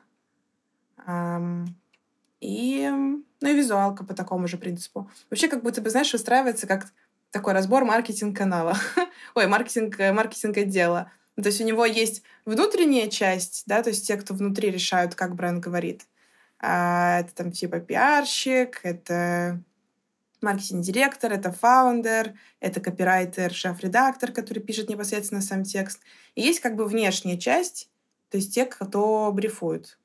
И, 2.39 2.89
ну 2.89 3.49
и 3.49 3.54
визуалка 3.54 4.04
по 4.04 4.14
такому 4.14 4.47
же 4.47 4.58
принципу. 4.58 5.10
Вообще, 5.30 5.47
как 5.47 5.64
будто 5.64 5.82
бы, 5.82 5.89
знаешь, 5.89 6.14
устраивается 6.14 6.68
как 6.68 6.88
такой 7.30 7.54
разбор 7.54 7.86
маркетинг-канала. 7.86 8.76
Ой, 9.36 9.47
маркетинг, 9.47 9.99
э, 9.99 10.12
маркетинг 10.12 10.58
отдела. 10.58 11.12
То 11.36 11.47
есть 11.47 11.62
у 11.62 11.64
него 11.64 11.86
есть 11.86 12.24
внутренняя 12.45 13.10
часть, 13.10 13.64
да, 13.66 13.82
то 13.82 13.89
есть 13.89 14.06
те, 14.06 14.18
кто 14.18 14.34
внутри 14.34 14.70
решают, 14.70 15.16
как 15.16 15.36
бренд 15.36 15.64
говорит. 15.64 16.06
А 16.60 17.22
это 17.22 17.34
там 17.34 17.52
типа 17.52 17.80
пиарщик, 17.80 18.82
это 18.84 19.62
маркетинг-директор, 20.41 21.32
это 21.32 21.52
фаундер, 21.52 22.34
это 22.60 22.82
копирайтер, 22.82 23.54
шеф-редактор, 23.54 24.32
который 24.32 24.60
пишет 24.60 24.89
непосредственно 24.89 25.41
сам 25.41 25.64
текст. 25.64 26.02
И 26.36 26.41
есть 26.41 26.60
как 26.60 26.76
бы 26.76 26.86
внешняя 26.86 27.38
часть, 27.38 27.89
то 28.30 28.38
есть 28.38 28.54
те, 28.54 28.66
кто 28.66 29.32
брифует. 29.32 29.97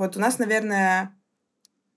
Вот 0.00 0.16
у 0.16 0.20
нас, 0.20 0.38
наверное, 0.38 1.14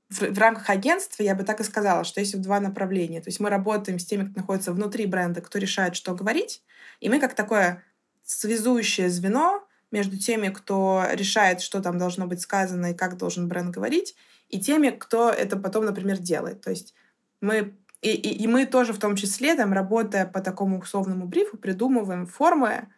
в, 0.10 0.20
в 0.20 0.38
рамках 0.38 0.70
агентства 0.70 1.24
я 1.24 1.36
бы 1.36 1.46
так 1.46 1.62
и 1.62 1.64
сказала, 1.64 2.04
что 2.04 2.20
есть 2.20 2.42
два 2.42 2.60
направления. 2.60 3.22
То 3.22 3.30
есть 3.30 3.40
мы 3.40 3.50
работаем 3.50 3.98
с 3.98 4.06
теми, 4.06 4.26
кто 4.26 4.42
находится 4.42 4.74
внутри 4.74 5.06
бренда, 5.06 5.40
кто 5.40 5.58
решает, 5.58 5.96
что 5.96 6.14
говорить, 6.14 6.62
и 7.00 7.08
мы 7.08 7.22
как 7.22 7.34
такое 7.34 7.82
связующее 8.26 9.10
звено 9.10 9.66
между 9.90 10.18
теми, 10.18 10.50
кто 10.50 11.06
решает, 11.14 11.62
что 11.62 11.82
там 11.82 11.98
должно 11.98 12.28
быть 12.28 12.42
сказано 12.42 12.92
и 12.92 12.94
как 12.94 13.16
должен 13.16 13.48
бренд 13.48 13.74
говорить, 13.74 14.18
и 14.50 14.60
теми, 14.60 14.90
кто 14.90 15.30
это 15.30 15.56
потом, 15.56 15.86
например, 15.86 16.18
делает. 16.18 16.60
То 16.60 16.72
есть 16.72 16.94
мы 17.40 17.74
и, 18.02 18.12
и, 18.12 18.44
и 18.44 18.48
мы 18.48 18.66
тоже 18.66 18.92
в 18.92 19.00
том 19.00 19.16
числе, 19.16 19.56
там, 19.56 19.72
работая 19.72 20.26
по 20.26 20.42
такому 20.42 20.80
условному 20.80 21.26
брифу, 21.26 21.56
придумываем 21.56 22.28
формы 22.28 22.90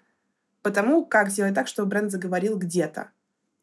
по 0.63 0.71
тому, 0.71 1.05
как 1.05 1.29
сделать 1.29 1.53
так, 1.53 1.67
чтобы 1.67 1.89
бренд 1.89 2.09
заговорил 2.09 2.57
где-то. 2.57 3.11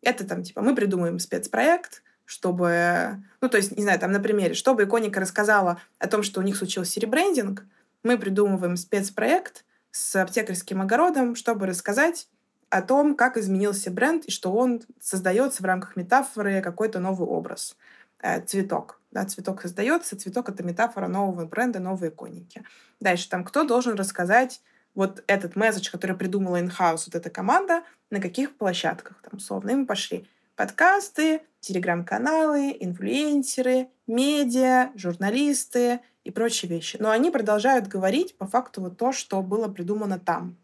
Это 0.02 0.26
там, 0.26 0.42
типа, 0.42 0.60
мы 0.62 0.74
придумываем 0.74 1.18
спецпроект, 1.18 2.02
чтобы, 2.24 3.22
ну, 3.40 3.48
то 3.48 3.56
есть, 3.56 3.76
не 3.76 3.82
знаю, 3.82 3.98
там 3.98 4.12
на 4.12 4.20
примере, 4.20 4.54
чтобы 4.54 4.84
иконика 4.84 5.20
рассказала 5.20 5.80
о 5.98 6.08
том, 6.08 6.22
что 6.22 6.40
у 6.40 6.42
них 6.42 6.56
случился 6.56 7.00
ребрендинг, 7.00 7.64
мы 8.02 8.18
придумываем 8.18 8.76
спецпроект 8.76 9.64
с 9.90 10.16
аптекарским 10.16 10.80
огородом, 10.82 11.36
чтобы 11.36 11.66
рассказать 11.66 12.28
о 12.70 12.82
том, 12.82 13.14
как 13.14 13.36
изменился 13.36 13.90
бренд 13.90 14.24
и 14.24 14.30
что 14.30 14.52
он 14.52 14.82
создается 14.98 15.62
в 15.62 15.66
рамках 15.66 15.94
метафоры 15.94 16.62
какой-то 16.62 17.00
новый 17.00 17.28
образ, 17.28 17.76
э, 18.22 18.40
цветок. 18.40 18.98
Да, 19.10 19.26
цветок 19.26 19.60
создается, 19.60 20.18
цветок— 20.18 20.48
это 20.48 20.62
метафора 20.62 21.06
нового 21.06 21.44
бренда, 21.44 21.80
новые 21.80 22.10
конники. 22.10 22.64
Дальше 22.98 23.28
там 23.28 23.44
кто 23.44 23.64
должен 23.64 23.94
рассказать 23.94 24.62
вот 24.94 25.22
этот 25.26 25.56
месседж, 25.56 25.90
который 25.90 26.16
придумала 26.16 26.60
in-house 26.60 27.04
вот 27.06 27.14
эта 27.14 27.30
команда, 27.30 27.82
на 28.10 28.20
каких 28.20 28.56
площадках 28.56 29.22
там, 29.22 29.38
условно. 29.38 29.70
И 29.70 29.74
мы 29.74 29.86
пошли. 29.86 30.28
Подкасты, 30.54 31.42
телеграм-каналы, 31.60 32.76
инфлюенсеры, 32.78 33.88
медиа, 34.06 34.90
журналисты 34.94 36.00
и 36.24 36.30
прочие 36.30 36.68
вещи. 36.68 36.98
Но 37.00 37.10
они 37.10 37.30
продолжают 37.30 37.86
говорить 37.86 38.36
по 38.36 38.46
факту 38.46 38.82
вот 38.82 38.98
то, 38.98 39.12
что 39.12 39.40
было 39.42 39.68
придумано 39.68 40.18
там. 40.18 40.56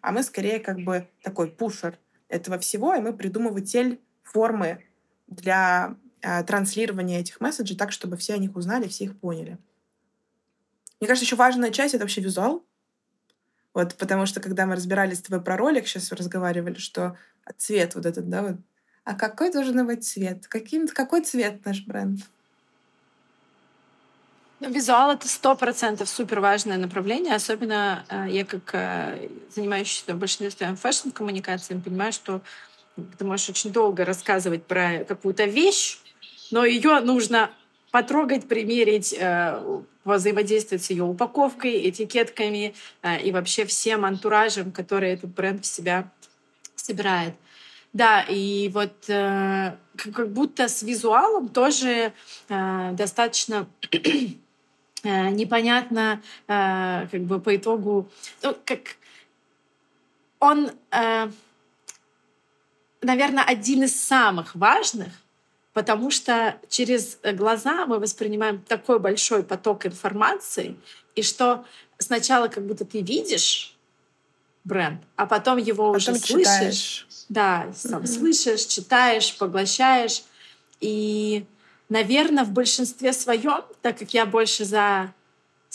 А 0.00 0.12
мы 0.12 0.22
скорее 0.22 0.58
как 0.58 0.78
бы 0.80 1.08
такой 1.22 1.50
пушер 1.50 1.98
этого 2.28 2.58
всего, 2.58 2.94
и 2.94 3.00
мы 3.00 3.12
придумыватель 3.12 4.00
формы 4.22 4.84
для 5.26 5.96
э, 6.22 6.42
транслирования 6.44 7.20
этих 7.20 7.40
месседжей 7.40 7.76
так, 7.76 7.92
чтобы 7.92 8.16
все 8.16 8.34
о 8.34 8.38
них 8.38 8.56
узнали, 8.56 8.88
все 8.88 9.04
их 9.04 9.18
поняли. 9.18 9.58
Мне 11.00 11.08
кажется, 11.08 11.24
еще 11.24 11.36
важная 11.36 11.70
часть— 11.70 11.94
это 11.94 12.04
вообще 12.04 12.20
визуал. 12.20 12.64
Вот, 13.76 13.94
потому 13.96 14.24
что, 14.24 14.40
когда 14.40 14.64
мы 14.64 14.74
разбирались 14.74 15.18
с 15.18 15.20
тобой 15.20 15.42
про 15.42 15.58
ролик, 15.58 15.86
сейчас 15.86 16.10
разговаривали, 16.10 16.78
что 16.78 17.18
цвет 17.58 17.94
вот 17.94 18.06
этот, 18.06 18.26
да, 18.30 18.40
вот. 18.40 18.56
А 19.04 19.12
какой 19.12 19.52
должен 19.52 19.86
быть 19.86 20.02
цвет? 20.02 20.46
Каким, 20.46 20.88
какой 20.88 21.20
цвет 21.20 21.62
наш 21.66 21.84
бренд? 21.84 22.20
Ну, 24.60 24.70
визуал— 24.70 25.10
это 25.12 25.28
сто 25.28 25.54
процентов 25.54 26.08
супер 26.08 26.40
важное 26.40 26.78
направление. 26.78 27.34
Особенно 27.34 28.06
э, 28.08 28.28
я, 28.30 28.46
как 28.46 28.70
э, 28.72 29.28
занимающийся 29.54 30.14
большинством 30.14 30.74
фэшн-коммуникацией, 30.78 31.78
понимаю, 31.78 32.14
что 32.14 32.40
ты 33.18 33.26
можешь 33.26 33.50
очень 33.50 33.72
долго 33.74 34.06
рассказывать 34.06 34.64
про 34.64 35.04
какую-то 35.04 35.44
вещь, 35.44 35.98
но 36.50 36.64
ее 36.64 37.00
нужно 37.00 37.50
потрогать, 37.96 38.46
примерить, 38.46 39.14
э, 39.18 39.80
взаимодействовать 40.04 40.84
с 40.84 40.90
ее 40.90 41.04
упаковкой, 41.04 41.88
этикетками 41.88 42.74
э, 43.00 43.22
и 43.22 43.32
вообще 43.32 43.64
всем 43.64 44.04
антуражем, 44.04 44.70
который 44.70 45.12
этот 45.12 45.30
бренд 45.30 45.64
в 45.64 45.66
себя 45.66 46.10
собирает. 46.74 47.32
Да, 47.94 48.20
и 48.20 48.68
вот 48.68 49.08
э, 49.08 49.76
как 49.96 50.30
будто 50.30 50.68
с 50.68 50.82
визуалом 50.82 51.48
тоже 51.48 52.12
достаточно 52.50 53.66
непонятно, 55.02 56.20
как 56.46 57.22
бы 57.22 57.40
по 57.40 57.56
итогу, 57.56 58.10
ну, 58.42 58.54
как 58.66 58.80
он 60.38 60.70
наверное, 63.00 63.44
один 63.44 63.84
из 63.84 63.98
самых 63.98 64.54
важных, 64.54 65.12
потому 65.76 66.10
что 66.10 66.58
через 66.70 67.18
глаза 67.22 67.84
мы 67.84 67.98
воспринимаем 67.98 68.62
такой 68.62 68.98
большой 68.98 69.42
поток 69.42 69.84
информации, 69.84 70.74
и 71.14 71.20
что 71.20 71.66
сначала 71.98 72.48
как 72.48 72.66
будто 72.66 72.86
ты 72.86 73.02
видишь 73.02 73.76
бренд, 74.64 75.02
а 75.16 75.26
потом 75.26 75.58
его 75.58 75.92
потом 75.92 76.14
уже 76.14 76.24
читаешь. 76.24 76.46
слышишь. 76.46 77.06
Да, 77.28 77.66
сам 77.76 78.02
mm-hmm. 78.02 78.06
слышишь, 78.06 78.64
читаешь, 78.64 79.36
поглощаешь. 79.36 80.22
И, 80.80 81.44
наверное, 81.90 82.44
в 82.44 82.52
большинстве 82.52 83.12
своем, 83.12 83.62
так 83.82 83.98
как 83.98 84.14
я 84.14 84.24
больше 84.24 84.64
за 84.64 85.12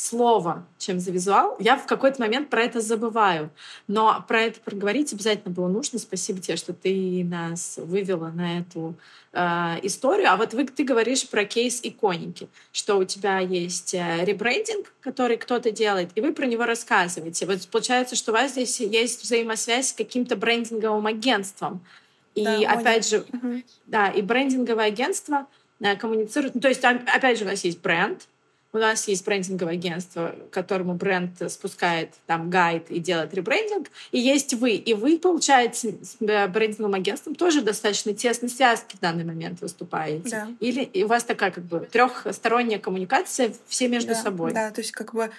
слово, 0.01 0.65
чем 0.79 0.99
за 0.99 1.11
визуал, 1.11 1.55
я 1.59 1.77
в 1.77 1.85
какой-то 1.85 2.19
момент 2.19 2.49
про 2.49 2.63
это 2.63 2.81
забываю. 2.81 3.51
Но 3.87 4.25
про 4.27 4.41
это 4.41 4.59
проговорить 4.59 5.13
обязательно 5.13 5.53
было 5.53 5.67
нужно. 5.67 5.99
Спасибо 5.99 6.39
тебе, 6.39 6.57
что 6.57 6.73
ты 6.73 7.23
нас 7.23 7.77
вывела 7.77 8.29
на 8.29 8.59
эту 8.59 8.95
э, 9.31 9.39
историю. 9.83 10.31
А 10.31 10.37
вот 10.37 10.55
вы, 10.55 10.65
ты 10.65 10.83
говоришь 10.83 11.29
про 11.29 11.45
кейс 11.45 11.81
иконики, 11.83 12.49
что 12.71 12.97
у 12.97 13.03
тебя 13.03 13.39
есть 13.39 13.93
э, 13.93 14.25
ребрендинг, 14.25 14.91
который 15.01 15.37
кто-то 15.37 15.69
делает, 15.69 16.09
и 16.15 16.21
вы 16.21 16.33
про 16.33 16.47
него 16.47 16.65
рассказываете. 16.65 17.45
Вот 17.45 17.67
получается, 17.67 18.15
что 18.15 18.31
у 18.31 18.33
вас 18.33 18.53
здесь 18.53 18.79
есть 18.79 19.21
взаимосвязь 19.21 19.89
с 19.89 19.93
каким-то 19.93 20.35
брендинговым 20.35 21.05
агентством. 21.05 21.85
И 22.33 22.43
да, 22.43 22.57
опять 22.71 23.07
же, 23.07 23.19
угу. 23.19 23.61
да, 23.85 24.07
и 24.07 24.23
брендинговое 24.23 24.85
агентство 24.85 25.45
э, 25.79 25.95
коммуницирует. 25.95 26.55
Ну, 26.55 26.61
то 26.61 26.69
есть, 26.69 26.83
опять 26.83 27.37
же, 27.37 27.45
у 27.45 27.47
нас 27.47 27.63
есть 27.63 27.81
бренд, 27.81 28.27
у 28.73 28.77
нас 28.77 29.07
есть 29.07 29.25
брендинговое 29.25 29.73
агентство, 29.73 30.35
которому 30.51 30.93
бренд 30.93 31.31
спускает 31.51 32.13
там 32.25 32.49
гайд 32.49 32.89
и 32.89 32.99
делает 32.99 33.33
ребрендинг. 33.33 33.89
И 34.11 34.19
есть 34.19 34.53
вы. 34.53 34.71
И 34.71 34.93
вы, 34.93 35.19
получается, 35.19 35.89
с 35.89 36.17
э, 36.21 36.47
брендинговым 36.47 36.95
агентством 36.95 37.35
тоже 37.35 37.61
достаточно 37.61 38.13
тесной 38.13 38.49
связки 38.49 38.95
в 38.95 38.99
данный 38.99 39.25
момент 39.25 39.61
выступаете. 39.61 40.29
Да. 40.29 40.47
Или 40.59 41.03
у 41.03 41.07
вас 41.07 41.23
такая 41.23 41.51
как 41.51 41.65
бы 41.65 41.87
трехсторонняя 41.91 42.79
коммуникация, 42.79 43.53
все 43.67 43.87
между 43.87 44.13
да, 44.13 44.21
собой. 44.21 44.53
Да, 44.53 44.71
то 44.71 44.79
есть 44.79 44.91
как 44.91 45.13
бы 45.13 45.31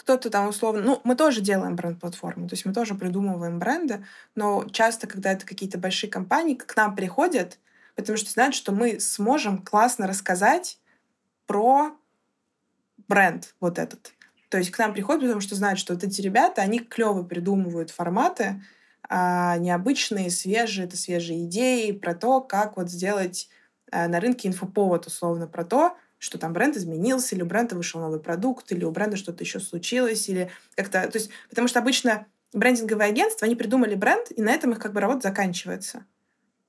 кто-то 0.00 0.30
там 0.30 0.48
условно... 0.48 0.80
Ну, 0.80 1.00
мы 1.04 1.14
тоже 1.14 1.42
делаем 1.42 1.76
бренд-платформу, 1.76 2.48
то 2.48 2.54
есть 2.54 2.64
мы 2.64 2.72
тоже 2.72 2.94
придумываем 2.94 3.58
бренды, 3.58 4.04
но 4.34 4.64
часто, 4.72 5.06
когда 5.06 5.32
это 5.32 5.44
какие-то 5.44 5.76
большие 5.76 6.10
компании, 6.10 6.54
к 6.54 6.74
нам 6.74 6.96
приходят, 6.96 7.58
потому 7.96 8.16
что 8.16 8.30
знают, 8.30 8.54
что 8.54 8.72
мы 8.72 8.98
сможем 8.98 9.58
классно 9.58 10.06
рассказать 10.06 10.78
про 11.46 11.92
бренд 13.10 13.54
вот 13.60 13.78
этот. 13.78 14.12
То 14.48 14.58
есть 14.58 14.70
к 14.70 14.78
нам 14.78 14.94
приходят, 14.94 15.22
потому 15.22 15.40
что 15.40 15.56
знают, 15.56 15.78
что 15.78 15.92
вот 15.92 16.02
эти 16.02 16.20
ребята, 16.22 16.62
они 16.62 16.78
клево 16.78 17.22
придумывают 17.24 17.90
форматы, 17.90 18.62
а, 19.08 19.58
необычные, 19.58 20.30
свежие, 20.30 20.86
это 20.86 20.96
свежие 20.96 21.44
идеи 21.44 21.90
про 21.90 22.14
то, 22.14 22.40
как 22.40 22.76
вот 22.76 22.88
сделать 22.88 23.48
а, 23.90 24.08
на 24.08 24.20
рынке 24.20 24.48
инфоповод, 24.48 25.06
условно, 25.06 25.46
про 25.48 25.64
то, 25.64 25.96
что 26.18 26.38
там 26.38 26.52
бренд 26.52 26.76
изменился, 26.76 27.34
или 27.34 27.42
у 27.42 27.46
бренда 27.46 27.74
вышел 27.74 28.00
новый 28.00 28.20
продукт, 28.20 28.70
или 28.70 28.84
у 28.84 28.90
бренда 28.92 29.16
что-то 29.16 29.42
еще 29.42 29.58
случилось, 29.58 30.28
или 30.28 30.50
как-то... 30.76 31.08
То 31.08 31.18
есть, 31.18 31.30
потому 31.48 31.66
что 31.66 31.80
обычно 31.80 32.26
брендинговые 32.52 33.08
агентства, 33.08 33.46
они 33.46 33.56
придумали 33.56 33.94
бренд, 33.94 34.30
и 34.30 34.42
на 34.42 34.52
этом 34.52 34.72
их 34.72 34.78
как 34.78 34.92
бы 34.92 35.00
работа 35.00 35.28
заканчивается. 35.28 36.04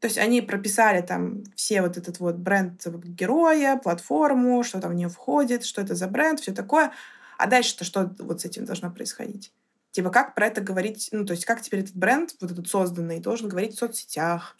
То 0.01 0.07
есть 0.07 0.17
они 0.17 0.41
прописали 0.41 1.01
там 1.01 1.43
все 1.55 1.83
вот 1.83 1.95
этот 1.95 2.19
вот 2.19 2.35
бренд 2.35 2.85
героя, 2.87 3.77
платформу, 3.77 4.63
что 4.63 4.81
там 4.81 4.91
в 4.91 4.95
нее 4.95 5.09
входит, 5.09 5.63
что 5.63 5.79
это 5.79 5.93
за 5.93 6.07
бренд, 6.07 6.39
все 6.39 6.53
такое. 6.53 6.91
А 7.37 7.45
дальше-то 7.45 7.85
что 7.85 8.11
вот 8.17 8.41
с 8.41 8.45
этим 8.45 8.65
должно 8.65 8.91
происходить? 8.91 9.53
Типа 9.91 10.09
как 10.09 10.33
про 10.33 10.47
это 10.47 10.59
говорить, 10.59 11.09
ну 11.11 11.23
то 11.23 11.33
есть 11.33 11.45
как 11.45 11.61
теперь 11.61 11.81
этот 11.81 11.95
бренд, 11.95 12.35
вот 12.41 12.51
этот 12.51 12.67
созданный, 12.67 13.19
должен 13.19 13.47
говорить 13.47 13.75
в 13.75 13.77
соцсетях, 13.77 14.57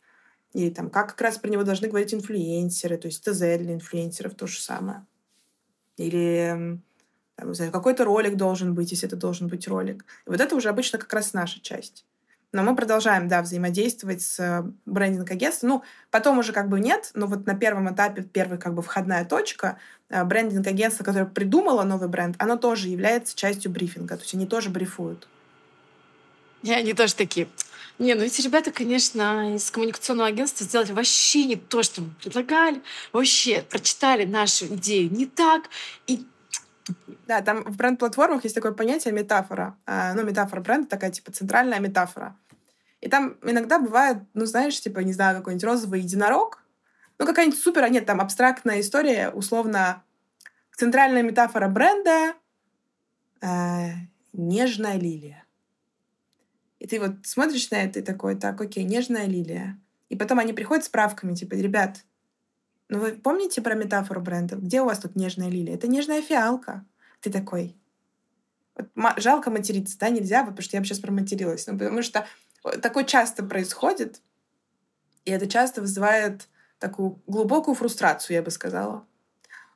или 0.53 0.69
там 0.69 0.91
как 0.91 1.09
как 1.09 1.21
раз 1.21 1.39
про 1.39 1.49
него 1.49 1.63
должны 1.63 1.87
говорить 1.87 2.13
инфлюенсеры, 2.13 2.97
то 2.97 3.07
есть 3.07 3.23
ТЗ 3.23 3.39
для 3.39 3.73
инфлюенсеров 3.73 4.35
то 4.35 4.45
же 4.45 4.59
самое. 4.61 5.07
Или 5.97 6.79
какой-то 7.35 8.05
ролик 8.05 8.35
должен 8.35 8.75
быть, 8.75 8.91
если 8.91 9.07
это 9.07 9.15
должен 9.15 9.47
быть 9.47 9.67
ролик. 9.67 10.05
И 10.27 10.29
вот 10.29 10.39
это 10.39 10.55
уже 10.55 10.69
обычно 10.69 10.99
как 10.99 11.11
раз 11.13 11.33
наша 11.33 11.59
часть. 11.61 12.05
Но 12.51 12.63
мы 12.63 12.75
продолжаем, 12.75 13.29
да, 13.29 13.41
взаимодействовать 13.41 14.21
с 14.21 14.39
э, 14.39 14.63
брендинг-агентством. 14.85 15.69
Ну, 15.69 15.83
потом 16.09 16.37
уже 16.37 16.51
как 16.51 16.67
бы 16.67 16.81
нет, 16.81 17.11
но 17.13 17.25
вот 17.25 17.45
на 17.45 17.55
первом 17.55 17.93
этапе, 17.93 18.23
первая 18.23 18.59
как 18.59 18.73
бы 18.73 18.81
входная 18.81 19.23
точка, 19.23 19.77
э, 20.09 20.23
брендинг-агентство, 20.25 21.05
которое 21.05 21.25
придумало 21.25 21.83
новый 21.83 22.09
бренд, 22.09 22.35
оно 22.39 22.57
тоже 22.57 22.89
является 22.89 23.37
частью 23.37 23.71
брифинга. 23.71 24.17
То 24.17 24.23
есть 24.23 24.33
они 24.33 24.45
тоже 24.45 24.69
брифуют. 24.69 25.27
И 26.63 26.71
они 26.71 26.93
тоже 26.93 27.15
такие, 27.15 27.47
не, 28.01 28.15
ну 28.15 28.23
эти 28.23 28.41
ребята, 28.41 28.71
конечно, 28.71 29.55
из 29.55 29.69
коммуникационного 29.69 30.29
агентства 30.29 30.65
сделали 30.65 30.91
вообще 30.91 31.45
не 31.45 31.55
то, 31.55 31.83
что 31.83 32.01
мы 32.01 32.09
предлагали. 32.21 32.81
Вообще 33.13 33.61
прочитали 33.61 34.25
нашу 34.25 34.65
идею 34.65 35.11
не 35.11 35.25
так. 35.25 35.69
И 36.07 36.25
да, 37.27 37.41
там 37.41 37.63
в 37.63 37.77
бренд-платформах 37.77 38.43
есть 38.43 38.55
такое 38.55 38.71
понятие 38.71 39.13
метафора. 39.13 39.77
А, 39.85 40.13
ну, 40.13 40.23
метафора 40.23 40.61
бренда 40.61 40.87
такая, 40.87 41.11
типа, 41.11 41.31
центральная 41.31 41.79
метафора. 41.79 42.35
И 43.01 43.09
там 43.09 43.37
иногда 43.43 43.79
бывает, 43.79 44.17
ну, 44.33 44.45
знаешь, 44.45 44.79
типа, 44.79 44.99
не 44.99 45.13
знаю, 45.13 45.37
какой-нибудь 45.37 45.63
розовый 45.63 46.01
единорог, 46.01 46.63
ну, 47.17 47.25
какая-нибудь 47.25 47.59
супер, 47.59 47.83
а 47.83 47.89
нет, 47.89 48.05
там 48.05 48.21
абстрактная 48.21 48.79
история, 48.79 49.29
условно, 49.29 50.03
центральная 50.75 51.23
метафора 51.23 51.67
бренда 51.67 52.33
э, 53.41 53.89
нежная 54.33 54.97
лилия. 54.97 55.45
И 56.79 56.87
ты 56.87 56.99
вот 56.99 57.11
смотришь 57.23 57.69
на 57.69 57.83
это 57.83 57.99
и 57.99 58.01
такой, 58.01 58.35
так, 58.35 58.59
окей, 58.59 58.83
нежная 58.83 59.27
лилия. 59.27 59.79
И 60.09 60.15
потом 60.15 60.39
они 60.39 60.51
приходят 60.51 60.83
с 60.83 60.87
справками, 60.87 61.35
типа, 61.35 61.53
ребят, 61.53 62.03
ну 62.89 62.99
вы 62.99 63.13
помните 63.13 63.61
про 63.61 63.75
метафору 63.75 64.19
бренда? 64.19 64.55
Где 64.57 64.81
у 64.81 64.85
вас 64.85 64.99
тут 64.99 65.15
нежная 65.15 65.49
лилия? 65.49 65.75
Это 65.75 65.87
нежная 65.87 66.21
фиалка. 66.21 66.85
Ты 67.21 67.31
такой. 67.31 67.77
Вот, 68.75 68.87
жалко 69.17 69.49
материться, 69.49 69.97
да, 69.97 70.09
нельзя, 70.09 70.41
потому 70.41 70.61
что 70.61 70.75
я 70.75 70.81
бы 70.81 70.85
сейчас 70.85 70.99
проматерилась. 70.99 71.67
Ну, 71.67 71.77
потому 71.77 72.01
что 72.01 72.25
такое 72.81 73.03
часто 73.03 73.43
происходит, 73.43 74.21
и 75.25 75.31
это 75.31 75.47
часто 75.47 75.81
вызывает 75.81 76.47
такую 76.79 77.21
глубокую 77.27 77.75
фрустрацию, 77.75 78.35
я 78.35 78.43
бы 78.43 78.51
сказала. 78.51 79.05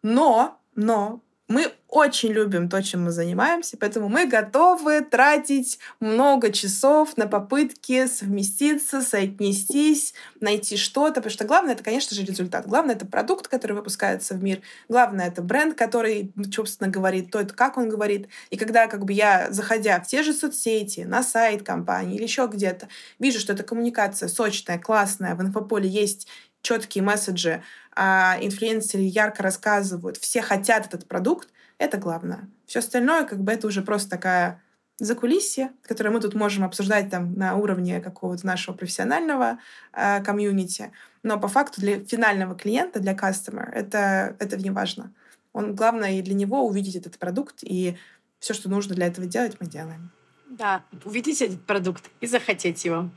Но, 0.01 0.59
но 0.75 1.23
мы 1.47 1.71
очень 1.87 2.31
любим 2.31 2.69
то, 2.69 2.81
чем 2.81 3.05
мы 3.05 3.11
занимаемся, 3.11 3.77
поэтому 3.77 4.09
мы 4.09 4.25
готовы 4.25 5.01
тратить 5.01 5.79
много 5.99 6.51
часов 6.51 7.15
на 7.17 7.27
попытки 7.27 8.07
совместиться, 8.07 9.01
соотнестись, 9.01 10.13
найти 10.39 10.75
что-то, 10.75 11.15
потому 11.15 11.31
что 11.31 11.45
главное 11.45 11.73
это, 11.73 11.83
конечно 11.83 12.15
же, 12.15 12.23
результат. 12.23 12.67
Главное 12.67 12.95
это 12.95 13.05
продукт, 13.05 13.47
который 13.47 13.73
выпускается 13.73 14.33
в 14.33 14.43
мир. 14.43 14.61
Главное 14.89 15.27
это 15.27 15.41
бренд, 15.41 15.77
который, 15.77 16.33
собственно, 16.53 16.89
говорит 16.89 17.31
то, 17.31 17.39
это 17.39 17.53
как 17.53 17.77
он 17.77 17.89
говорит. 17.89 18.27
И 18.49 18.57
когда 18.57 18.87
как 18.87 19.05
бы 19.05 19.13
я, 19.13 19.47
заходя 19.51 20.01
в 20.01 20.07
те 20.07 20.23
же 20.23 20.33
соцсети, 20.33 21.01
на 21.01 21.23
сайт 21.23 21.63
компании 21.63 22.15
или 22.15 22.23
еще 22.23 22.49
где-то, 22.51 22.87
вижу, 23.19 23.39
что 23.39 23.53
эта 23.53 23.63
коммуникация 23.63 24.27
сочная, 24.27 24.79
классная, 24.79 25.35
в 25.35 25.41
инфополе 25.41 25.87
есть 25.87 26.27
четкие 26.65 27.03
месседжи, 27.03 27.63
а 27.95 28.37
инфлюенсеры 28.41 29.03
ярко 29.03 29.43
рассказывают, 29.43 30.17
все 30.17 30.41
хотят 30.41 30.87
этот 30.87 31.07
продукт, 31.07 31.49
это 31.77 31.97
главное. 31.97 32.49
Все 32.65 32.79
остальное, 32.79 33.23
как 33.25 33.39
бы, 33.39 33.51
это 33.51 33.67
уже 33.67 33.81
просто 33.81 34.09
такая 34.09 34.61
закулисье, 34.97 35.71
которое 35.83 36.09
мы 36.09 36.21
тут 36.21 36.33
можем 36.33 36.63
обсуждать 36.63 37.09
там 37.09 37.33
на 37.33 37.55
уровне 37.55 38.01
какого-то 38.01 38.45
нашего 38.47 38.75
профессионального 38.75 39.59
э, 39.93 40.23
комьюнити. 40.23 40.91
Но 41.21 41.39
по 41.39 41.47
факту 41.47 41.81
для 41.81 42.03
финального 42.03 42.55
клиента, 42.55 42.99
для 42.99 43.13
customer, 43.13 43.69
это, 43.71 44.35
это 44.39 44.57
не 44.57 44.71
важно. 44.71 45.13
Он, 45.53 45.75
главное 45.75 46.13
и 46.13 46.21
для 46.21 46.33
него 46.33 46.65
увидеть 46.65 46.95
этот 46.95 47.17
продукт, 47.19 47.57
и 47.61 47.97
все, 48.39 48.53
что 48.53 48.69
нужно 48.69 48.95
для 48.95 49.07
этого 49.07 49.27
делать, 49.27 49.57
мы 49.59 49.67
делаем. 49.67 50.11
Да, 50.49 50.83
увидеть 51.03 51.41
этот 51.41 51.61
продукт 51.65 52.09
и 52.21 52.27
захотеть 52.27 52.85
его. 52.85 53.09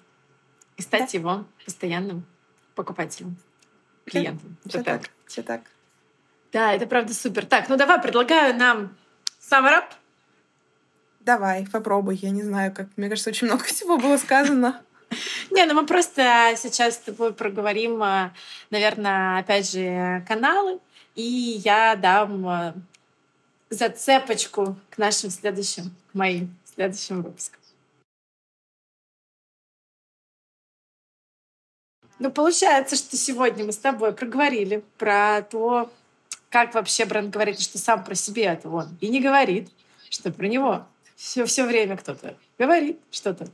И 0.77 0.83
стать 0.83 1.13
да. 1.13 1.19
его 1.19 1.47
постоянным 1.65 2.25
покупателем, 2.79 3.37
клиентом. 4.07 4.57
Да, 4.65 4.71
все 4.71 4.83
так. 4.83 5.03
так. 5.03 5.11
Все 5.27 5.43
так. 5.43 5.61
Да, 6.53 6.73
это 6.73 6.87
правда 6.87 7.13
супер. 7.13 7.45
Так, 7.45 7.69
ну 7.69 7.77
давай, 7.77 8.01
предлагаю 8.01 8.57
нам 8.57 8.97
up. 9.51 9.85
Давай, 11.21 11.67
попробуй. 11.71 12.17
Я 12.17 12.31
не 12.31 12.43
знаю, 12.43 12.73
как... 12.73 12.89
Мне 12.97 13.09
кажется, 13.09 13.31
очень 13.31 13.49
много 13.49 13.65
всего 13.65 13.99
было 13.99 14.17
сказано. 14.17 14.81
Не, 15.51 15.67
ну 15.67 15.75
мы 15.75 15.87
просто 15.87 16.55
сейчас 16.57 16.95
с 16.95 16.99
тобой 16.99 17.35
проговорим, 17.35 18.03
э, 18.03 18.31
наверное, 18.71 19.41
опять 19.41 19.71
же, 19.71 20.25
каналы, 20.29 20.79
и 21.17 21.61
я 21.65 21.97
дам 21.97 22.49
э, 22.49 22.75
зацепочку 23.71 24.77
к 24.91 24.99
нашим 24.99 25.31
следующим, 25.31 25.95
к 26.13 26.15
моим 26.15 26.55
следующим 26.65 27.23
выпускам. 27.23 27.58
Ну, 32.19 32.31
получается, 32.31 32.97
что 32.97 33.17
сегодня 33.17 33.65
мы 33.65 33.73
с 33.73 33.79
тобой 33.79 34.13
проговорили 34.13 34.83
про 34.97 35.43
то, 35.43 35.93
как 36.51 36.75
вообще 36.75 37.05
бренд 37.05 37.31
говорит, 37.31 37.61
что 37.61 37.79
сам 37.79 38.05
про 38.05 38.15
себя 38.15 38.55
это 38.55 38.69
он. 38.69 38.89
И 39.01 39.09
не 39.09 39.21
говорит, 39.21 39.71
что 40.11 40.33
про 40.33 40.47
него 40.47 40.87
все, 41.15 41.45
все 41.45 41.65
время 41.65 41.97
кто-то 41.97 42.37
говорит 42.59 42.99
что-то. 43.11 43.49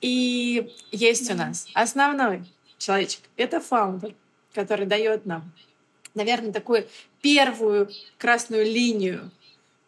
И 0.00 0.70
есть 0.90 1.30
у 1.30 1.34
нас 1.34 1.66
основной 1.74 2.44
человечек. 2.78 3.20
Это 3.36 3.60
фаундер, 3.60 4.14
который 4.52 4.86
дает 4.86 5.24
нам, 5.24 5.50
наверное, 6.14 6.52
такую 6.52 6.86
первую 7.22 7.90
красную 8.18 8.64
линию 8.64 9.30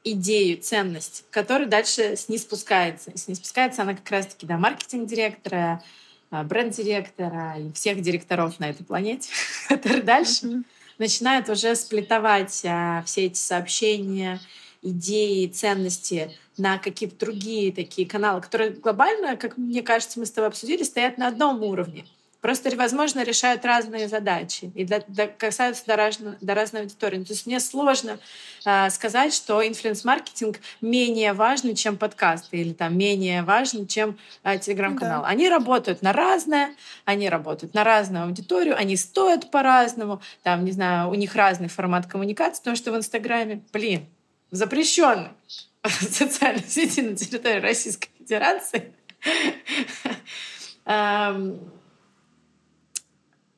идею, 0.05 0.63
ценность, 0.63 1.25
которая 1.31 1.69
дальше 1.69 2.17
с 2.17 2.29
ней 2.29 2.39
спускается. 2.39 3.11
И 3.11 3.19
с 3.19 3.29
ней 3.29 3.35
спускается 3.35 3.83
она 3.83 3.95
как 3.95 4.09
раз-таки 4.11 4.47
до 4.47 4.57
маркетинг-директора, 4.57 5.57
а, 5.57 5.83
бренд-директора 6.31 7.57
и 7.59 7.73
всех 7.73 8.01
директоров 8.03 8.59
на 8.59 8.71
этой 8.71 8.85
планете, 8.85 9.31
которые 9.69 10.03
дальше 10.03 10.63
начинают 10.99 11.49
уже 11.49 11.75
сплетовать 11.77 12.63
а, 12.65 13.03
все 13.05 13.27
эти 13.27 13.39
сообщения, 13.39 14.41
идеи, 14.83 15.47
ценности 15.47 16.31
на 16.57 16.79
какие-то 16.79 17.19
другие 17.19 17.73
такие 17.73 18.09
каналы, 18.09 18.41
которые 18.41 18.71
глобально, 18.71 19.37
как 19.37 19.57
мне 19.57 19.83
кажется, 19.83 20.19
мы 20.19 20.27
с 20.27 20.31
тобой 20.31 20.49
обсудили, 20.49 20.83
стоят 20.83 21.19
на 21.19 21.29
одном 21.29 21.63
уровне. 21.63 22.05
Просто, 22.47 22.71
возможно, 22.77 23.25
решают 23.25 23.65
разные 23.65 24.07
задачи 24.07 24.71
и 24.77 24.85
для, 24.85 25.01
для, 25.09 25.27
касаются 25.27 25.85
до, 25.85 25.97
разно, 25.97 26.39
до 26.41 26.55
разной 26.55 26.83
аудитории. 26.83 27.25
То 27.25 27.33
есть 27.33 27.45
мне 27.45 27.59
сложно 27.59 28.21
э, 28.65 28.89
сказать, 28.91 29.35
что 29.35 29.67
инфлюенс-маркетинг 29.67 30.61
менее 30.81 31.33
важный, 31.33 31.75
чем 31.75 31.97
подкасты 31.97 32.59
или 32.59 32.73
там 32.73 32.97
менее 32.97 33.43
важный, 33.43 33.85
чем 33.85 34.17
э, 34.45 34.61
телеграм-канал. 34.61 35.23
Да. 35.23 35.29
Они 35.29 35.49
работают 35.49 36.03
на 36.03 36.13
разное, 36.13 36.77
они 37.05 37.29
работают 37.29 37.75
на 37.75 37.83
разную 37.83 38.27
аудиторию, 38.27 38.79
они 38.79 38.97
стоят 38.97 39.51
по-разному, 39.51 40.23
там, 40.45 40.65
не 40.65 40.71
знаю, 40.71 41.11
у 41.11 41.15
них 41.15 41.35
разный 41.35 41.67
формат 41.67 42.07
коммуникации, 42.07 42.61
потому 42.61 42.77
что 42.77 42.93
в 42.93 42.97
Инстаграме, 42.97 43.65
блин, 43.73 44.07
запрещенный 44.53 45.31
социальной 45.85 46.63
сети 46.63 47.01
на 47.01 47.17
территории 47.17 47.59
Российской 47.59 48.11
Федерации 48.21 48.93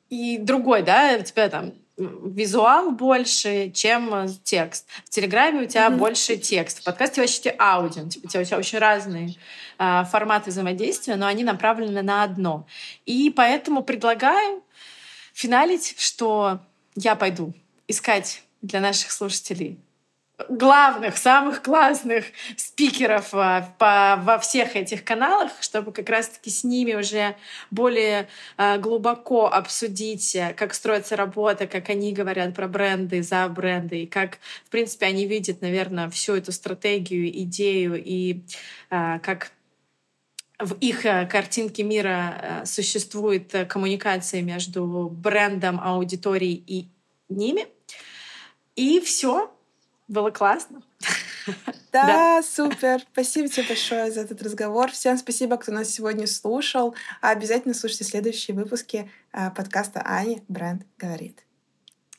и 0.09 0.37
другой, 0.37 0.83
да, 0.83 1.17
у 1.19 1.23
тебя 1.23 1.49
там 1.49 1.73
визуал 1.97 2.91
больше, 2.91 3.71
чем 3.71 4.29
текст. 4.43 4.87
В 5.05 5.09
Телеграме 5.09 5.63
у 5.63 5.65
тебя 5.65 5.87
mm-hmm. 5.87 5.97
больше 5.97 6.37
текст. 6.37 6.79
В 6.79 6.83
подкасте 6.83 7.21
вообще 7.21 7.53
аудио. 7.59 8.07
Типа, 8.07 8.25
у 8.25 8.43
тебя 8.43 8.57
очень 8.57 8.79
разные 8.79 9.35
э, 9.77 10.03
форматы 10.09 10.49
взаимодействия, 10.49 11.17
но 11.17 11.27
они 11.27 11.43
направлены 11.43 12.01
на 12.01 12.23
одно. 12.23 12.65
И 13.05 13.29
поэтому 13.29 13.83
предлагаю 13.83 14.63
финалить, 15.33 15.95
что 15.97 16.59
я 16.95 17.15
пойду 17.15 17.53
искать 17.87 18.43
для 18.61 18.79
наших 18.79 19.11
слушателей 19.11 19.79
главных, 20.47 21.17
самых 21.17 21.61
классных 21.61 22.25
спикеров 22.55 23.29
а, 23.33 23.73
по, 23.77 24.21
во 24.23 24.39
всех 24.39 24.75
этих 24.75 25.03
каналах, 25.03 25.51
чтобы 25.59 25.91
как 25.91 26.09
раз-таки 26.09 26.49
с 26.49 26.63
ними 26.63 26.93
уже 26.93 27.35
более 27.71 28.27
а, 28.55 28.77
глубоко 28.77 29.47
обсудить, 29.47 30.35
э, 30.35 30.53
как 30.53 30.73
строится 30.73 31.15
работа, 31.15 31.67
как 31.67 31.89
они 31.89 32.13
говорят 32.13 32.55
про 32.55 32.67
бренды, 32.67 33.21
за 33.21 33.47
бренды, 33.49 34.03
и 34.03 34.07
как, 34.07 34.37
в 34.65 34.69
принципе, 34.69 35.07
они 35.07 35.25
видят, 35.25 35.61
наверное, 35.61 36.09
всю 36.09 36.35
эту 36.35 36.51
стратегию, 36.51 37.29
идею 37.43 38.01
и 38.01 38.41
а, 38.89 39.19
как 39.19 39.51
в 40.57 40.73
их 40.81 41.03
картинке 41.03 41.83
мира 41.83 42.63
существует 42.65 43.55
коммуникация 43.69 44.41
между 44.41 45.09
брендом, 45.09 45.79
аудиторией 45.81 46.61
и 46.67 46.89
ними. 47.29 47.65
И 48.75 48.99
все, 48.99 49.53
было 50.09 50.31
классно. 50.31 50.81
Да, 51.91 52.05
да, 52.05 52.43
супер. 52.43 53.01
Спасибо 53.13 53.49
тебе 53.49 53.65
большое 53.65 54.11
за 54.11 54.21
этот 54.21 54.43
разговор. 54.43 54.91
Всем 54.91 55.17
спасибо, 55.17 55.57
кто 55.57 55.71
нас 55.71 55.89
сегодня 55.89 56.27
слушал. 56.27 56.93
А 57.19 57.31
обязательно 57.31 57.73
слушайте 57.73 58.03
следующие 58.03 58.55
выпуски 58.55 59.09
э, 59.33 59.49
подкаста 59.49 60.03
Ани 60.05 60.43
Бренд 60.47 60.83
говорит. 60.99 61.43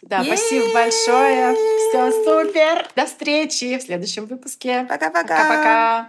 Да, 0.02 0.24
спасибо 0.24 0.72
большое. 0.74 1.54
Все 1.54 2.10
супер. 2.24 2.88
До 2.96 3.06
встречи 3.06 3.78
в 3.78 3.82
следующем 3.82 4.26
выпуске. 4.26 4.86
Пока-пока. 4.88 6.08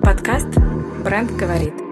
Подкаст 0.00 0.56
Бренд 1.02 1.32
говорит. 1.32 1.91